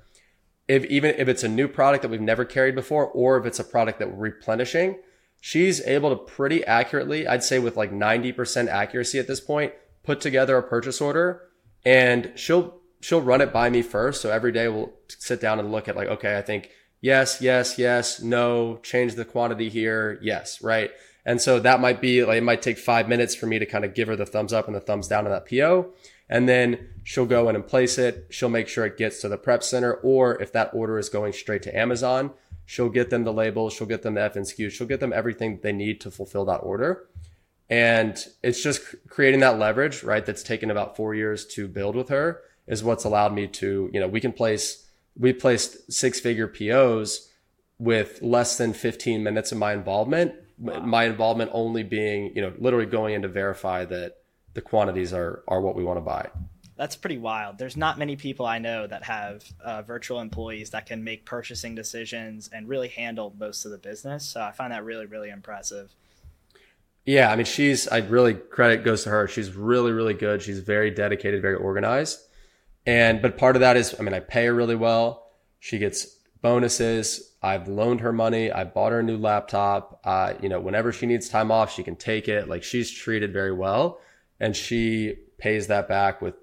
if 0.67 0.85
even 0.85 1.15
if 1.17 1.27
it's 1.27 1.43
a 1.43 1.49
new 1.49 1.67
product 1.67 2.03
that 2.03 2.09
we've 2.09 2.21
never 2.21 2.45
carried 2.45 2.75
before, 2.75 3.07
or 3.07 3.37
if 3.37 3.45
it's 3.45 3.59
a 3.59 3.63
product 3.63 3.99
that 3.99 4.11
we're 4.11 4.31
replenishing, 4.31 4.97
she's 5.41 5.81
able 5.81 6.09
to 6.09 6.15
pretty 6.15 6.63
accurately, 6.65 7.27
I'd 7.27 7.43
say 7.43 7.59
with 7.59 7.75
like 7.75 7.91
90% 7.91 8.67
accuracy 8.67 9.19
at 9.19 9.27
this 9.27 9.41
point, 9.41 9.73
put 10.03 10.21
together 10.21 10.57
a 10.57 10.63
purchase 10.63 11.01
order 11.01 11.49
and 11.85 12.31
she'll 12.35 12.79
she'll 13.01 13.21
run 13.21 13.41
it 13.41 13.51
by 13.51 13.69
me 13.69 13.81
first. 13.81 14.21
So 14.21 14.31
every 14.31 14.51
day 14.51 14.67
we'll 14.67 14.93
sit 15.07 15.41
down 15.41 15.59
and 15.59 15.71
look 15.71 15.87
at 15.87 15.95
like, 15.95 16.07
okay, 16.07 16.37
I 16.37 16.41
think 16.41 16.69
yes, 17.01 17.41
yes, 17.41 17.77
yes, 17.77 18.21
no, 18.21 18.77
change 18.77 19.15
the 19.15 19.25
quantity 19.25 19.69
here. 19.69 20.19
Yes. 20.21 20.61
Right. 20.61 20.91
And 21.25 21.41
so 21.41 21.59
that 21.59 21.79
might 21.79 22.01
be 22.01 22.23
like, 22.23 22.37
it 22.37 22.43
might 22.43 22.61
take 22.61 22.77
five 22.77 23.07
minutes 23.07 23.35
for 23.35 23.45
me 23.45 23.59
to 23.59 23.65
kind 23.65 23.85
of 23.85 23.93
give 23.93 24.07
her 24.07 24.15
the 24.15 24.25
thumbs 24.25 24.51
up 24.51 24.67
and 24.67 24.75
the 24.75 24.81
thumbs 24.81 25.07
down 25.07 25.25
on 25.25 25.31
that 25.31 25.47
PO. 25.47 25.91
And 26.29 26.49
then 26.49 26.89
she'll 27.03 27.25
go 27.25 27.47
in 27.49 27.55
and 27.55 27.65
place 27.65 27.97
it. 27.97 28.27
She'll 28.29 28.49
make 28.49 28.67
sure 28.67 28.85
it 28.85 28.97
gets 28.97 29.21
to 29.21 29.29
the 29.29 29.37
prep 29.37 29.63
center. 29.63 29.93
Or 29.93 30.41
if 30.41 30.51
that 30.53 30.71
order 30.73 30.97
is 30.97 31.09
going 31.09 31.33
straight 31.33 31.61
to 31.63 31.77
Amazon, 31.77 32.31
she'll 32.65 32.89
get 32.89 33.09
them 33.09 33.23
the 33.23 33.33
label, 33.33 33.69
She'll 33.69 33.87
get 33.87 34.01
them 34.01 34.15
the 34.15 34.21
FNSKU. 34.21 34.71
She'll 34.71 34.87
get 34.87 34.99
them 34.99 35.13
everything 35.13 35.59
they 35.61 35.73
need 35.73 36.01
to 36.01 36.11
fulfill 36.11 36.45
that 36.45 36.57
order. 36.57 37.07
And 37.69 38.23
it's 38.43 38.62
just 38.62 38.82
creating 39.08 39.39
that 39.39 39.58
leverage, 39.58 40.04
right? 40.04 40.26
That's 40.26 40.43
taken 40.43 40.69
about 40.69 40.95
four 40.95 41.15
years 41.15 41.45
to 41.47 41.67
build 41.67 41.95
with 41.95 42.10
her 42.10 42.41
is 42.67 42.84
what's 42.84 43.04
allowed 43.04 43.34
me 43.34 43.47
to, 43.47 43.89
you 43.93 43.99
know, 43.99 44.08
we 44.08 44.21
can 44.21 44.32
place, 44.32 44.88
we 45.17 45.34
placed 45.34 45.91
six 45.91 46.19
figure 46.19 46.47
POs 46.47 47.30
with 47.80 48.21
less 48.21 48.58
than 48.58 48.73
15 48.73 49.23
minutes 49.23 49.52
of 49.52 49.58
my 49.58 49.73
involvement. 49.73 50.34
Wow. 50.58 50.80
My 50.82 51.06
involvement 51.06 51.52
only 51.54 51.84
being, 51.84 52.32
you 52.36 52.41
know, 52.41 52.54
literally 52.58 52.86
going 52.86 53.15
in 53.15 53.23
to 53.23 53.28
verify 53.28 53.86
that 53.86 54.17
the 54.54 54.62
quantities 54.62 55.13
are, 55.13 55.43
are 55.47 55.60
what 55.60 55.76
we 55.76 55.84
want 55.84 55.97
to 55.97 56.02
buy. 56.02 56.30
That's 56.76 56.95
pretty 56.95 57.17
wild. 57.17 57.58
There's 57.58 57.78
not 57.78 57.99
many 57.99 58.15
people 58.15 58.45
I 58.45 58.60
know 58.60 58.88
that 58.88 59.04
have 59.04 59.43
uh, 59.63 59.82
virtual 59.84 60.19
employees 60.19 60.71
that 60.71 60.86
can 60.86 61.04
make 61.04 61.26
purchasing 61.26 61.76
decisions 61.76 62.49
and 62.52 62.67
really 62.67 62.88
handle 62.88 63.34
most 63.38 63.65
of 63.65 63.71
the 63.71 63.78
business. 63.78 64.26
So 64.26 64.41
I 64.41 64.52
find 64.52 64.71
that 64.73 64.84
really, 64.84 65.06
really 65.06 65.30
impressive. 65.30 65.93
Yeah, 67.05 67.31
I 67.31 67.35
mean, 67.35 67.45
she's, 67.45 67.87
I 67.87 67.97
really 67.97 68.33
credit 68.33 68.83
goes 68.85 69.03
to 69.03 69.09
her. 69.09 69.27
She's 69.27 69.53
really, 69.53 69.91
really 69.91 70.13
good. 70.13 70.41
She's 70.41 70.59
very 70.59 70.89
dedicated, 70.89 71.41
very 71.41 71.55
organized. 71.55 72.19
And, 72.85 73.21
but 73.21 73.37
part 73.37 73.55
of 73.55 73.59
that 73.59 73.75
is, 73.75 73.95
I 73.99 74.03
mean, 74.03 74.13
I 74.13 74.19
pay 74.19 74.45
her 74.45 74.53
really 74.53 74.75
well. 74.75 75.27
She 75.59 75.79
gets 75.79 76.05
bonuses. 76.41 77.33
I've 77.41 77.67
loaned 77.67 78.01
her 78.01 78.13
money. 78.13 78.51
I 78.51 78.63
bought 78.63 78.93
her 78.93 78.99
a 78.99 79.03
new 79.03 79.17
laptop. 79.17 79.99
Uh, 80.03 80.33
you 80.41 80.49
know, 80.49 80.59
whenever 80.59 80.91
she 80.93 81.05
needs 81.05 81.27
time 81.27 81.51
off, 81.51 81.73
she 81.73 81.83
can 81.83 81.95
take 81.95 82.27
it. 82.29 82.47
Like 82.47 82.63
she's 82.63 82.89
treated 82.89 83.33
very 83.33 83.53
well 83.53 83.99
and 84.39 84.55
she 84.55 85.15
pays 85.37 85.67
that 85.67 85.87
back 85.87 86.21
with 86.21 86.35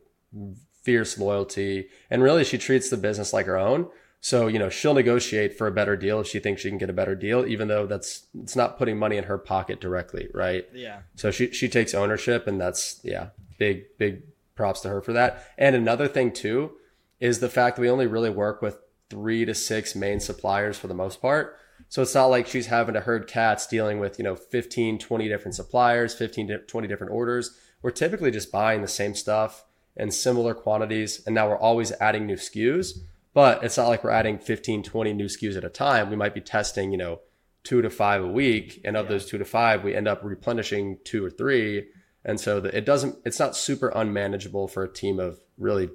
fierce 0.82 1.18
loyalty. 1.18 1.88
And 2.10 2.22
really 2.22 2.44
she 2.44 2.58
treats 2.58 2.90
the 2.90 2.96
business 2.96 3.32
like 3.32 3.46
her 3.46 3.58
own. 3.58 3.88
So, 4.22 4.48
you 4.48 4.58
know, 4.58 4.68
she'll 4.68 4.94
negotiate 4.94 5.56
for 5.56 5.66
a 5.66 5.72
better 5.72 5.96
deal 5.96 6.20
if 6.20 6.26
she 6.26 6.40
thinks 6.40 6.60
she 6.60 6.68
can 6.68 6.76
get 6.76 6.90
a 6.90 6.94
better 6.94 7.14
deal, 7.14 7.46
even 7.46 7.68
though 7.68 7.86
that's, 7.86 8.26
it's 8.38 8.54
not 8.54 8.76
putting 8.76 8.98
money 8.98 9.16
in 9.16 9.24
her 9.24 9.38
pocket 9.38 9.80
directly. 9.80 10.28
Right. 10.34 10.66
Yeah. 10.74 11.00
So 11.14 11.30
she, 11.30 11.50
she 11.52 11.68
takes 11.68 11.94
ownership 11.94 12.46
and 12.46 12.60
that's, 12.60 13.00
yeah, 13.02 13.28
big, 13.58 13.96
big 13.96 14.22
props 14.54 14.80
to 14.80 14.88
her 14.90 15.00
for 15.00 15.14
that. 15.14 15.46
And 15.56 15.74
another 15.74 16.06
thing 16.06 16.32
too 16.32 16.72
is 17.18 17.40
the 17.40 17.48
fact 17.48 17.76
that 17.76 17.82
we 17.82 17.88
only 17.88 18.06
really 18.06 18.30
work 18.30 18.60
with 18.60 18.78
three 19.08 19.44
to 19.44 19.54
six 19.54 19.94
main 19.94 20.20
suppliers 20.20 20.78
for 20.78 20.86
the 20.86 20.94
most 20.94 21.22
part. 21.22 21.56
So 21.88 22.02
it's 22.02 22.14
not 22.14 22.26
like 22.26 22.46
she's 22.46 22.66
having 22.66 22.94
to 22.94 23.00
herd 23.00 23.26
cats 23.26 23.66
dealing 23.66 24.00
with, 24.00 24.18
you 24.18 24.24
know, 24.24 24.36
15, 24.36 24.98
20 24.98 25.28
different 25.28 25.54
suppliers, 25.54 26.14
15 26.14 26.60
20 26.66 26.88
different 26.88 27.12
orders. 27.12 27.58
We're 27.82 27.90
typically 27.90 28.30
just 28.30 28.52
buying 28.52 28.82
the 28.82 28.88
same 28.88 29.14
stuff 29.14 29.64
in 29.96 30.10
similar 30.10 30.54
quantities. 30.54 31.22
And 31.26 31.34
now 31.34 31.48
we're 31.48 31.58
always 31.58 31.92
adding 31.92 32.26
new 32.26 32.36
SKUs, 32.36 32.98
but 33.32 33.62
it's 33.64 33.76
not 33.76 33.88
like 33.88 34.04
we're 34.04 34.10
adding 34.10 34.38
15, 34.38 34.82
20 34.82 35.12
new 35.12 35.26
SKUs 35.26 35.56
at 35.56 35.64
a 35.64 35.68
time. 35.68 36.10
We 36.10 36.16
might 36.16 36.34
be 36.34 36.40
testing, 36.40 36.92
you 36.92 36.98
know, 36.98 37.20
two 37.62 37.82
to 37.82 37.90
five 37.90 38.24
a 38.24 38.28
week. 38.28 38.80
And 38.84 38.96
of 38.96 39.06
yeah. 39.06 39.10
those 39.10 39.26
two 39.26 39.38
to 39.38 39.44
five, 39.44 39.84
we 39.84 39.94
end 39.94 40.08
up 40.08 40.20
replenishing 40.22 40.98
two 41.04 41.24
or 41.24 41.30
three 41.30 41.86
and 42.24 42.38
so 42.38 42.60
the, 42.60 42.76
it 42.76 42.84
doesn't, 42.84 43.16
it's 43.24 43.38
not 43.38 43.56
super 43.56 43.88
unmanageable 43.88 44.68
for 44.68 44.84
a 44.84 44.92
team 44.92 45.18
of 45.18 45.40
really 45.58 45.90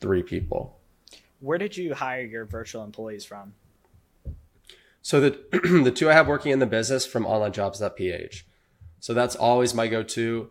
three 0.00 0.22
people. 0.22 0.78
Where 1.40 1.58
did 1.58 1.76
you 1.76 1.94
hire 1.94 2.22
your 2.22 2.44
virtual 2.44 2.82
employees 2.82 3.24
from? 3.24 3.54
So 5.02 5.20
the, 5.20 5.38
the 5.84 5.92
two 5.92 6.10
I 6.10 6.14
have 6.14 6.26
working 6.26 6.52
in 6.52 6.58
the 6.58 6.66
business 6.66 7.06
from 7.06 7.24
onlinejobs.ph. 7.24 8.46
So 9.00 9.14
that's 9.14 9.36
always 9.36 9.74
my 9.74 9.86
go-to. 9.86 10.50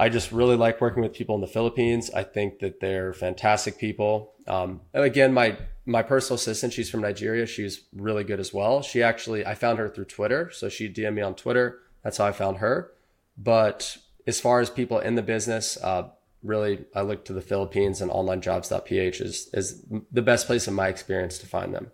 I 0.00 0.08
just 0.08 0.32
really 0.32 0.56
like 0.56 0.80
working 0.80 1.02
with 1.02 1.12
people 1.12 1.34
in 1.34 1.42
the 1.42 1.46
Philippines. 1.46 2.10
I 2.10 2.22
think 2.22 2.60
that 2.60 2.80
they're 2.80 3.12
fantastic 3.12 3.76
people. 3.76 4.32
Um, 4.48 4.80
again, 4.94 5.34
my 5.34 5.58
my 5.84 6.02
personal 6.02 6.36
assistant, 6.36 6.72
she's 6.72 6.88
from 6.88 7.02
Nigeria. 7.02 7.44
She's 7.44 7.82
really 7.94 8.24
good 8.24 8.40
as 8.40 8.54
well. 8.54 8.80
She 8.80 9.02
actually, 9.02 9.44
I 9.44 9.54
found 9.54 9.78
her 9.78 9.90
through 9.90 10.06
Twitter. 10.06 10.50
So 10.52 10.70
she 10.70 10.88
DM'd 10.88 11.16
me 11.16 11.20
on 11.20 11.34
Twitter. 11.34 11.80
That's 12.02 12.16
how 12.16 12.24
I 12.24 12.32
found 12.32 12.58
her. 12.58 12.92
But 13.36 13.98
as 14.26 14.40
far 14.40 14.60
as 14.60 14.70
people 14.70 15.00
in 15.00 15.16
the 15.16 15.22
business, 15.22 15.76
uh, 15.82 16.08
really, 16.42 16.86
I 16.94 17.02
look 17.02 17.26
to 17.26 17.34
the 17.34 17.42
Philippines 17.42 18.00
and 18.00 18.10
onlinejobs.ph 18.10 19.20
is, 19.20 19.50
is 19.52 19.84
the 20.10 20.22
best 20.22 20.46
place 20.46 20.66
in 20.66 20.72
my 20.72 20.88
experience 20.88 21.36
to 21.38 21.46
find 21.46 21.74
them. 21.74 21.90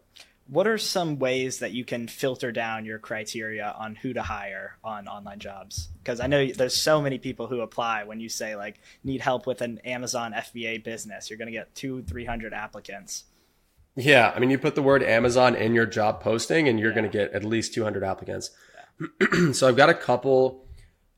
What 0.48 0.66
are 0.66 0.78
some 0.78 1.18
ways 1.18 1.58
that 1.58 1.72
you 1.72 1.84
can 1.84 2.06
filter 2.06 2.52
down 2.52 2.84
your 2.84 2.98
criteria 2.98 3.74
on 3.76 3.96
who 3.96 4.12
to 4.12 4.22
hire 4.22 4.76
on 4.84 5.08
online 5.08 5.40
jobs? 5.40 5.88
Because 5.98 6.20
I 6.20 6.28
know 6.28 6.46
there's 6.46 6.76
so 6.76 7.02
many 7.02 7.18
people 7.18 7.48
who 7.48 7.60
apply 7.60 8.04
when 8.04 8.20
you 8.20 8.28
say 8.28 8.54
like 8.54 8.80
need 9.02 9.20
help 9.20 9.46
with 9.46 9.60
an 9.60 9.78
Amazon 9.78 10.32
FBA 10.32 10.84
business, 10.84 11.28
you're 11.28 11.38
going 11.38 11.46
to 11.46 11.52
get 11.52 11.74
two, 11.74 12.02
300 12.02 12.54
applicants. 12.54 13.24
Yeah. 13.96 14.32
I 14.34 14.38
mean, 14.38 14.50
you 14.50 14.58
put 14.58 14.74
the 14.74 14.82
word 14.82 15.02
Amazon 15.02 15.56
in 15.56 15.74
your 15.74 15.86
job 15.86 16.20
posting 16.20 16.68
and 16.68 16.78
you're 16.78 16.90
yeah. 16.90 16.96
going 16.96 17.10
to 17.10 17.18
get 17.18 17.32
at 17.32 17.44
least 17.44 17.74
200 17.74 18.04
applicants. 18.04 18.50
Yeah. 19.20 19.52
so 19.52 19.66
I've 19.66 19.76
got 19.76 19.88
a 19.88 19.94
couple 19.94 20.66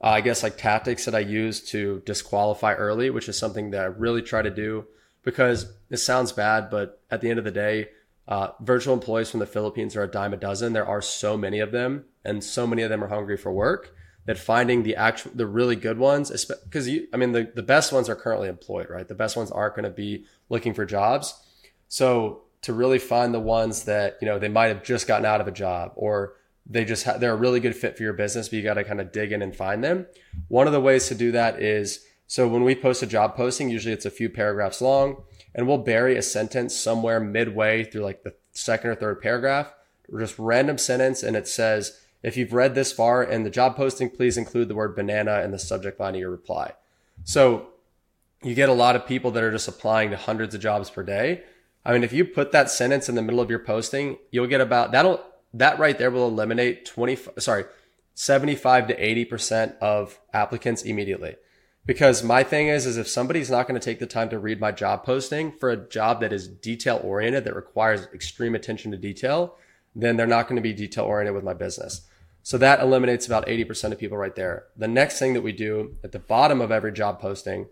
uh, 0.00 0.08
I 0.08 0.20
guess 0.20 0.42
like 0.42 0.56
tactics 0.56 1.04
that 1.06 1.14
I 1.14 1.20
use 1.20 1.60
to 1.70 2.02
disqualify 2.06 2.74
early, 2.74 3.10
which 3.10 3.28
is 3.28 3.36
something 3.36 3.70
that 3.72 3.82
I 3.82 3.86
really 3.86 4.22
try 4.22 4.42
to 4.42 4.50
do 4.50 4.86
because 5.24 5.72
it 5.90 5.96
sounds 5.96 6.32
bad, 6.32 6.70
but 6.70 7.00
at 7.10 7.20
the 7.20 7.30
end 7.30 7.38
of 7.38 7.44
the 7.44 7.50
day, 7.50 7.88
Uh, 8.28 8.50
virtual 8.60 8.92
employees 8.92 9.30
from 9.30 9.40
the 9.40 9.46
Philippines 9.46 9.96
are 9.96 10.02
a 10.02 10.10
dime 10.10 10.34
a 10.34 10.36
dozen. 10.36 10.74
There 10.74 10.86
are 10.86 11.00
so 11.00 11.36
many 11.36 11.58
of 11.58 11.72
them, 11.72 12.04
and 12.24 12.44
so 12.44 12.66
many 12.66 12.82
of 12.82 12.90
them 12.90 13.02
are 13.02 13.08
hungry 13.08 13.38
for 13.38 13.50
work 13.50 13.94
that 14.26 14.36
finding 14.36 14.82
the 14.82 14.94
actual, 14.94 15.30
the 15.34 15.46
really 15.46 15.74
good 15.74 15.96
ones, 15.96 16.30
because 16.64 16.86
you, 16.86 17.08
I 17.14 17.16
mean, 17.16 17.32
the, 17.32 17.50
the 17.54 17.62
best 17.62 17.94
ones 17.94 18.10
are 18.10 18.14
currently 18.14 18.48
employed, 18.48 18.90
right? 18.90 19.08
The 19.08 19.14
best 19.14 19.38
ones 19.38 19.50
aren't 19.50 19.74
going 19.74 19.84
to 19.84 19.90
be 19.90 20.26
looking 20.50 20.74
for 20.74 20.84
jobs. 20.84 21.42
So 21.88 22.42
to 22.60 22.74
really 22.74 22.98
find 22.98 23.32
the 23.32 23.40
ones 23.40 23.84
that, 23.84 24.18
you 24.20 24.26
know, 24.26 24.38
they 24.38 24.48
might 24.48 24.66
have 24.66 24.84
just 24.84 25.06
gotten 25.06 25.24
out 25.24 25.40
of 25.40 25.48
a 25.48 25.50
job 25.52 25.92
or 25.96 26.34
they 26.66 26.84
just 26.84 27.06
ha- 27.06 27.16
they're 27.16 27.32
a 27.32 27.36
really 27.36 27.60
good 27.60 27.74
fit 27.74 27.96
for 27.96 28.02
your 28.02 28.12
business, 28.12 28.50
but 28.50 28.56
you 28.56 28.62
got 28.62 28.74
to 28.74 28.84
kind 28.84 29.00
of 29.00 29.12
dig 29.12 29.32
in 29.32 29.40
and 29.40 29.56
find 29.56 29.82
them. 29.82 30.06
One 30.48 30.66
of 30.66 30.74
the 30.74 30.80
ways 30.80 31.08
to 31.08 31.14
do 31.14 31.32
that 31.32 31.62
is 31.62 32.04
so 32.26 32.46
when 32.46 32.64
we 32.64 32.74
post 32.74 33.02
a 33.02 33.06
job 33.06 33.34
posting, 33.34 33.70
usually 33.70 33.94
it's 33.94 34.04
a 34.04 34.10
few 34.10 34.28
paragraphs 34.28 34.82
long, 34.82 35.22
and 35.54 35.66
we'll 35.66 35.78
bury 35.78 36.16
a 36.16 36.22
sentence 36.22 36.76
somewhere 36.76 37.20
midway 37.20 37.84
through 37.84 38.02
like 38.02 38.22
the 38.22 38.34
second 38.52 38.90
or 38.90 38.94
third 38.94 39.20
paragraph, 39.20 39.72
just 40.18 40.38
random 40.38 40.78
sentence, 40.78 41.22
and 41.22 41.36
it 41.36 41.48
says, 41.48 42.00
if 42.22 42.36
you've 42.36 42.52
read 42.52 42.74
this 42.74 42.92
far 42.92 43.22
in 43.22 43.44
the 43.44 43.50
job 43.50 43.76
posting, 43.76 44.10
please 44.10 44.36
include 44.36 44.68
the 44.68 44.74
word 44.74 44.96
banana 44.96 45.42
in 45.42 45.50
the 45.50 45.58
subject 45.58 46.00
line 46.00 46.14
of 46.14 46.20
your 46.20 46.30
reply. 46.30 46.72
So 47.24 47.68
you 48.42 48.54
get 48.54 48.68
a 48.68 48.74
lot 48.74 48.96
of 48.96 49.06
people 49.06 49.30
that 49.32 49.42
are 49.42 49.52
just 49.52 49.68
applying 49.68 50.10
to 50.10 50.16
hundreds 50.16 50.54
of 50.54 50.60
jobs 50.60 50.90
per 50.90 51.02
day. 51.02 51.42
I 51.84 51.92
mean, 51.92 52.04
if 52.04 52.12
you 52.12 52.24
put 52.24 52.52
that 52.52 52.70
sentence 52.70 53.08
in 53.08 53.14
the 53.14 53.22
middle 53.22 53.40
of 53.40 53.50
your 53.50 53.58
posting, 53.60 54.18
you'll 54.30 54.46
get 54.46 54.60
about 54.60 54.92
that'll 54.92 55.24
that 55.54 55.78
right 55.78 55.96
there 55.96 56.10
will 56.10 56.28
eliminate 56.28 56.84
20 56.84 57.16
sorry 57.38 57.64
75 58.14 58.88
to 58.88 59.00
80% 59.26 59.78
of 59.78 60.20
applicants 60.34 60.82
immediately 60.82 61.36
because 61.88 62.22
my 62.22 62.44
thing 62.44 62.68
is 62.68 62.84
is 62.84 62.98
if 62.98 63.08
somebody's 63.08 63.50
not 63.50 63.66
going 63.66 63.80
to 63.80 63.84
take 63.84 63.98
the 63.98 64.06
time 64.06 64.28
to 64.28 64.38
read 64.38 64.60
my 64.60 64.70
job 64.70 65.04
posting 65.04 65.50
for 65.50 65.70
a 65.70 65.88
job 65.88 66.20
that 66.20 66.34
is 66.34 66.46
detail 66.46 67.00
oriented 67.02 67.44
that 67.44 67.56
requires 67.56 68.06
extreme 68.12 68.54
attention 68.54 68.90
to 68.90 68.98
detail 68.98 69.56
then 69.96 70.16
they're 70.16 70.26
not 70.26 70.46
going 70.46 70.56
to 70.56 70.62
be 70.62 70.74
detail 70.74 71.04
oriented 71.04 71.34
with 71.34 71.42
my 71.42 71.54
business. 71.54 72.02
So 72.42 72.56
that 72.58 72.80
eliminates 72.80 73.26
about 73.26 73.46
80% 73.46 73.90
of 73.90 73.98
people 73.98 74.16
right 74.16 74.34
there. 74.34 74.66
The 74.76 74.86
next 74.86 75.18
thing 75.18 75.34
that 75.34 75.42
we 75.42 75.50
do 75.50 75.96
at 76.04 76.12
the 76.12 76.18
bottom 76.18 76.60
of 76.60 76.70
every 76.70 76.92
job 76.92 77.20
posting 77.20 77.66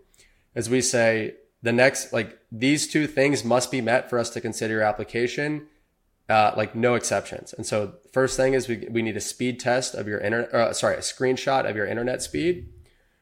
is 0.53 0.69
we 0.69 0.81
say 0.81 1.35
the 1.61 1.71
next 1.71 2.11
like 2.11 2.39
these 2.51 2.87
two 2.87 3.07
things 3.07 3.43
must 3.43 3.71
be 3.71 3.81
met 3.81 4.09
for 4.09 4.19
us 4.19 4.29
to 4.31 4.41
consider 4.41 4.75
your 4.75 4.83
application 4.83 5.67
uh, 6.27 6.53
like 6.57 6.75
no 6.75 6.95
exceptions. 6.95 7.53
And 7.53 7.65
so 7.65 7.93
first 8.11 8.35
thing 8.35 8.53
is 8.53 8.67
we, 8.67 8.87
we 8.89 9.01
need 9.01 9.15
a 9.15 9.21
speed 9.21 9.59
test 9.59 9.93
of 9.95 10.07
your 10.07 10.19
internet, 10.19 10.53
uh, 10.53 10.73
sorry, 10.73 10.95
a 10.95 10.99
screenshot 10.99 11.69
of 11.69 11.75
your 11.75 11.85
internet 11.85 12.21
speed, 12.21 12.67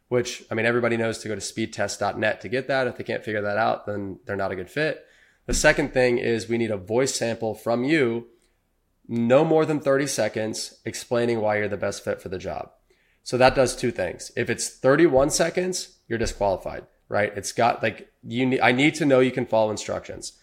which 0.08 0.44
I 0.50 0.56
mean, 0.56 0.66
everybody 0.66 0.98
knows 0.98 1.18
to 1.20 1.28
go 1.28 1.36
to 1.36 1.42
speedtest.net 1.42 2.42
to 2.42 2.50
get 2.50 2.68
that. 2.68 2.88
If 2.88 2.98
they 2.98 3.04
can't 3.04 3.24
figure 3.24 3.42
that 3.42 3.58
out, 3.58 3.86
then 3.86 4.20
they're 4.26 4.36
not 4.36 4.52
a 4.52 4.56
good 4.56 4.70
fit. 4.70 5.06
The 5.46 5.54
second 5.54 5.94
thing 5.94 6.18
is 6.18 6.50
we 6.50 6.58
need 6.58 6.72
a 6.72 6.78
voice 6.78 7.16
sample 7.16 7.54
from 7.54 7.84
you, 7.84 8.28
no 9.08 9.46
more 9.46 9.66
than 9.66 9.80
30 9.80 10.08
seconds 10.08 10.80
explaining 10.86 11.40
why 11.40 11.58
you're 11.58 11.68
the 11.68 11.78
best 11.78 12.04
fit 12.04 12.22
for 12.22 12.30
the 12.30 12.40
job. 12.40 12.72
So 13.24 13.38
that 13.38 13.56
does 13.56 13.76
two 13.76 13.92
things. 13.92 14.32
If 14.36 14.50
it's 14.50 14.70
31 14.70 15.30
seconds, 15.32 15.98
you're 16.08 16.20
disqualified, 16.20 16.86
right? 17.10 17.32
It's 17.36 17.52
got 17.52 17.84
like 17.84 18.12
you 18.24 18.46
need, 18.46 18.62
I 18.62 18.72
need 18.72 18.96
to 18.96 19.06
know 19.06 19.20
you 19.20 19.32
can 19.32 19.46
follow 19.46 19.72
instructions. 19.72 20.34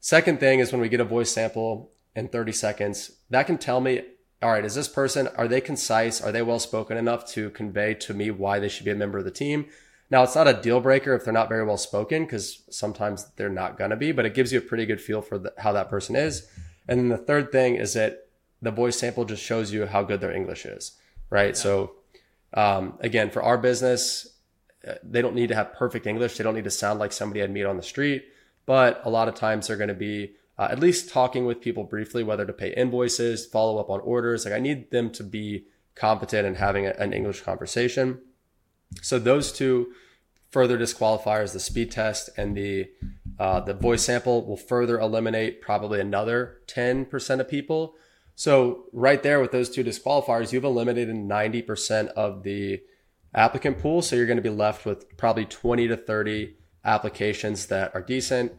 Second 0.00 0.40
thing 0.40 0.58
is 0.60 0.72
when 0.72 0.80
we 0.80 0.88
get 0.88 1.00
a 1.00 1.04
voice 1.04 1.30
sample, 1.30 1.92
in 2.14 2.28
30 2.28 2.52
seconds, 2.52 3.12
that 3.30 3.46
can 3.46 3.58
tell 3.58 3.80
me, 3.80 4.02
all 4.42 4.50
right, 4.50 4.64
is 4.64 4.74
this 4.74 4.88
person, 4.88 5.28
are 5.36 5.46
they 5.46 5.60
concise? 5.60 6.20
Are 6.20 6.32
they 6.32 6.42
well 6.42 6.58
spoken 6.58 6.96
enough 6.96 7.26
to 7.32 7.50
convey 7.50 7.94
to 7.94 8.14
me 8.14 8.30
why 8.30 8.58
they 8.58 8.68
should 8.68 8.84
be 8.84 8.90
a 8.90 8.96
member 8.96 9.18
of 9.18 9.24
the 9.24 9.30
team? 9.30 9.66
Now, 10.10 10.24
it's 10.24 10.34
not 10.34 10.48
a 10.48 10.52
deal 10.52 10.80
breaker 10.80 11.14
if 11.14 11.24
they're 11.24 11.32
not 11.32 11.48
very 11.48 11.64
well 11.64 11.78
spoken, 11.78 12.24
because 12.24 12.62
sometimes 12.70 13.30
they're 13.36 13.48
not 13.48 13.78
going 13.78 13.90
to 13.90 13.96
be, 13.96 14.12
but 14.12 14.26
it 14.26 14.34
gives 14.34 14.52
you 14.52 14.58
a 14.58 14.62
pretty 14.62 14.84
good 14.84 15.00
feel 15.00 15.22
for 15.22 15.38
the, 15.38 15.54
how 15.58 15.72
that 15.72 15.88
person 15.88 16.16
is. 16.16 16.48
And 16.86 16.98
then 16.98 17.08
the 17.08 17.16
third 17.16 17.50
thing 17.52 17.76
is 17.76 17.94
that 17.94 18.26
the 18.60 18.70
voice 18.70 18.98
sample 18.98 19.24
just 19.24 19.42
shows 19.42 19.72
you 19.72 19.86
how 19.86 20.02
good 20.02 20.20
their 20.20 20.32
English 20.32 20.66
is, 20.66 20.92
right? 21.30 21.48
Yeah. 21.48 21.52
So, 21.54 21.92
um, 22.52 22.98
again, 23.00 23.30
for 23.30 23.42
our 23.42 23.56
business, 23.56 24.28
uh, 24.86 24.94
they 25.02 25.22
don't 25.22 25.34
need 25.34 25.48
to 25.48 25.54
have 25.54 25.72
perfect 25.72 26.06
English. 26.06 26.36
They 26.36 26.44
don't 26.44 26.54
need 26.54 26.64
to 26.64 26.70
sound 26.70 26.98
like 26.98 27.12
somebody 27.12 27.42
I'd 27.42 27.50
meet 27.50 27.64
on 27.64 27.76
the 27.76 27.82
street, 27.82 28.24
but 28.66 29.00
a 29.04 29.10
lot 29.10 29.28
of 29.28 29.34
times 29.34 29.68
they're 29.68 29.76
going 29.76 29.88
to 29.88 29.94
be 29.94 30.32
uh, 30.58 30.68
at 30.70 30.80
least 30.80 31.10
talking 31.10 31.46
with 31.46 31.60
people 31.60 31.84
briefly, 31.84 32.22
whether 32.22 32.44
to 32.44 32.52
pay 32.52 32.72
invoices, 32.74 33.46
follow 33.46 33.78
up 33.78 33.88
on 33.88 34.00
orders. 34.00 34.44
Like 34.44 34.54
I 34.54 34.60
need 34.60 34.90
them 34.90 35.10
to 35.12 35.24
be 35.24 35.66
competent 35.94 36.46
and 36.46 36.56
having 36.56 36.86
a, 36.86 36.90
an 36.90 37.12
English 37.12 37.40
conversation. 37.42 38.20
So 39.00 39.18
those 39.18 39.52
two 39.52 39.92
further 40.50 40.78
disqualifiers, 40.78 41.52
the 41.52 41.60
speed 41.60 41.90
test 41.90 42.28
and 42.36 42.56
the 42.56 42.90
uh, 43.38 43.60
the 43.60 43.74
voice 43.74 44.04
sample, 44.04 44.46
will 44.46 44.58
further 44.58 45.00
eliminate 45.00 45.62
probably 45.62 45.98
another 45.98 46.60
10% 46.66 47.40
of 47.40 47.48
people. 47.48 47.94
So 48.34 48.84
right 48.92 49.22
there 49.22 49.40
with 49.40 49.52
those 49.52 49.70
two 49.70 49.82
disqualifiers, 49.82 50.52
you've 50.52 50.64
eliminated 50.64 51.16
90% 51.16 52.08
of 52.08 52.42
the 52.42 52.82
applicant 53.34 53.78
pool. 53.78 54.02
So 54.02 54.16
you're 54.16 54.26
going 54.26 54.36
to 54.36 54.42
be 54.42 54.50
left 54.50 54.84
with 54.84 55.16
probably 55.16 55.46
20 55.46 55.88
to 55.88 55.96
30 55.96 56.54
applications 56.84 57.66
that 57.66 57.94
are 57.94 58.02
decent 58.02 58.52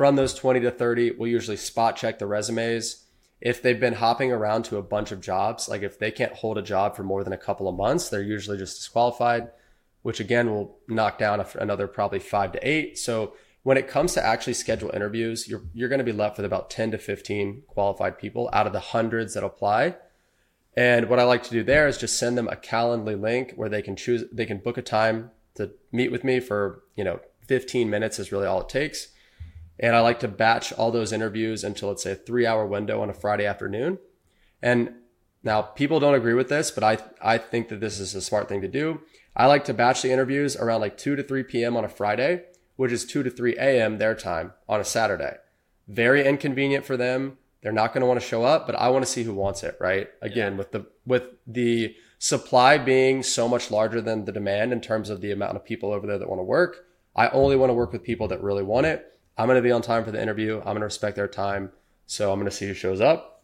from 0.00 0.16
those 0.16 0.32
20 0.32 0.60
to 0.60 0.70
30, 0.70 1.10
we'll 1.18 1.28
usually 1.28 1.58
spot 1.58 1.94
check 1.94 2.18
the 2.18 2.26
resumes. 2.26 3.04
If 3.38 3.60
they've 3.60 3.78
been 3.78 3.92
hopping 3.92 4.32
around 4.32 4.62
to 4.62 4.78
a 4.78 4.82
bunch 4.82 5.12
of 5.12 5.20
jobs, 5.20 5.68
like 5.68 5.82
if 5.82 5.98
they 5.98 6.10
can't 6.10 6.32
hold 6.32 6.56
a 6.56 6.62
job 6.62 6.96
for 6.96 7.02
more 7.02 7.22
than 7.22 7.34
a 7.34 7.36
couple 7.36 7.68
of 7.68 7.76
months, 7.76 8.08
they're 8.08 8.22
usually 8.22 8.56
just 8.56 8.78
disqualified, 8.78 9.50
which 10.00 10.18
again 10.18 10.50
will 10.50 10.78
knock 10.88 11.18
down 11.18 11.44
another 11.56 11.86
probably 11.86 12.18
five 12.18 12.50
to 12.52 12.66
eight. 12.66 12.96
So 12.96 13.34
when 13.62 13.76
it 13.76 13.88
comes 13.88 14.14
to 14.14 14.24
actually 14.24 14.54
schedule 14.54 14.90
interviews, 14.94 15.46
you're, 15.46 15.64
you're 15.74 15.90
going 15.90 15.98
to 15.98 16.02
be 16.02 16.12
left 16.12 16.38
with 16.38 16.46
about 16.46 16.70
10 16.70 16.92
to 16.92 16.96
15 16.96 17.64
qualified 17.66 18.16
people 18.16 18.48
out 18.54 18.66
of 18.66 18.72
the 18.72 18.80
hundreds 18.80 19.34
that 19.34 19.44
apply. 19.44 19.96
And 20.74 21.10
what 21.10 21.18
I 21.18 21.24
like 21.24 21.42
to 21.42 21.50
do 21.50 21.62
there 21.62 21.86
is 21.86 21.98
just 21.98 22.18
send 22.18 22.38
them 22.38 22.48
a 22.48 22.56
Calendly 22.56 23.20
link 23.20 23.52
where 23.54 23.68
they 23.68 23.82
can 23.82 23.96
choose, 23.96 24.24
they 24.32 24.46
can 24.46 24.60
book 24.60 24.78
a 24.78 24.82
time 24.82 25.30
to 25.56 25.72
meet 25.92 26.10
with 26.10 26.24
me 26.24 26.40
for, 26.40 26.84
you 26.96 27.04
know, 27.04 27.20
15 27.48 27.90
minutes 27.90 28.18
is 28.18 28.32
really 28.32 28.46
all 28.46 28.62
it 28.62 28.70
takes. 28.70 29.08
And 29.80 29.96
I 29.96 30.00
like 30.00 30.20
to 30.20 30.28
batch 30.28 30.72
all 30.74 30.92
those 30.92 31.12
interviews 31.12 31.64
until 31.64 31.88
let's 31.88 32.02
say 32.02 32.12
a 32.12 32.14
three 32.16 32.46
hour 32.46 32.66
window 32.66 33.00
on 33.00 33.08
a 33.08 33.14
Friday 33.14 33.46
afternoon. 33.46 33.98
And 34.62 34.94
now 35.42 35.62
people 35.62 36.00
don't 36.00 36.14
agree 36.14 36.34
with 36.34 36.50
this, 36.50 36.70
but 36.70 36.84
I, 36.84 36.98
I 37.20 37.38
think 37.38 37.68
that 37.68 37.80
this 37.80 37.98
is 37.98 38.14
a 38.14 38.20
smart 38.20 38.48
thing 38.48 38.60
to 38.60 38.68
do. 38.68 39.00
I 39.34 39.46
like 39.46 39.64
to 39.64 39.74
batch 39.74 40.02
the 40.02 40.12
interviews 40.12 40.54
around 40.54 40.82
like 40.82 40.98
2 40.98 41.16
to 41.16 41.22
3 41.22 41.44
p.m. 41.44 41.76
on 41.76 41.84
a 41.84 41.88
Friday, 41.88 42.42
which 42.76 42.92
is 42.92 43.06
2 43.06 43.22
to 43.22 43.30
3 43.30 43.56
a.m. 43.56 43.96
their 43.96 44.14
time 44.14 44.52
on 44.68 44.80
a 44.80 44.84
Saturday. 44.84 45.36
Very 45.88 46.26
inconvenient 46.26 46.84
for 46.84 46.98
them. 46.98 47.38
They're 47.62 47.72
not 47.72 47.94
going 47.94 48.02
to 48.02 48.06
want 48.06 48.20
to 48.20 48.26
show 48.26 48.44
up, 48.44 48.66
but 48.66 48.76
I 48.76 48.90
want 48.90 49.04
to 49.04 49.10
see 49.10 49.22
who 49.22 49.34
wants 49.34 49.62
it, 49.62 49.76
right? 49.80 50.08
Again, 50.20 50.52
yeah. 50.52 50.58
with 50.58 50.72
the, 50.72 50.86
with 51.06 51.24
the 51.46 51.94
supply 52.18 52.76
being 52.76 53.22
so 53.22 53.48
much 53.48 53.70
larger 53.70 54.00
than 54.00 54.26
the 54.26 54.32
demand 54.32 54.72
in 54.72 54.80
terms 54.80 55.08
of 55.08 55.22
the 55.22 55.30
amount 55.30 55.56
of 55.56 55.64
people 55.64 55.92
over 55.92 56.06
there 56.06 56.18
that 56.18 56.28
want 56.28 56.38
to 56.38 56.44
work, 56.44 56.86
I 57.16 57.28
only 57.28 57.56
want 57.56 57.70
to 57.70 57.74
work 57.74 57.92
with 57.92 58.02
people 58.02 58.28
that 58.28 58.42
really 58.42 58.62
want 58.62 58.86
it. 58.86 59.09
I'm 59.40 59.46
going 59.46 59.56
to 59.56 59.62
be 59.62 59.72
on 59.72 59.80
time 59.80 60.04
for 60.04 60.10
the 60.10 60.20
interview. 60.20 60.58
I'm 60.58 60.64
going 60.64 60.80
to 60.80 60.84
respect 60.84 61.16
their 61.16 61.26
time. 61.26 61.72
So 62.04 62.30
I'm 62.30 62.38
going 62.38 62.50
to 62.50 62.54
see 62.54 62.66
who 62.66 62.74
shows 62.74 63.00
up. 63.00 63.42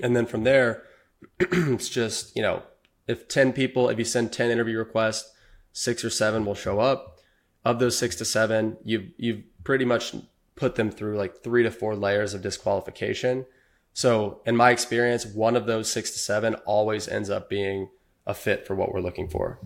And 0.00 0.16
then 0.16 0.26
from 0.26 0.42
there, 0.42 0.82
it's 1.38 1.88
just, 1.88 2.34
you 2.34 2.42
know, 2.42 2.64
if 3.06 3.28
10 3.28 3.52
people, 3.52 3.88
if 3.88 3.96
you 3.96 4.04
send 4.04 4.32
10 4.32 4.50
interview 4.50 4.76
requests, 4.76 5.32
six 5.72 6.04
or 6.04 6.10
seven 6.10 6.44
will 6.44 6.56
show 6.56 6.80
up. 6.80 7.20
Of 7.64 7.78
those 7.78 7.96
six 7.96 8.16
to 8.16 8.24
seven, 8.24 8.76
you've, 8.82 9.10
you've 9.16 9.42
pretty 9.62 9.84
much 9.84 10.16
put 10.56 10.74
them 10.74 10.90
through 10.90 11.16
like 11.16 11.44
three 11.44 11.62
to 11.62 11.70
four 11.70 11.94
layers 11.94 12.34
of 12.34 12.42
disqualification. 12.42 13.46
So 13.92 14.40
in 14.44 14.56
my 14.56 14.72
experience, 14.72 15.24
one 15.24 15.54
of 15.54 15.66
those 15.66 15.92
six 15.92 16.10
to 16.10 16.18
seven 16.18 16.56
always 16.66 17.06
ends 17.06 17.30
up 17.30 17.48
being 17.48 17.88
a 18.26 18.34
fit 18.34 18.66
for 18.66 18.74
what 18.74 18.92
we're 18.92 19.00
looking 19.00 19.28
for. 19.28 19.60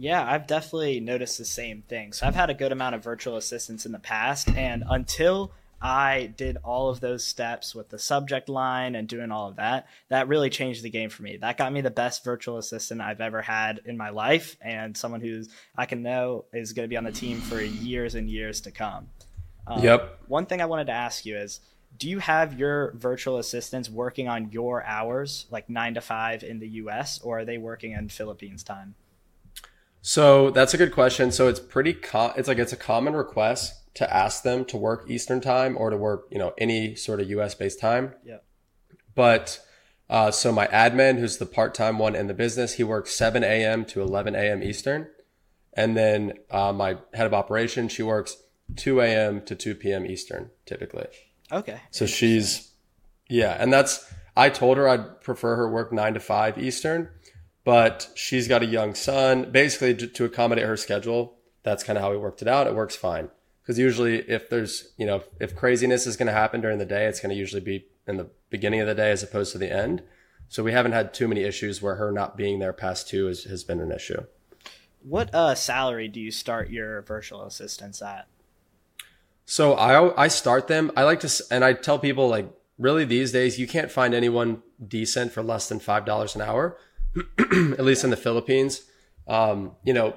Yeah, 0.00 0.24
I've 0.24 0.46
definitely 0.46 1.00
noticed 1.00 1.38
the 1.38 1.44
same 1.44 1.82
thing. 1.82 2.12
So 2.12 2.24
I've 2.24 2.36
had 2.36 2.50
a 2.50 2.54
good 2.54 2.70
amount 2.70 2.94
of 2.94 3.02
virtual 3.02 3.36
assistants 3.36 3.84
in 3.84 3.90
the 3.90 3.98
past, 3.98 4.48
and 4.50 4.84
until 4.88 5.50
I 5.82 6.32
did 6.36 6.56
all 6.62 6.88
of 6.88 7.00
those 7.00 7.24
steps 7.24 7.74
with 7.74 7.88
the 7.88 7.98
subject 7.98 8.48
line 8.48 8.94
and 8.94 9.08
doing 9.08 9.32
all 9.32 9.48
of 9.48 9.56
that, 9.56 9.88
that 10.08 10.28
really 10.28 10.50
changed 10.50 10.84
the 10.84 10.90
game 10.90 11.10
for 11.10 11.24
me. 11.24 11.36
That 11.38 11.56
got 11.56 11.72
me 11.72 11.80
the 11.80 11.90
best 11.90 12.22
virtual 12.22 12.58
assistant 12.58 13.00
I've 13.00 13.20
ever 13.20 13.42
had 13.42 13.80
in 13.86 13.96
my 13.96 14.10
life, 14.10 14.56
and 14.60 14.96
someone 14.96 15.20
who's 15.20 15.48
I 15.76 15.86
can 15.86 16.04
know 16.04 16.44
is 16.52 16.72
going 16.72 16.84
to 16.84 16.88
be 16.88 16.96
on 16.96 17.04
the 17.04 17.10
team 17.10 17.40
for 17.40 17.60
years 17.60 18.14
and 18.14 18.30
years 18.30 18.60
to 18.62 18.70
come. 18.70 19.08
Um, 19.66 19.82
yep. 19.82 20.20
One 20.28 20.46
thing 20.46 20.62
I 20.62 20.66
wanted 20.66 20.86
to 20.86 20.92
ask 20.92 21.26
you 21.26 21.36
is 21.36 21.58
do 21.96 22.08
you 22.08 22.20
have 22.20 22.56
your 22.56 22.92
virtual 22.92 23.38
assistants 23.38 23.90
working 23.90 24.28
on 24.28 24.52
your 24.52 24.84
hours, 24.84 25.46
like 25.50 25.68
nine 25.68 25.94
to 25.94 26.00
five 26.00 26.44
in 26.44 26.60
the 26.60 26.68
US, 26.68 27.20
or 27.20 27.40
are 27.40 27.44
they 27.44 27.58
working 27.58 27.92
in 27.92 28.08
Philippines 28.08 28.62
time? 28.62 28.94
So 30.00 30.50
that's 30.50 30.74
a 30.74 30.78
good 30.78 30.92
question. 30.92 31.30
So 31.32 31.48
it's 31.48 31.60
pretty, 31.60 31.92
co- 31.92 32.32
it's 32.36 32.48
like 32.48 32.58
it's 32.58 32.72
a 32.72 32.76
common 32.76 33.14
request 33.14 33.94
to 33.94 34.14
ask 34.14 34.42
them 34.42 34.64
to 34.66 34.76
work 34.76 35.10
Eastern 35.10 35.40
time 35.40 35.76
or 35.76 35.90
to 35.90 35.96
work, 35.96 36.26
you 36.30 36.38
know, 36.38 36.54
any 36.58 36.94
sort 36.94 37.20
of 37.20 37.28
US 37.30 37.54
based 37.54 37.80
time. 37.80 38.14
Yeah. 38.24 38.38
But, 39.14 39.60
uh, 40.08 40.30
so 40.30 40.52
my 40.52 40.66
admin, 40.68 41.18
who's 41.18 41.38
the 41.38 41.46
part 41.46 41.74
time 41.74 41.98
one 41.98 42.14
in 42.14 42.28
the 42.28 42.34
business, 42.34 42.74
he 42.74 42.84
works 42.84 43.12
7 43.14 43.42
a.m. 43.44 43.84
to 43.86 44.00
11 44.00 44.34
a.m. 44.34 44.62
Eastern. 44.62 45.08
And 45.74 45.96
then, 45.96 46.34
uh, 46.50 46.72
my 46.72 46.96
head 47.12 47.26
of 47.26 47.34
operation, 47.34 47.88
she 47.88 48.02
works 48.02 48.36
2 48.76 49.00
a.m. 49.00 49.42
to 49.42 49.54
2 49.54 49.74
p.m. 49.74 50.06
Eastern 50.06 50.50
typically. 50.66 51.06
Okay. 51.50 51.80
So 51.90 52.06
she's 52.06 52.72
Yeah, 53.28 53.56
and 53.58 53.72
that's 53.72 54.10
I 54.36 54.50
told 54.50 54.76
her 54.76 54.88
I'd 54.88 55.20
prefer 55.22 55.56
her 55.56 55.70
work 55.70 55.92
nine 55.92 56.14
to 56.14 56.20
five 56.20 56.58
Eastern, 56.58 57.08
but 57.68 58.08
she's 58.14 58.48
got 58.48 58.62
a 58.62 58.66
young 58.66 58.94
son. 58.94 59.50
Basically, 59.50 59.94
to 59.94 60.24
accommodate 60.24 60.64
her 60.64 60.78
schedule, 60.78 61.36
that's 61.64 61.84
kind 61.84 61.98
of 61.98 62.02
how 62.02 62.10
we 62.10 62.16
worked 62.16 62.40
it 62.40 62.48
out. 62.48 62.66
It 62.66 62.74
works 62.74 62.96
fine 62.96 63.28
because 63.60 63.78
usually, 63.78 64.20
if 64.20 64.48
there's 64.48 64.94
you 64.96 65.04
know 65.04 65.22
if 65.38 65.54
craziness 65.54 66.06
is 66.06 66.16
going 66.16 66.28
to 66.28 66.32
happen 66.32 66.62
during 66.62 66.78
the 66.78 66.86
day, 66.86 67.04
it's 67.04 67.20
going 67.20 67.28
to 67.28 67.36
usually 67.36 67.60
be 67.60 67.84
in 68.06 68.16
the 68.16 68.30
beginning 68.48 68.80
of 68.80 68.86
the 68.86 68.94
day 68.94 69.10
as 69.10 69.22
opposed 69.22 69.52
to 69.52 69.58
the 69.58 69.70
end. 69.70 70.02
So 70.48 70.64
we 70.64 70.72
haven't 70.72 70.92
had 70.92 71.12
too 71.12 71.28
many 71.28 71.42
issues 71.42 71.82
where 71.82 71.96
her 71.96 72.10
not 72.10 72.38
being 72.38 72.58
there 72.58 72.72
past 72.72 73.06
two 73.06 73.26
has, 73.26 73.44
has 73.44 73.64
been 73.64 73.80
an 73.80 73.92
issue. 73.92 74.24
What 75.02 75.34
uh, 75.34 75.54
salary 75.54 76.08
do 76.08 76.20
you 76.20 76.30
start 76.30 76.70
your 76.70 77.02
virtual 77.02 77.42
assistants 77.42 78.00
at? 78.00 78.28
So 79.44 79.74
I 79.74 80.24
I 80.24 80.28
start 80.28 80.68
them. 80.68 80.90
I 80.96 81.02
like 81.02 81.20
to 81.20 81.44
and 81.50 81.62
I 81.62 81.74
tell 81.74 81.98
people 81.98 82.28
like 82.28 82.50
really 82.78 83.04
these 83.04 83.30
days 83.30 83.58
you 83.58 83.66
can't 83.66 83.90
find 83.90 84.14
anyone 84.14 84.62
decent 84.82 85.32
for 85.32 85.42
less 85.42 85.68
than 85.68 85.80
five 85.80 86.06
dollars 86.06 86.34
an 86.34 86.40
hour, 86.40 86.78
at 87.38 87.84
least 87.84 88.04
in 88.04 88.10
the 88.10 88.16
Philippines. 88.16 88.82
Um, 89.26 89.72
you 89.84 89.92
know, 89.92 90.14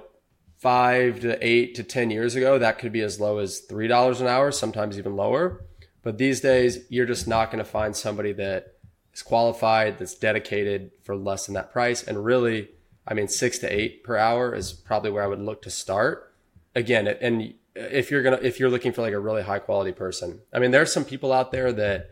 five 0.57 1.19
to 1.21 1.37
eight 1.45 1.75
to 1.75 1.83
ten 1.83 2.09
years 2.09 2.35
ago, 2.35 2.59
that 2.59 2.79
could 2.79 2.91
be 2.91 3.01
as 3.01 3.19
low 3.19 3.39
as 3.39 3.59
three 3.59 3.87
dollars 3.87 4.21
an 4.21 4.27
hour, 4.27 4.51
sometimes 4.51 4.97
even 4.97 5.15
lower. 5.15 5.63
But 6.03 6.17
these 6.17 6.41
days, 6.41 6.85
you're 6.89 7.05
just 7.05 7.27
not 7.27 7.51
going 7.51 7.63
to 7.63 7.69
find 7.69 7.95
somebody 7.95 8.33
that 8.33 8.75
is 9.13 9.21
qualified, 9.21 9.99
that's 9.99 10.15
dedicated 10.15 10.91
for 11.03 11.15
less 11.15 11.45
than 11.45 11.53
that 11.53 11.71
price. 11.71 12.03
And 12.03 12.25
really, 12.25 12.69
I 13.07 13.13
mean, 13.13 13.27
six 13.27 13.59
to 13.59 13.71
eight 13.71 14.03
per 14.03 14.17
hour 14.17 14.55
is 14.55 14.73
probably 14.73 15.11
where 15.11 15.23
I 15.23 15.27
would 15.27 15.41
look 15.41 15.61
to 15.63 15.69
start. 15.69 16.33
Again, 16.73 17.07
and 17.07 17.53
if 17.75 18.11
you're 18.11 18.23
gonna 18.23 18.39
if 18.41 18.59
you're 18.59 18.69
looking 18.69 18.91
for 18.91 19.01
like 19.01 19.13
a 19.13 19.19
really 19.19 19.43
high 19.43 19.59
quality 19.59 19.91
person. 19.91 20.41
I 20.53 20.59
mean, 20.59 20.71
there's 20.71 20.93
some 20.93 21.05
people 21.05 21.31
out 21.31 21.51
there 21.51 21.71
that 21.73 22.11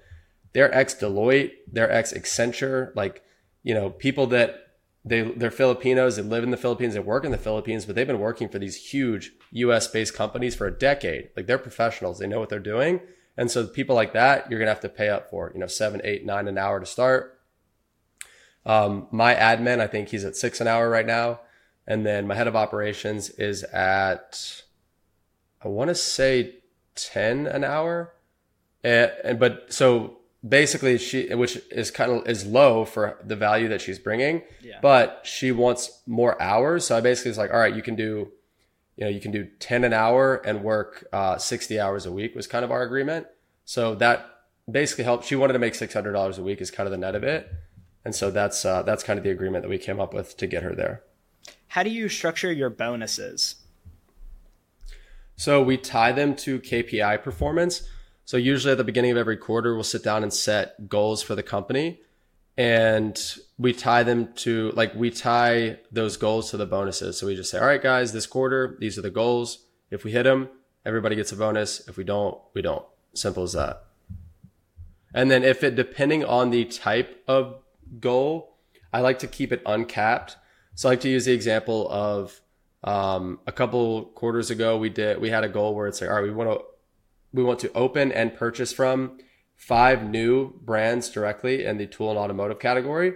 they're 0.53 0.73
ex 0.73 0.95
Deloitte, 0.95 1.51
they're 1.71 1.91
ex 1.91 2.13
Accenture, 2.13 2.95
like 2.95 3.23
you 3.63 3.73
know 3.73 3.89
people 3.89 4.27
that 4.27 4.68
they 5.05 5.21
they're 5.21 5.51
Filipinos, 5.51 6.15
they 6.15 6.21
live 6.21 6.43
in 6.43 6.51
the 6.51 6.57
Philippines, 6.57 6.93
they 6.93 6.99
work 6.99 7.23
in 7.23 7.31
the 7.31 7.37
Philippines, 7.37 7.85
but 7.85 7.95
they've 7.95 8.07
been 8.07 8.19
working 8.19 8.49
for 8.49 8.59
these 8.59 8.75
huge 8.91 9.31
U.S. 9.51 9.87
based 9.87 10.13
companies 10.13 10.55
for 10.55 10.67
a 10.67 10.77
decade. 10.77 11.29
Like 11.35 11.47
they're 11.47 11.57
professionals, 11.57 12.19
they 12.19 12.27
know 12.27 12.39
what 12.39 12.49
they're 12.49 12.59
doing, 12.59 13.01
and 13.37 13.49
so 13.49 13.65
people 13.67 13.95
like 13.95 14.13
that 14.13 14.49
you're 14.49 14.59
gonna 14.59 14.71
have 14.71 14.79
to 14.81 14.89
pay 14.89 15.09
up 15.09 15.29
for. 15.29 15.51
You 15.53 15.59
know, 15.59 15.67
seven, 15.67 16.01
eight, 16.03 16.25
nine 16.25 16.47
an 16.47 16.57
hour 16.57 16.79
to 16.79 16.85
start. 16.85 17.39
Um, 18.65 19.07
my 19.11 19.33
admin, 19.33 19.79
I 19.79 19.87
think 19.87 20.09
he's 20.09 20.25
at 20.25 20.35
six 20.35 20.59
an 20.61 20.67
hour 20.67 20.89
right 20.89 21.05
now, 21.05 21.39
and 21.87 22.05
then 22.05 22.27
my 22.27 22.35
head 22.35 22.47
of 22.47 22.55
operations 22.55 23.29
is 23.31 23.63
at 23.63 24.63
I 25.61 25.67
want 25.67 25.89
to 25.89 25.95
say 25.95 26.55
10 26.95 27.47
an 27.47 27.63
hour. 27.63 28.13
And, 28.83 29.11
and, 29.23 29.39
but 29.39 29.73
so 29.73 30.18
basically 30.47 30.97
she, 30.97 31.33
which 31.33 31.57
is 31.71 31.91
kind 31.91 32.11
of, 32.11 32.27
is 32.27 32.45
low 32.45 32.85
for 32.85 33.17
the 33.23 33.35
value 33.35 33.67
that 33.69 33.81
she's 33.81 33.99
bringing, 33.99 34.43
yeah. 34.61 34.79
but 34.81 35.21
she 35.23 35.51
wants 35.51 36.01
more 36.05 36.41
hours. 36.41 36.85
So 36.85 36.97
I 36.97 37.01
basically 37.01 37.29
was 37.31 37.37
like, 37.37 37.51
all 37.51 37.59
right, 37.59 37.75
you 37.75 37.81
can 37.81 37.95
do, 37.95 38.31
you 38.95 39.05
know, 39.05 39.09
you 39.09 39.19
can 39.19 39.31
do 39.31 39.47
10 39.59 39.83
an 39.83 39.93
hour 39.93 40.35
and 40.45 40.63
work, 40.63 41.07
uh, 41.11 41.37
60 41.37 41.79
hours 41.79 42.05
a 42.05 42.11
week 42.11 42.35
was 42.35 42.47
kind 42.47 42.63
of 42.63 42.71
our 42.71 42.83
agreement. 42.83 43.27
So 43.65 43.95
that 43.95 44.25
basically 44.69 45.03
helped. 45.03 45.25
She 45.25 45.35
wanted 45.35 45.53
to 45.53 45.59
make 45.59 45.73
$600 45.73 46.37
a 46.37 46.41
week 46.41 46.61
is 46.61 46.71
kind 46.71 46.87
of 46.87 46.91
the 46.91 46.97
net 46.97 47.15
of 47.15 47.23
it. 47.23 47.51
And 48.05 48.15
so 48.15 48.31
that's, 48.31 48.63
uh, 48.63 48.83
that's 48.83 49.03
kind 49.03 49.17
of 49.17 49.23
the 49.23 49.31
agreement 49.31 49.63
that 49.63 49.69
we 49.69 49.77
came 49.77 49.99
up 49.99 50.13
with 50.13 50.37
to 50.37 50.47
get 50.47 50.63
her 50.63 50.73
there. 50.73 51.03
How 51.67 51.83
do 51.83 51.89
you 51.89 52.09
structure 52.09 52.51
your 52.51 52.69
bonuses? 52.69 53.55
So 55.35 55.61
we 55.61 55.77
tie 55.77 56.11
them 56.11 56.35
to 56.37 56.59
KPI 56.59 57.23
performance. 57.23 57.87
So 58.29 58.37
usually 58.37 58.73
at 58.73 58.77
the 58.77 58.83
beginning 58.83 59.09
of 59.09 59.17
every 59.17 59.37
quarter, 59.37 59.73
we'll 59.73 59.83
sit 59.83 60.03
down 60.03 60.21
and 60.21 60.31
set 60.31 60.87
goals 60.87 61.23
for 61.23 61.33
the 61.33 61.41
company 61.41 61.99
and 62.57 63.19
we 63.57 63.73
tie 63.73 64.03
them 64.03 64.33
to 64.45 64.69
like 64.75 64.93
we 64.93 65.09
tie 65.09 65.79
those 65.91 66.15
goals 66.15 66.51
to 66.51 66.57
the 66.57 66.67
bonuses. 66.67 67.17
So 67.17 67.25
we 67.25 67.35
just 67.35 67.49
say, 67.49 67.57
all 67.57 67.65
right, 67.65 67.81
guys, 67.81 68.13
this 68.13 68.27
quarter, 68.27 68.77
these 68.79 68.99
are 68.99 69.01
the 69.01 69.09
goals. 69.09 69.65
If 69.89 70.03
we 70.03 70.11
hit 70.11 70.25
them, 70.25 70.47
everybody 70.85 71.15
gets 71.15 71.31
a 71.31 71.37
bonus. 71.37 71.87
If 71.87 71.97
we 71.97 72.03
don't, 72.03 72.37
we 72.53 72.61
don't. 72.61 72.85
Simple 73.15 73.41
as 73.41 73.53
that. 73.53 73.85
And 75.11 75.31
then 75.31 75.43
if 75.43 75.63
it, 75.63 75.73
depending 75.73 76.23
on 76.23 76.51
the 76.51 76.65
type 76.65 77.23
of 77.27 77.55
goal, 77.99 78.57
I 78.93 79.01
like 79.01 79.17
to 79.19 79.27
keep 79.27 79.51
it 79.51 79.63
uncapped. 79.65 80.37
So 80.75 80.87
I 80.87 80.91
like 80.91 81.01
to 81.01 81.09
use 81.09 81.25
the 81.25 81.33
example 81.33 81.89
of 81.89 82.39
um, 82.83 83.39
a 83.47 83.51
couple 83.51 84.05
quarters 84.05 84.51
ago, 84.51 84.77
we 84.77 84.89
did 84.89 85.19
we 85.19 85.31
had 85.31 85.43
a 85.43 85.49
goal 85.49 85.73
where 85.73 85.87
it's 85.87 85.99
like, 85.99 86.11
all 86.11 86.17
right, 86.17 86.23
we 86.23 86.29
want 86.29 86.51
to 86.51 86.63
we 87.33 87.43
want 87.43 87.59
to 87.59 87.73
open 87.73 88.11
and 88.11 88.35
purchase 88.35 88.73
from 88.73 89.19
five 89.55 90.07
new 90.07 90.53
brands 90.61 91.09
directly 91.09 91.65
in 91.65 91.77
the 91.77 91.85
tool 91.85 92.09
and 92.09 92.17
automotive 92.17 92.59
category. 92.59 93.13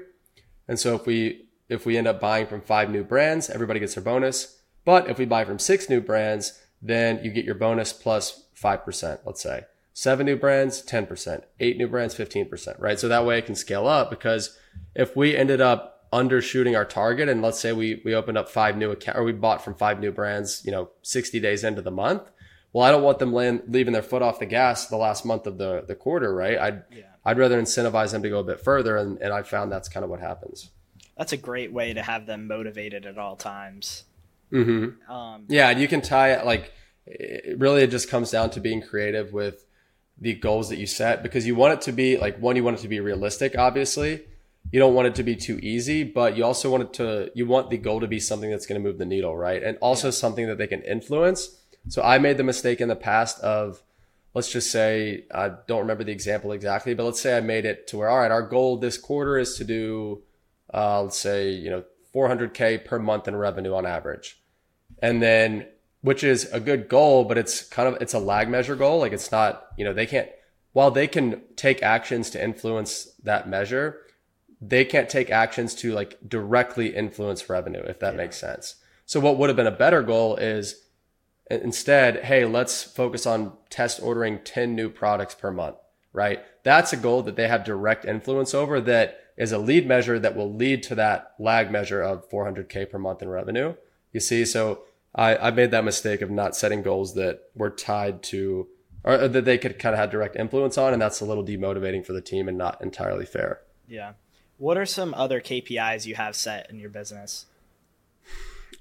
And 0.67 0.79
so 0.79 0.95
if 0.95 1.05
we 1.05 1.47
if 1.69 1.85
we 1.85 1.97
end 1.97 2.07
up 2.07 2.19
buying 2.19 2.45
from 2.45 2.61
five 2.61 2.89
new 2.89 3.03
brands, 3.03 3.49
everybody 3.49 3.79
gets 3.79 3.95
their 3.95 4.03
bonus. 4.03 4.61
But 4.85 5.09
if 5.09 5.17
we 5.17 5.25
buy 5.25 5.45
from 5.45 5.59
six 5.59 5.89
new 5.89 6.01
brands, 6.01 6.59
then 6.81 7.23
you 7.23 7.31
get 7.31 7.45
your 7.45 7.55
bonus 7.55 7.93
plus 7.93 8.47
5%, 8.61 9.19
let's 9.25 9.41
say. 9.41 9.63
Seven 9.93 10.25
new 10.25 10.35
brands, 10.35 10.83
10%. 10.83 11.43
Eight 11.59 11.77
new 11.77 11.87
brands, 11.87 12.15
15%, 12.15 12.79
right? 12.79 12.99
So 12.99 13.07
that 13.07 13.25
way 13.25 13.37
it 13.37 13.45
can 13.45 13.55
scale 13.55 13.87
up 13.87 14.09
because 14.09 14.57
if 14.93 15.15
we 15.15 15.35
ended 15.35 15.61
up 15.61 15.93
undershooting 16.11 16.77
our 16.77 16.85
target 16.85 17.27
and 17.27 17.41
let's 17.41 17.59
say 17.59 17.73
we 17.73 17.99
we 18.05 18.13
opened 18.13 18.37
up 18.37 18.47
five 18.47 18.77
new 18.77 18.91
account 18.91 19.17
or 19.17 19.23
we 19.23 19.31
bought 19.31 19.63
from 19.63 19.73
five 19.73 19.99
new 19.99 20.11
brands 20.11 20.61
you 20.63 20.71
know 20.71 20.91
60 21.01 21.39
days 21.39 21.63
into 21.63 21.81
the 21.81 21.89
month 21.89 22.29
well 22.73 22.83
i 22.83 22.91
don't 22.91 23.03
want 23.03 23.19
them 23.19 23.31
land, 23.31 23.61
leaving 23.67 23.93
their 23.93 24.03
foot 24.03 24.21
off 24.21 24.39
the 24.39 24.45
gas 24.45 24.87
the 24.87 24.97
last 24.97 25.25
month 25.25 25.47
of 25.47 25.57
the 25.57 25.83
the 25.87 25.95
quarter 25.95 26.33
right 26.33 26.57
i'd 26.59 26.83
yeah. 26.91 27.03
i'd 27.25 27.37
rather 27.37 27.61
incentivize 27.61 28.11
them 28.11 28.21
to 28.21 28.29
go 28.29 28.39
a 28.39 28.43
bit 28.43 28.59
further 28.59 28.97
and, 28.97 29.17
and 29.19 29.31
i 29.33 29.41
found 29.41 29.71
that's 29.71 29.87
kind 29.87 30.03
of 30.03 30.09
what 30.09 30.19
happens 30.19 30.69
that's 31.17 31.31
a 31.31 31.37
great 31.37 31.71
way 31.71 31.93
to 31.93 32.01
have 32.01 32.25
them 32.25 32.47
motivated 32.47 33.05
at 33.05 33.17
all 33.17 33.35
times 33.35 34.03
mm-hmm. 34.51 35.11
um, 35.11 35.45
yeah 35.47 35.71
you 35.71 35.87
can 35.87 36.01
tie 36.01 36.31
it 36.31 36.45
like 36.45 36.73
it 37.05 37.57
really 37.59 37.83
it 37.83 37.91
just 37.91 38.09
comes 38.09 38.31
down 38.31 38.49
to 38.49 38.59
being 38.59 38.81
creative 38.81 39.31
with 39.33 39.65
the 40.19 40.33
goals 40.33 40.69
that 40.69 40.77
you 40.77 40.85
set 40.85 41.23
because 41.23 41.45
you 41.45 41.55
want 41.55 41.73
it 41.73 41.81
to 41.81 41.91
be 41.91 42.17
like 42.17 42.37
one 42.39 42.55
you 42.55 42.63
want 42.63 42.77
it 42.77 42.81
to 42.81 42.87
be 42.87 42.99
realistic 42.99 43.57
obviously 43.57 44.23
you 44.71 44.79
don't 44.79 44.93
want 44.93 45.07
it 45.07 45.15
to 45.15 45.23
be 45.23 45.35
too 45.35 45.59
easy, 45.61 46.03
but 46.03 46.37
you 46.37 46.43
also 46.43 46.71
want 46.71 46.83
it 46.83 46.93
to, 46.93 47.31
you 47.35 47.45
want 47.45 47.69
the 47.69 47.77
goal 47.77 47.99
to 47.99 48.07
be 48.07 48.19
something 48.19 48.49
that's 48.49 48.65
going 48.65 48.81
to 48.81 48.87
move 48.87 48.97
the 48.97 49.05
needle, 49.05 49.35
right? 49.35 49.61
And 49.61 49.77
also 49.81 50.07
yeah. 50.07 50.11
something 50.11 50.47
that 50.47 50.57
they 50.57 50.67
can 50.67 50.81
influence. 50.81 51.59
So 51.89 52.01
I 52.01 52.17
made 52.17 52.37
the 52.37 52.43
mistake 52.43 52.81
in 52.81 52.87
the 52.87 52.95
past 52.95 53.39
of, 53.41 53.81
let's 54.33 54.51
just 54.51 54.71
say, 54.71 55.25
I 55.33 55.51
don't 55.67 55.79
remember 55.79 56.03
the 56.03 56.11
example 56.11 56.51
exactly, 56.51 56.93
but 56.93 57.03
let's 57.03 57.21
say 57.21 57.37
I 57.37 57.41
made 57.41 57.65
it 57.65 57.87
to 57.87 57.97
where, 57.97 58.09
all 58.09 58.19
right, 58.19 58.31
our 58.31 58.41
goal 58.41 58.77
this 58.77 58.97
quarter 58.97 59.37
is 59.37 59.55
to 59.57 59.63
do, 59.63 60.23
uh, 60.73 61.03
let's 61.03 61.17
say, 61.17 61.51
you 61.51 61.69
know, 61.69 61.83
400K 62.13 62.85
per 62.85 62.99
month 62.99 63.27
in 63.27 63.35
revenue 63.35 63.73
on 63.73 63.85
average. 63.85 64.39
And 64.99 65.21
then, 65.21 65.67
which 66.01 66.23
is 66.23 66.45
a 66.51 66.59
good 66.59 66.87
goal, 66.87 67.25
but 67.25 67.37
it's 67.37 67.63
kind 67.63 67.87
of, 67.93 68.01
it's 68.01 68.13
a 68.13 68.19
lag 68.19 68.49
measure 68.49 68.75
goal. 68.75 68.99
Like 68.99 69.13
it's 69.13 69.31
not, 69.31 69.67
you 69.77 69.85
know, 69.85 69.93
they 69.93 70.05
can't, 70.05 70.29
while 70.73 70.91
they 70.91 71.07
can 71.07 71.41
take 71.55 71.83
actions 71.83 72.29
to 72.31 72.43
influence 72.43 73.05
that 73.23 73.47
measure, 73.47 74.01
they 74.61 74.85
can't 74.85 75.09
take 75.09 75.29
actions 75.29 75.75
to 75.75 75.93
like 75.93 76.17
directly 76.27 76.95
influence 76.95 77.49
revenue, 77.49 77.81
if 77.81 77.99
that 77.99 78.13
yeah. 78.13 78.17
makes 78.17 78.37
sense. 78.37 78.75
So 79.05 79.19
what 79.19 79.37
would 79.37 79.49
have 79.49 79.57
been 79.57 79.67
a 79.67 79.71
better 79.71 80.01
goal 80.01 80.37
is 80.37 80.82
Uh, 81.49 81.55
instead, 81.55 82.25
hey, 82.25 82.45
let's 82.45 82.83
focus 82.83 83.25
on 83.25 83.53
test 83.69 84.01
ordering 84.01 84.39
10 84.43 84.75
new 84.75 84.89
products 84.89 85.35
per 85.35 85.51
month, 85.51 85.77
right? 86.11 86.43
That's 86.63 86.93
a 86.93 86.97
goal 86.97 87.21
that 87.23 87.35
they 87.35 87.47
have 87.47 87.63
direct 87.63 88.05
influence 88.05 88.53
over 88.53 88.79
that 88.81 89.19
is 89.35 89.51
a 89.51 89.57
lead 89.57 89.87
measure 89.87 90.19
that 90.19 90.35
will 90.35 90.53
lead 90.53 90.83
to 90.83 90.95
that 90.95 91.33
lag 91.39 91.71
measure 91.71 92.01
of 92.01 92.29
400K 92.29 92.89
per 92.89 92.99
month 92.99 93.21
in 93.21 93.29
revenue. 93.29 93.73
You 94.11 94.19
see, 94.19 94.45
so 94.45 94.83
I, 95.15 95.35
I 95.35 95.51
made 95.51 95.71
that 95.71 95.83
mistake 95.83 96.21
of 96.21 96.29
not 96.29 96.55
setting 96.55 96.81
goals 96.83 97.15
that 97.15 97.41
were 97.55 97.71
tied 97.71 98.21
to 98.23 98.67
or 99.03 99.27
that 99.27 99.45
they 99.45 99.57
could 99.57 99.79
kind 99.79 99.93
of 99.93 99.99
have 99.99 100.11
direct 100.11 100.35
influence 100.35 100.77
on. 100.77 100.93
And 100.93 101.01
that's 101.01 101.21
a 101.21 101.25
little 101.25 101.43
demotivating 101.43 102.05
for 102.05 102.13
the 102.13 102.21
team 102.21 102.47
and 102.47 102.57
not 102.57 102.81
entirely 102.81 103.25
fair. 103.25 103.61
Yeah. 103.87 104.13
What 104.57 104.77
are 104.77 104.85
some 104.85 105.13
other 105.13 105.41
KPIs 105.41 106.05
you 106.05 106.15
have 106.15 106.35
set 106.35 106.69
in 106.69 106.79
your 106.79 106.89
business? 106.89 107.47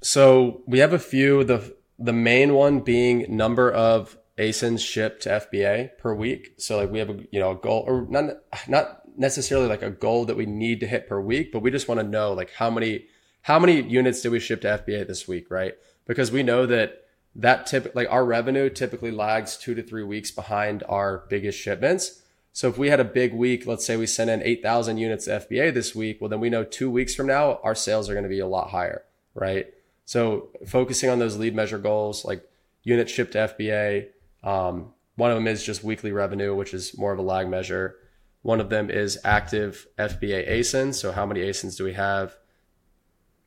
So 0.00 0.62
we 0.66 0.78
have 0.78 0.92
a 0.92 0.98
few. 0.98 1.44
The 1.44 1.74
the 2.02 2.12
main 2.12 2.54
one 2.54 2.80
being 2.80 3.24
number 3.28 3.70
of 3.70 4.18
ASINs 4.38 4.80
shipped 4.80 5.22
to 5.22 5.28
FBA 5.28 5.98
per 5.98 6.14
week. 6.14 6.54
So 6.58 6.78
like 6.78 6.90
we 6.90 6.98
have 6.98 7.10
a 7.10 7.24
you 7.30 7.40
know 7.40 7.52
a 7.52 7.56
goal 7.56 7.84
or 7.86 8.06
not 8.08 8.36
not 8.68 9.02
necessarily 9.16 9.68
like 9.68 9.82
a 9.82 9.90
goal 9.90 10.24
that 10.24 10.36
we 10.36 10.46
need 10.46 10.80
to 10.80 10.86
hit 10.86 11.08
per 11.08 11.20
week, 11.20 11.52
but 11.52 11.60
we 11.60 11.70
just 11.70 11.88
want 11.88 12.00
to 12.00 12.06
know 12.06 12.32
like 12.32 12.50
how 12.52 12.70
many 12.70 13.06
how 13.42 13.58
many 13.58 13.80
units 13.82 14.20
did 14.20 14.32
we 14.32 14.40
ship 14.40 14.60
to 14.62 14.68
FBA 14.68 15.06
this 15.06 15.28
week, 15.28 15.50
right? 15.50 15.74
Because 16.06 16.32
we 16.32 16.42
know 16.42 16.66
that 16.66 17.04
that 17.34 17.66
tip 17.66 17.92
like 17.94 18.08
our 18.10 18.24
revenue 18.24 18.68
typically 18.68 19.10
lags 19.10 19.56
two 19.56 19.74
to 19.74 19.82
three 19.82 20.02
weeks 20.02 20.30
behind 20.30 20.82
our 20.88 21.24
biggest 21.28 21.58
shipments. 21.58 22.22
So 22.54 22.68
if 22.68 22.76
we 22.76 22.90
had 22.90 23.00
a 23.00 23.04
big 23.04 23.32
week, 23.32 23.66
let's 23.66 23.86
say 23.86 23.96
we 23.96 24.06
sent 24.06 24.28
in 24.28 24.42
8,000 24.42 24.98
units 24.98 25.24
to 25.24 25.30
FBA 25.30 25.72
this 25.72 25.94
week, 25.94 26.20
well, 26.20 26.28
then 26.28 26.38
we 26.38 26.50
know 26.50 26.64
two 26.64 26.90
weeks 26.90 27.14
from 27.14 27.26
now, 27.26 27.58
our 27.62 27.74
sales 27.74 28.10
are 28.10 28.12
going 28.12 28.24
to 28.24 28.28
be 28.28 28.40
a 28.40 28.46
lot 28.46 28.68
higher, 28.68 29.04
right? 29.34 29.72
So 30.04 30.50
focusing 30.66 31.10
on 31.10 31.18
those 31.18 31.36
lead 31.36 31.54
measure 31.54 31.78
goals, 31.78 32.24
like 32.24 32.48
units 32.82 33.12
shipped 33.12 33.32
to 33.32 33.38
FBA. 33.38 34.08
Um, 34.42 34.92
one 35.16 35.30
of 35.30 35.36
them 35.36 35.46
is 35.46 35.64
just 35.64 35.84
weekly 35.84 36.12
revenue, 36.12 36.54
which 36.54 36.74
is 36.74 36.96
more 36.98 37.12
of 37.12 37.18
a 37.18 37.22
lag 37.22 37.48
measure. 37.48 37.96
One 38.42 38.60
of 38.60 38.70
them 38.70 38.90
is 38.90 39.18
active 39.24 39.86
FBA 39.98 40.48
ASINs. 40.50 40.94
So 40.94 41.12
how 41.12 41.24
many 41.26 41.40
ASINs 41.40 41.76
do 41.76 41.84
we 41.84 41.92
have? 41.92 42.36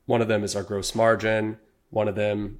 One 0.05 0.21
of 0.21 0.27
them 0.27 0.43
is 0.43 0.55
our 0.55 0.63
gross 0.63 0.95
margin. 0.95 1.57
One 1.89 2.07
of 2.07 2.15
them 2.15 2.59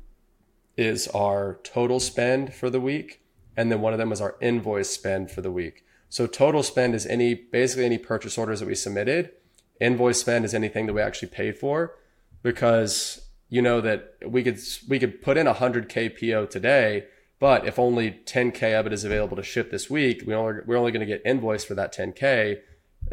is 0.76 1.08
our 1.10 1.60
total 1.64 2.00
spend 2.00 2.54
for 2.54 2.70
the 2.70 2.82
week. 2.82 3.22
And 3.56 3.72
then 3.72 3.80
one 3.80 3.94
of 3.94 4.00
them 4.00 4.12
is 4.12 4.20
our 4.20 4.36
invoice 4.42 4.90
spend 4.90 5.32
for 5.32 5.42
the 5.42 5.52
week. 5.52 5.86
So 6.10 6.28
total 6.28 6.64
spend 6.64 6.94
is 6.94 7.06
any, 7.06 7.34
basically 7.34 7.86
any 7.86 7.98
purchase 7.98 8.38
orders 8.38 8.60
that 8.60 8.68
we 8.68 8.76
submitted. 8.76 9.32
Invoice 9.80 10.20
spend 10.20 10.44
is 10.46 10.54
anything 10.54 10.88
that 10.88 10.94
we 10.94 11.02
actually 11.02 11.30
paid 11.30 11.58
for 11.58 11.98
because 12.44 13.25
you 13.56 13.62
know 13.62 13.80
that 13.80 14.16
we 14.28 14.44
could, 14.44 14.60
we 14.90 15.00
could 15.00 15.22
put 15.22 15.38
in 15.38 15.48
a 15.48 15.54
hundred 15.54 15.88
K 15.88 16.10
PO 16.10 16.48
today, 16.48 17.06
but 17.40 17.66
if 17.66 17.80
only 17.80 18.12
10K 18.12 18.78
of 18.78 18.86
it 18.86 18.92
is 18.92 19.06
available 19.06 19.38
to 19.38 19.44
ship 19.44 19.72
this 19.72 19.90
week, 19.90 20.24
we 20.28 20.34
only, 20.34 20.56
we're 20.66 20.76
only 20.76 20.92
going 20.92 21.08
to 21.08 21.14
get 21.14 21.26
invoiced 21.26 21.66
for 21.66 21.74
that 21.76 21.96
10K 21.96 22.60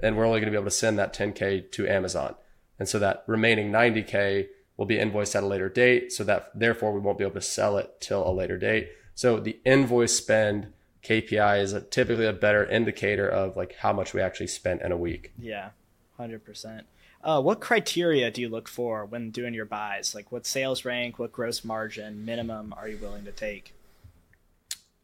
and 0.03 0.16
we're 0.16 0.26
only 0.26 0.40
going 0.40 0.51
to 0.51 0.51
be 0.51 0.57
able 0.57 0.64
to 0.64 0.70
send 0.72 0.99
that 0.99 1.14
10K 1.14 1.70
to 1.70 1.86
Amazon. 1.86 2.34
And 2.76 2.88
so 2.88 2.99
that 2.99 3.22
remaining 3.28 3.70
90K 3.70 4.49
will 4.76 4.86
be 4.86 4.99
invoiced 4.99 5.36
at 5.36 5.45
a 5.45 5.47
later 5.47 5.68
date. 5.68 6.12
So 6.12 6.24
that 6.24 6.51
therefore 6.59 6.93
we 6.93 6.99
won't 6.99 7.18
be 7.18 7.24
able 7.24 7.34
to 7.34 7.40
sell 7.40 7.78
it 7.78 8.01
till 8.01 8.28
a 8.28 8.34
later 8.34 8.59
date. 8.59 8.88
So 9.14 9.38
the 9.38 9.61
invoice 9.64 10.16
spend 10.16 10.72
KPI 11.05 11.62
is 11.62 11.72
a, 11.72 11.82
typically 11.82 12.26
a 12.26 12.32
better 12.32 12.64
indicator 12.64 13.28
of 13.28 13.57
like 13.57 13.76
how 13.76 13.93
much 13.93 14.12
we 14.12 14.20
actually 14.20 14.49
spent 14.49 14.82
in 14.82 14.90
a 14.90 14.97
week. 14.97 15.32
Yeah, 15.38 15.70
100%. 16.18 16.82
Uh, 17.22 17.40
what 17.40 17.60
criteria 17.60 18.30
do 18.30 18.40
you 18.40 18.48
look 18.48 18.68
for 18.68 19.04
when 19.04 19.30
doing 19.30 19.54
your 19.54 19.64
buys? 19.64 20.14
Like 20.14 20.32
what 20.32 20.46
sales 20.46 20.84
rank, 20.84 21.18
what 21.18 21.32
gross 21.32 21.62
margin 21.64 22.24
minimum 22.24 22.74
are 22.76 22.88
you 22.88 22.98
willing 22.98 23.24
to 23.24 23.32
take? 23.32 23.74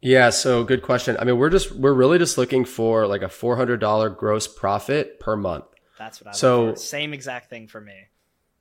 Yeah, 0.01 0.29
so 0.29 0.63
good 0.63 0.81
question. 0.81 1.17
I 1.19 1.25
mean, 1.25 1.37
we're 1.37 1.49
just 1.49 1.73
we're 1.73 1.93
really 1.93 2.17
just 2.17 2.37
looking 2.37 2.65
for 2.65 3.07
like 3.07 3.21
a 3.21 3.29
four 3.29 3.55
hundred 3.55 3.79
dollar 3.79 4.09
gross 4.09 4.47
profit 4.47 5.19
per 5.19 5.35
month. 5.35 5.65
That's 5.97 6.21
what 6.21 6.29
I 6.29 6.31
so 6.31 6.75
same 6.75 7.13
exact 7.13 7.49
thing 7.49 7.67
for 7.67 7.81
me. 7.81 8.07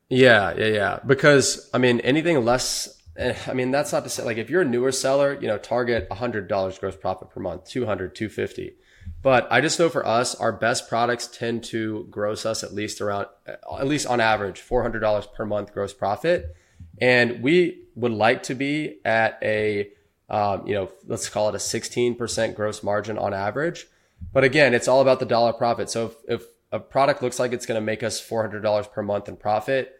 Yeah, 0.08 0.54
yeah, 0.56 0.66
yeah. 0.66 0.98
Because 1.06 1.68
I 1.72 1.78
mean, 1.78 2.00
anything 2.00 2.44
less. 2.44 2.94
Eh, 3.16 3.34
I 3.46 3.52
mean, 3.52 3.70
that's 3.70 3.92
not 3.92 4.04
to 4.04 4.10
say 4.10 4.24
like 4.24 4.36
if 4.36 4.50
you're 4.50 4.62
a 4.62 4.64
newer 4.64 4.90
seller, 4.92 5.38
you 5.40 5.46
know, 5.46 5.58
target 5.58 6.08
a 6.10 6.14
hundred 6.14 6.48
dollars 6.48 6.78
gross 6.78 6.96
profit 6.96 7.30
per 7.30 7.40
month, 7.40 7.68
200, 7.68 8.14
250. 8.14 8.74
But 9.22 9.48
I 9.50 9.60
just 9.60 9.78
know 9.78 9.88
for 9.88 10.06
us, 10.06 10.34
our 10.34 10.52
best 10.52 10.88
products 10.88 11.26
tend 11.26 11.64
to 11.64 12.06
gross 12.10 12.46
us 12.46 12.62
at 12.62 12.72
least 12.72 13.00
around, 13.00 13.26
at 13.46 13.86
least 13.86 14.06
on 14.06 14.20
average, 14.20 14.60
four 14.60 14.82
hundred 14.82 15.00
dollars 15.00 15.26
per 15.26 15.44
month 15.44 15.72
gross 15.72 15.92
profit, 15.92 16.54
and 17.00 17.42
we 17.42 17.84
would 17.94 18.12
like 18.12 18.44
to 18.44 18.54
be 18.54 19.00
at 19.04 19.38
a 19.42 19.90
um, 20.30 20.66
you 20.66 20.74
know, 20.74 20.90
let's 21.06 21.28
call 21.28 21.48
it 21.48 21.54
a 21.54 21.58
16% 21.58 22.54
gross 22.54 22.82
margin 22.82 23.18
on 23.18 23.32
average. 23.32 23.86
But 24.32 24.44
again, 24.44 24.74
it's 24.74 24.88
all 24.88 25.00
about 25.00 25.20
the 25.20 25.26
dollar 25.26 25.52
profit. 25.52 25.88
So 25.88 26.06
if, 26.06 26.40
if 26.40 26.46
a 26.70 26.80
product 26.80 27.22
looks 27.22 27.38
like 27.38 27.52
it's 27.52 27.66
going 27.66 27.80
to 27.80 27.84
make 27.84 28.02
us 28.02 28.20
$400 28.20 28.92
per 28.92 29.02
month 29.02 29.28
in 29.28 29.36
profit, 29.36 29.94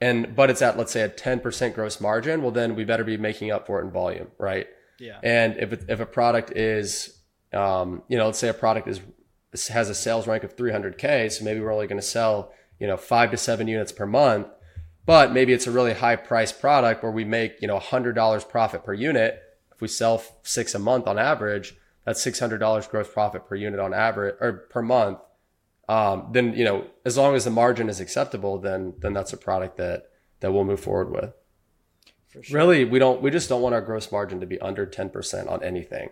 and 0.00 0.36
but 0.36 0.48
it's 0.48 0.62
at 0.62 0.78
let's 0.78 0.92
say 0.92 1.02
a 1.02 1.08
10% 1.08 1.74
gross 1.74 2.00
margin, 2.00 2.40
well 2.40 2.52
then 2.52 2.76
we 2.76 2.84
better 2.84 3.02
be 3.02 3.16
making 3.16 3.50
up 3.50 3.66
for 3.66 3.80
it 3.80 3.84
in 3.84 3.90
volume, 3.90 4.28
right? 4.38 4.68
Yeah. 5.00 5.18
And 5.22 5.56
if 5.56 5.72
it, 5.72 5.84
if 5.88 5.98
a 5.98 6.06
product 6.06 6.52
is, 6.52 7.17
um, 7.52 8.02
you 8.08 8.16
know, 8.16 8.26
let's 8.26 8.38
say 8.38 8.48
a 8.48 8.54
product 8.54 8.88
is 8.88 9.00
has 9.70 9.88
a 9.88 9.94
sales 9.94 10.26
rank 10.26 10.44
of 10.44 10.56
300k, 10.56 11.32
so 11.32 11.44
maybe 11.44 11.60
we're 11.60 11.72
only 11.72 11.86
going 11.86 12.00
to 12.00 12.06
sell, 12.06 12.52
you 12.78 12.86
know, 12.86 12.96
five 12.96 13.30
to 13.30 13.36
seven 13.36 13.66
units 13.66 13.92
per 13.92 14.06
month 14.06 14.46
but 15.08 15.32
maybe 15.32 15.54
it's 15.54 15.66
a 15.66 15.70
really 15.70 15.94
high 15.94 16.16
price 16.16 16.52
product 16.52 17.02
where 17.02 17.10
we 17.10 17.24
make, 17.24 17.62
you 17.62 17.66
know, 17.66 17.78
$100 17.78 18.48
profit 18.50 18.84
per 18.84 18.92
unit. 18.92 19.42
If 19.72 19.80
we 19.80 19.88
sell 19.88 20.22
six 20.42 20.74
a 20.74 20.78
month 20.78 21.06
on 21.06 21.18
average, 21.18 21.76
that's 22.04 22.22
$600 22.22 22.90
gross 22.90 23.08
profit 23.08 23.46
per 23.46 23.54
unit 23.54 23.80
on 23.80 23.94
average 23.94 24.34
or 24.38 24.52
per 24.68 24.82
month. 24.82 25.18
Um, 25.88 26.28
then, 26.32 26.52
you 26.52 26.62
know, 26.62 26.88
as 27.06 27.16
long 27.16 27.34
as 27.34 27.46
the 27.46 27.50
margin 27.50 27.88
is 27.88 28.00
acceptable, 28.00 28.58
then, 28.58 28.96
then 28.98 29.14
that's 29.14 29.32
a 29.32 29.38
product 29.38 29.78
that, 29.78 30.10
that 30.40 30.52
we'll 30.52 30.64
move 30.64 30.80
forward 30.80 31.10
with. 31.10 31.32
Sure. 32.42 32.60
Really, 32.60 32.84
we 32.84 32.98
don't, 32.98 33.22
we 33.22 33.30
just 33.30 33.48
don't 33.48 33.62
want 33.62 33.74
our 33.74 33.80
gross 33.80 34.12
margin 34.12 34.40
to 34.40 34.46
be 34.46 34.60
under 34.60 34.86
10% 34.86 35.50
on 35.50 35.62
anything. 35.62 36.10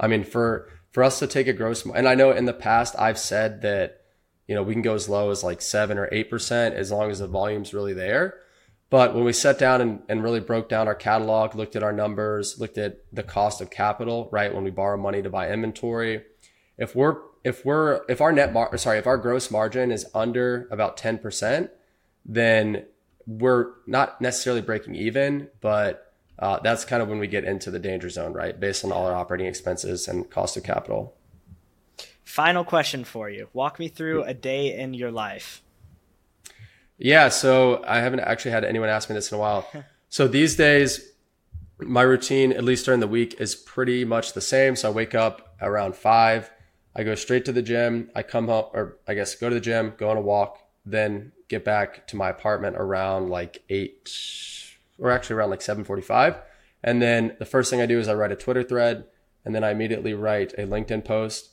I 0.00 0.08
mean, 0.08 0.24
for, 0.24 0.68
for 0.90 1.04
us 1.04 1.20
to 1.20 1.28
take 1.28 1.46
a 1.46 1.52
gross, 1.52 1.84
and 1.84 2.08
I 2.08 2.16
know 2.16 2.32
in 2.32 2.46
the 2.46 2.52
past 2.52 2.96
I've 2.98 3.18
said 3.18 3.62
that 3.62 4.00
you 4.50 4.56
know, 4.56 4.64
we 4.64 4.72
can 4.72 4.82
go 4.82 4.94
as 4.94 5.08
low 5.08 5.30
as 5.30 5.44
like 5.44 5.62
seven 5.62 5.96
or 5.96 6.08
8% 6.08 6.72
as 6.72 6.90
long 6.90 7.08
as 7.08 7.20
the 7.20 7.28
volume's 7.28 7.72
really 7.72 7.92
there. 7.92 8.40
But 8.90 9.14
when 9.14 9.22
we 9.22 9.32
sat 9.32 9.60
down 9.60 9.80
and, 9.80 10.02
and 10.08 10.24
really 10.24 10.40
broke 10.40 10.68
down 10.68 10.88
our 10.88 10.94
catalog, 10.96 11.54
looked 11.54 11.76
at 11.76 11.84
our 11.84 11.92
numbers, 11.92 12.58
looked 12.58 12.76
at 12.76 12.96
the 13.12 13.22
cost 13.22 13.60
of 13.60 13.70
capital, 13.70 14.28
right? 14.32 14.52
When 14.52 14.64
we 14.64 14.72
borrow 14.72 14.96
money 14.96 15.22
to 15.22 15.30
buy 15.30 15.48
inventory, 15.48 16.24
if 16.76 16.96
we're, 16.96 17.18
if 17.44 17.64
we're, 17.64 18.00
if 18.08 18.20
our 18.20 18.32
net, 18.32 18.52
mar- 18.52 18.76
sorry, 18.76 18.98
if 18.98 19.06
our 19.06 19.18
gross 19.18 19.52
margin 19.52 19.92
is 19.92 20.04
under 20.16 20.66
about 20.72 20.96
10%, 20.96 21.70
then 22.24 22.86
we're 23.28 23.66
not 23.86 24.20
necessarily 24.20 24.62
breaking 24.62 24.96
even, 24.96 25.46
but 25.60 26.09
uh, 26.40 26.58
that's 26.60 26.84
kind 26.84 27.02
of 27.02 27.08
when 27.08 27.18
we 27.18 27.26
get 27.26 27.44
into 27.44 27.70
the 27.70 27.78
danger 27.78 28.08
zone, 28.08 28.32
right? 28.32 28.58
Based 28.58 28.84
on 28.84 28.90
all 28.90 29.06
our 29.06 29.14
operating 29.14 29.46
expenses 29.46 30.08
and 30.08 30.28
cost 30.30 30.56
of 30.56 30.64
capital. 30.64 31.14
Final 32.24 32.64
question 32.64 33.04
for 33.04 33.28
you. 33.28 33.48
Walk 33.52 33.78
me 33.78 33.88
through 33.88 34.24
a 34.24 34.32
day 34.32 34.78
in 34.78 34.94
your 34.94 35.10
life. 35.10 35.62
Yeah, 36.96 37.28
so 37.28 37.82
I 37.86 37.98
haven't 38.00 38.20
actually 38.20 38.52
had 38.52 38.64
anyone 38.64 38.88
ask 38.88 39.08
me 39.08 39.14
this 39.14 39.30
in 39.32 39.36
a 39.36 39.40
while. 39.40 39.66
so 40.08 40.28
these 40.28 40.56
days, 40.56 41.12
my 41.78 42.02
routine, 42.02 42.52
at 42.52 42.64
least 42.64 42.84
during 42.84 43.00
the 43.00 43.08
week, 43.08 43.40
is 43.40 43.54
pretty 43.54 44.04
much 44.04 44.32
the 44.32 44.40
same. 44.40 44.76
So 44.76 44.88
I 44.88 44.92
wake 44.92 45.14
up 45.14 45.56
around 45.60 45.94
five. 45.94 46.50
I 46.94 47.02
go 47.02 47.14
straight 47.14 47.44
to 47.46 47.52
the 47.52 47.62
gym. 47.62 48.10
I 48.14 48.22
come 48.22 48.48
home, 48.48 48.66
or 48.72 48.98
I 49.06 49.14
guess 49.14 49.34
go 49.34 49.48
to 49.48 49.54
the 49.54 49.60
gym, 49.60 49.94
go 49.96 50.10
on 50.10 50.16
a 50.16 50.20
walk, 50.20 50.58
then 50.86 51.32
get 51.48 51.64
back 51.64 52.06
to 52.08 52.16
my 52.16 52.30
apartment 52.30 52.76
around 52.76 53.28
like 53.28 53.62
eight, 53.68 54.08
or 55.00 55.10
actually 55.10 55.36
around 55.36 55.50
like 55.50 55.62
seven 55.62 55.84
forty-five. 55.84 56.36
And 56.82 57.02
then 57.02 57.36
the 57.38 57.46
first 57.46 57.70
thing 57.70 57.80
I 57.80 57.86
do 57.86 57.98
is 57.98 58.08
I 58.08 58.14
write 58.14 58.32
a 58.32 58.36
Twitter 58.36 58.62
thread, 58.62 59.04
and 59.44 59.54
then 59.54 59.64
I 59.64 59.70
immediately 59.70 60.14
write 60.14 60.52
a 60.54 60.66
LinkedIn 60.66 61.04
post 61.04 61.50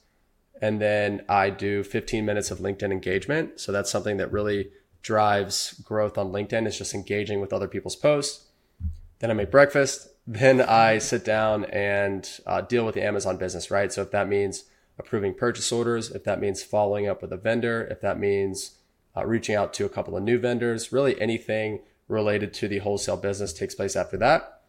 and 0.61 0.81
then 0.81 1.23
I 1.29 1.49
do 1.49 1.83
15 1.83 2.25
minutes 2.25 2.51
of 2.51 2.59
LinkedIn 2.59 2.91
engagement. 2.91 3.59
So 3.59 3.71
that's 3.71 3.91
something 3.91 4.17
that 4.17 4.31
really 4.31 4.71
drives 5.01 5.73
growth 5.83 6.17
on 6.17 6.31
LinkedIn 6.31 6.67
is 6.67 6.77
just 6.77 6.93
engaging 6.93 7.39
with 7.39 7.53
other 7.53 7.67
people's 7.67 7.95
posts. 7.95 8.45
Then 9.19 9.31
I 9.31 9.33
make 9.33 9.51
breakfast. 9.51 10.09
Then 10.29 10.59
I 10.59 10.97
sit 10.97 11.23
down 11.23 11.63
and 11.63 12.29
uh, 12.45 12.59
deal 12.59 12.85
with 12.85 12.95
the 12.95 13.01
Amazon 13.01 13.37
business, 13.37 13.71
right? 13.71 13.93
So 13.93 14.01
if 14.01 14.11
that 14.11 14.27
means 14.27 14.65
approving 14.99 15.33
purchase 15.33 15.71
orders, 15.71 16.11
if 16.11 16.25
that 16.25 16.41
means 16.41 16.61
following 16.61 17.07
up 17.07 17.21
with 17.21 17.31
a 17.31 17.37
vendor, 17.37 17.87
if 17.89 18.01
that 18.01 18.19
means 18.19 18.71
uh, 19.15 19.25
reaching 19.25 19.55
out 19.55 19.73
to 19.75 19.85
a 19.85 19.89
couple 19.89 20.17
of 20.17 20.23
new 20.23 20.37
vendors, 20.37 20.91
really 20.91 21.17
anything 21.21 21.79
related 22.07 22.53
to 22.55 22.67
the 22.67 22.79
wholesale 22.79 23.17
business 23.17 23.53
takes 23.53 23.75
place 23.75 23.95
after 23.95 24.17
that. 24.17 24.61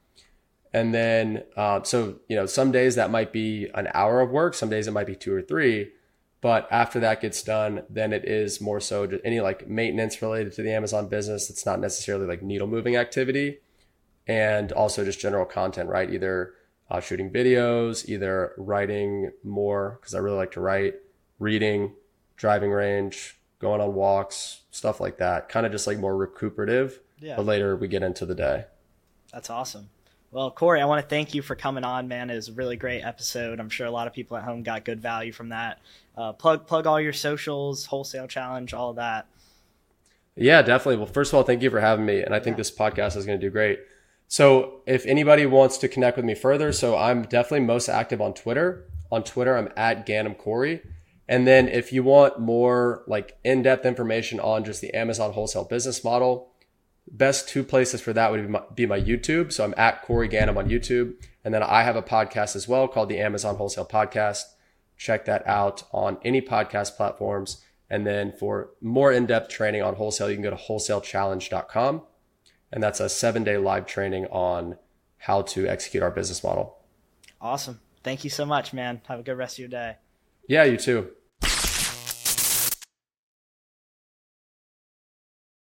And 0.73 0.95
then, 0.95 1.45
uh, 1.57 1.83
so, 1.83 2.17
you 2.29 2.37
know, 2.37 2.47
some 2.47 2.73
days 2.73 2.95
that 2.97 3.11
might 3.11 3.33
be 3.33 3.69
an 3.75 3.89
hour 3.95 4.21
of 4.21 4.31
work, 4.31 4.55
some 4.55 4.69
days 4.69 4.87
it 4.87 4.93
might 4.93 5.07
be 5.07 5.17
two 5.17 5.35
or 5.35 5.43
three. 5.43 5.93
But 6.41 6.69
after 6.71 7.01
that 7.01 7.21
gets 7.21 7.43
done, 7.43 7.83
then 7.91 8.13
it 8.13 8.25
is 8.25 8.61
more 8.61 8.79
so 8.79 9.07
just 9.07 9.25
any 9.25 9.41
like 9.41 9.69
maintenance 9.69 10.23
related 10.23 10.53
to 10.55 10.63
the 10.63 10.73
Amazon 10.73 11.09
business. 11.09 11.51
It's 11.51 11.67
not 11.67 11.81
necessarily 11.81 12.27
like 12.27 12.43
needle 12.43 12.69
moving 12.69 12.97
activity 12.97 13.59
and 14.27 14.71
also 14.73 15.05
just 15.05 15.19
general 15.19 15.47
content, 15.47 15.89
right? 15.89 16.13
Either 16.13 16.55
uh, 16.91 17.01
shooting 17.01 17.31
videos, 17.31 18.09
either 18.09 18.53
writing 18.57 19.33
more 19.43 19.99
because 20.01 20.15
I 20.15 20.19
really 20.19 20.37
like 20.37 20.53
to 20.53 20.61
write, 20.61 20.95
reading, 21.39 21.95
driving 22.37 22.71
range, 22.71 23.41
going 23.59 23.81
on 23.81 23.95
walks, 23.95 24.63
stuff 24.71 25.01
like 25.01 25.19
that. 25.19 25.49
Kind 25.49 25.67
of 25.67 25.73
just 25.73 25.87
like 25.87 25.99
more 25.99 26.17
recuperative. 26.17 27.01
Yeah. 27.21 27.37
But 27.37 27.47
later 27.47 27.77
we 27.77 27.89
get 27.89 28.03
into 28.03 28.27
the 28.27 28.35
day. 28.35 28.65
That's 29.33 29.51
awesome. 29.51 29.91
Well, 30.31 30.51
Corey, 30.51 30.83
I 30.83 30.85
want 30.85 31.03
to 31.03 31.09
thank 31.09 31.35
you 31.35 31.41
for 31.41 31.55
coming 31.55 31.85
on, 31.85 32.07
man. 32.07 32.29
It 32.29 32.35
was 32.35 32.49
a 32.49 32.53
really 32.53 32.77
great 32.77 33.03
episode. 33.03 33.61
I'm 33.61 33.71
sure 33.71 33.87
a 33.87 33.91
lot 33.91 34.07
of 34.07 34.13
people 34.13 34.37
at 34.37 34.45
home 34.45 34.63
got 34.63 34.85
good 34.85 35.01
value 35.01 35.33
from 35.33 35.49
that. 35.49 35.81
Uh, 36.17 36.33
plug 36.33 36.67
plug 36.67 36.87
all 36.87 37.01
your 37.01 37.15
socials, 37.15 37.87
wholesale 37.87 38.27
challenge, 38.27 38.75
all 38.75 38.91
of 38.91 38.97
that. 38.97 39.27
Yeah, 40.37 40.63
definitely. 40.63 40.97
Well, 40.97 41.07
first 41.07 41.33
of 41.33 41.37
all, 41.37 41.45
thank 41.45 41.63
you 41.63 41.71
for 41.71 41.81
having 41.81 42.05
me, 42.05 42.23
and 42.23 42.35
I 42.35 42.41
think 42.41 42.55
yeah. 42.55 42.59
this 42.59 42.71
podcast 42.71 43.17
is 43.17 43.25
going 43.27 43.41
to 43.41 43.47
do 43.47 43.51
great. 43.51 43.81
So, 44.29 44.83
if 44.87 45.07
anybody 45.07 45.47
wants 45.47 45.79
to 45.79 45.89
connect 45.89 46.17
with 46.17 46.27
me 46.27 46.35
further, 46.35 46.71
so 46.73 46.97
I'm 46.97 47.23
definitely 47.23 47.61
most 47.61 47.89
active 47.89 48.21
on 48.21 48.35
Twitter. 48.35 48.85
On 49.11 49.25
Twitter, 49.25 49.57
I'm 49.57 49.71
at 49.77 50.07
Ganim 50.07 50.37
Corey. 50.37 50.83
And 51.27 51.47
then, 51.47 51.69
if 51.69 51.93
you 51.93 52.03
want 52.03 52.39
more 52.39 53.03
like 53.07 53.39
in-depth 53.45 53.87
information 53.87 54.39
on 54.39 54.65
just 54.65 54.83
the 54.83 54.93
Amazon 54.95 55.33
wholesale 55.33 55.65
business 55.65 56.05
model, 56.05 56.53
best 57.13 57.49
two 57.49 57.65
places 57.65 58.01
for 58.01 58.13
that 58.13 58.31
would 58.31 58.43
be 58.43 58.49
my, 58.49 58.63
be 58.75 58.87
my 58.87 59.01
YouTube. 59.01 59.53
So 59.53 59.65
I'm 59.65 59.75
at 59.77 60.03
Corey 60.03 60.29
Ganim 60.29 60.57
on 60.57 60.69
YouTube. 60.69 61.15
And 61.45 61.55
then 61.55 61.63
I 61.63 61.83
have 61.83 61.97
a 61.97 62.03
podcast 62.03 62.57
as 62.57 62.69
well 62.69 62.89
called 62.89 63.09
the 63.09 63.19
Amazon 63.19 63.57
Wholesale 63.57 63.87
Podcast. 63.87 64.43
Check 64.97 65.25
that 65.27 65.47
out 65.47 65.85
on 65.93 66.19
any 66.25 66.43
podcast 66.43 66.97
platforms. 66.97 67.65
And 67.89 68.07
then 68.07 68.33
for 68.33 68.71
more 68.81 69.13
in-depth 69.13 69.49
training 69.49 69.83
on 69.83 69.95
wholesale, 69.95 70.29
you 70.29 70.37
can 70.37 70.43
go 70.43 70.51
to 70.51 70.57
wholesalechallenge.com. 70.57 72.03
And 72.71 72.83
that's 72.83 73.01
a 73.01 73.09
seven 73.09 73.45
day 73.45 73.57
live 73.57 73.87
training 73.87 74.27
on 74.27 74.77
how 75.19 75.43
to 75.43 75.67
execute 75.67 76.03
our 76.03 76.11
business 76.11 76.45
model. 76.45 76.79
Awesome. 77.41 77.81
Thank 78.05 78.25
you 78.25 78.31
so 78.31 78.45
much, 78.45 78.73
man. 78.73 79.01
Have 79.09 79.21
a 79.21 79.23
good 79.23 79.39
rest 79.39 79.55
of 79.55 79.61
your 79.61 79.69
day. 79.69 79.97
Yeah, 80.49 80.65
you 80.65 80.77
too. 80.77 81.11